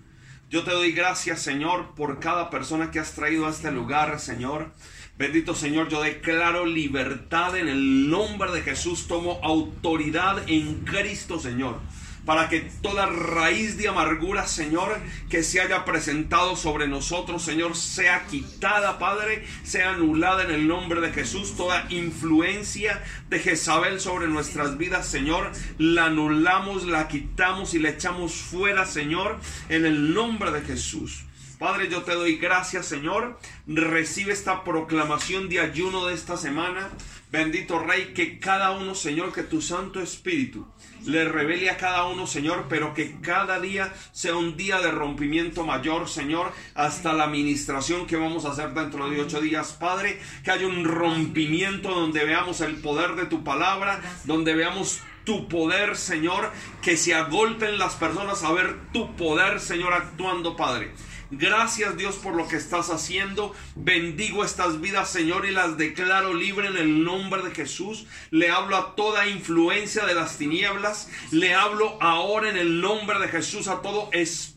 Yo 0.51 0.65
te 0.65 0.73
doy 0.73 0.93
gracias, 0.93 1.41
Señor, 1.41 1.95
por 1.95 2.19
cada 2.19 2.51
persona 2.51 2.91
que 2.91 2.99
has 2.99 3.13
traído 3.15 3.47
a 3.47 3.51
este 3.51 3.71
lugar, 3.71 4.19
Señor. 4.19 4.73
Bendito 5.19 5.55
Señor, 5.55 5.89
yo 5.89 6.03
declaro 6.03 6.67
libertad 6.67 7.57
en 7.57 7.69
el 7.69 8.11
nombre 8.11 8.53
de 8.53 8.61
Jesús. 8.61 9.07
Tomo 9.07 9.41
autoridad 9.43 10.43
en 10.49 10.85
Cristo, 10.85 11.39
Señor. 11.39 11.81
Para 12.27 12.49
que 12.49 12.69
toda 12.83 13.07
raíz 13.07 13.79
de 13.79 13.87
amargura, 13.87 14.49
Señor, 14.49 14.99
que 15.31 15.45
se 15.45 15.61
haya 15.61 15.85
presentado 15.85 16.57
sobre 16.57 16.89
nosotros, 16.89 17.43
Señor, 17.43 17.77
sea 17.77 18.27
quitada, 18.27 18.99
Padre, 18.99 19.47
sea 19.63 19.91
anulada 19.91 20.43
en 20.43 20.51
el 20.51 20.67
nombre 20.67 21.01
de 21.01 21.13
Jesús. 21.13 21.57
Toda 21.57 21.87
influencia 21.89 23.03
de 23.31 23.39
Jezabel 23.39 24.01
sobre 24.01 24.27
nuestras 24.27 24.77
vidas, 24.77 25.07
Señor, 25.07 25.53
la 25.79 26.07
anulamos, 26.07 26.85
la 26.85 27.07
quitamos 27.07 27.75
y 27.75 27.79
la 27.79 27.91
echamos 27.91 28.35
fuera, 28.35 28.87
Señor, 28.87 29.39
en 29.69 29.87
el 29.87 30.13
nombre 30.13 30.51
de 30.51 30.63
Jesús. 30.63 31.23
Padre, 31.61 31.89
yo 31.89 32.03
te 32.03 32.13
doy 32.13 32.37
gracias, 32.37 32.87
Señor. 32.87 33.39
Recibe 33.67 34.33
esta 34.33 34.63
proclamación 34.63 35.49
de 35.49 35.61
ayuno 35.61 36.07
de 36.07 36.15
esta 36.15 36.37
semana. 36.37 36.91
Bendito 37.31 37.79
Rey, 37.79 38.13
que 38.15 38.39
cada 38.39 38.73
uno, 38.73 38.95
Señor, 38.95 39.33
que 39.33 39.43
tu 39.43 39.63
Santo 39.63 40.01
Espíritu 40.01 40.67
le 41.05 41.25
revele 41.25 41.71
a 41.71 41.77
cada 41.77 42.07
uno, 42.07 42.27
Señor, 42.27 42.67
pero 42.69 42.95
que 42.95 43.21
cada 43.21 43.61
día 43.61 43.93
sea 44.13 44.37
un 44.37 44.57
día 44.57 44.81
de 44.81 44.91
rompimiento 44.91 45.65
mayor, 45.65 46.09
Señor, 46.09 46.53
hasta 46.75 47.13
la 47.13 47.25
administración 47.25 48.07
que 48.07 48.17
vamos 48.17 48.45
a 48.45 48.51
hacer 48.51 48.73
dentro 48.75 49.09
de 49.11 49.21
ocho 49.21 49.41
días, 49.41 49.73
Padre, 49.73 50.21
que 50.45 50.51
haya 50.51 50.67
un 50.67 50.85
rompimiento 50.85 51.91
donde 51.91 52.25
veamos 52.25 52.61
el 52.61 52.77
poder 52.77 53.15
de 53.17 53.27
tu 53.27 53.45
palabra, 53.45 54.01
donde 54.25 54.55
veamos 54.55 55.01
tu 55.25 55.49
poder, 55.49 55.97
Señor, 55.97 56.53
que 56.81 56.97
se 56.97 57.15
agolpen 57.15 57.79
las 57.79 57.95
personas 57.97 58.43
a 58.45 58.53
ver 58.53 58.77
tu 58.93 59.15
poder, 59.17 59.61
Señor, 59.61 59.93
actuando, 59.93 60.57
Padre. 60.57 60.93
Gracias 61.31 61.97
Dios 61.97 62.17
por 62.17 62.35
lo 62.35 62.47
que 62.47 62.57
estás 62.57 62.91
haciendo. 62.91 63.55
Bendigo 63.75 64.45
estas 64.45 64.81
vidas, 64.81 65.11
Señor, 65.11 65.45
y 65.47 65.51
las 65.51 65.77
declaro 65.77 66.35
libre 66.35 66.69
en 66.69 66.77
el 66.77 67.05
nombre 67.05 67.43
de 67.43 67.51
Jesús. 67.51 68.07
Le 68.31 68.51
hablo 68.51 68.77
a 68.77 68.95
toda 68.95 69.27
influencia 69.27 70.07
de 70.07 70.15
las 70.15 70.39
tinieblas. 70.39 71.11
Le 71.33 71.55
hablo 71.55 72.01
ahora 72.01 72.51
en 72.51 72.57
el 72.57 72.81
nombre 72.81 73.19
de 73.19 73.29
Jesús 73.29 73.67
a 73.69 73.83
todo 73.83 74.09
espíritu 74.13 74.56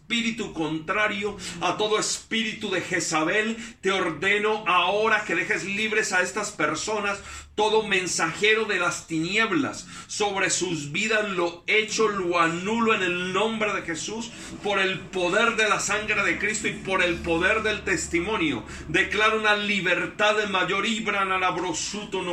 contrario, 0.53 1.38
a 1.62 1.78
todo 1.78 1.99
espíritu 1.99 2.70
de 2.70 2.82
Jezabel. 2.82 3.55
Te 3.82 3.91
ordeno 3.91 4.64
ahora 4.68 5.24
que 5.26 5.36
dejes 5.36 5.64
libres 5.64 6.12
a 6.12 6.22
estas 6.22 6.51
personas. 6.51 7.20
Todo 7.55 7.84
mensajero 7.84 8.64
de 8.64 8.80
las 8.80 9.07
tinieblas 9.07 9.86
sobre 10.07 10.49
sus 10.49 10.93
vidas 10.93 11.30
lo 11.30 11.66
hecho, 11.68 12.07
lo 12.07 12.39
anulo 12.39 12.95
en 12.95 13.03
el 13.03 13.34
nombre 13.34 13.74
de 13.74 13.82
Jesús 13.82 14.32
por 14.64 14.80
el 14.80 14.99
poder 14.99 15.57
de 15.57 15.68
la 15.68 15.82
sangre 15.82 16.24
de 16.24 16.39
Cristo 16.39 16.70
y 16.70 16.72
por 16.72 17.03
el 17.03 17.16
poder 17.16 17.62
del 17.62 17.84
testimonio. 17.84 18.64
Declaro 18.88 19.39
una 19.39 19.57
libertad 19.57 20.38
de 20.38 20.47
mayor 20.47 20.86
ibran 20.86 21.34
a 21.34 21.38
la 21.38 21.51
brosuto. 21.51 22.24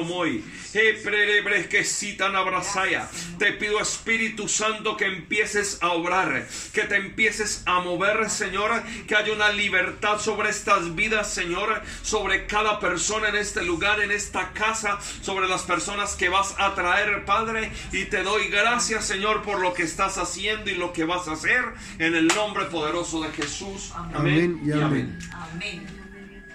Te 3.39 3.53
pido 3.53 3.81
Espíritu 3.81 4.49
Santo 4.49 4.97
que 4.97 5.07
empieces 5.07 5.79
a 5.81 5.89
obrar, 5.91 6.47
que 6.73 6.83
te 6.83 6.97
empieces 6.97 7.63
a 7.67 7.81
mover, 7.81 8.31
Señor, 8.31 8.83
que 9.07 9.17
haya 9.17 9.33
una 9.33 9.51
libertad 9.51 10.19
sobre 10.19 10.51
estas 10.51 10.95
vidas, 10.95 11.33
Señor, 11.33 11.83
sobre 12.03 12.47
cada 12.47 12.81
persona 12.81 13.29
en 13.29 13.37
este 13.37 13.63
lugar, 13.65 14.01
en 14.01 14.13
esta 14.13 14.53
casa, 14.53 14.99
sobre 15.21 15.49
las 15.49 15.63
personas 15.63 16.15
que 16.15 16.29
vas 16.29 16.55
a 16.59 16.75
traer, 16.75 17.25
Padre, 17.25 17.73
y 17.93 18.05
te 18.05 18.23
doy 18.23 18.49
gracias, 18.49 19.05
Señor, 19.05 19.43
por 19.43 19.61
lo 19.61 19.75
que 19.75 19.83
estás 19.83 20.17
haciendo 20.17 20.71
y 20.71 20.77
lo 20.77 20.93
que 20.93 21.05
vas 21.05 21.29
a 21.29 21.33
hacer 21.33 21.65
en 21.99 22.15
el 22.15 22.29
nombre 22.29 22.67
poderoso 22.67 23.21
de 23.23 23.31
Jesús. 23.33 23.93
Amén 24.15 24.61
y 24.65 24.73
amén. 24.73 25.19
Amén. 25.33 25.87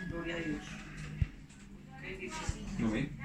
Gloria 0.09 0.35
a 0.35 0.39
Dios. 0.39 0.63
Amén. 2.79 3.20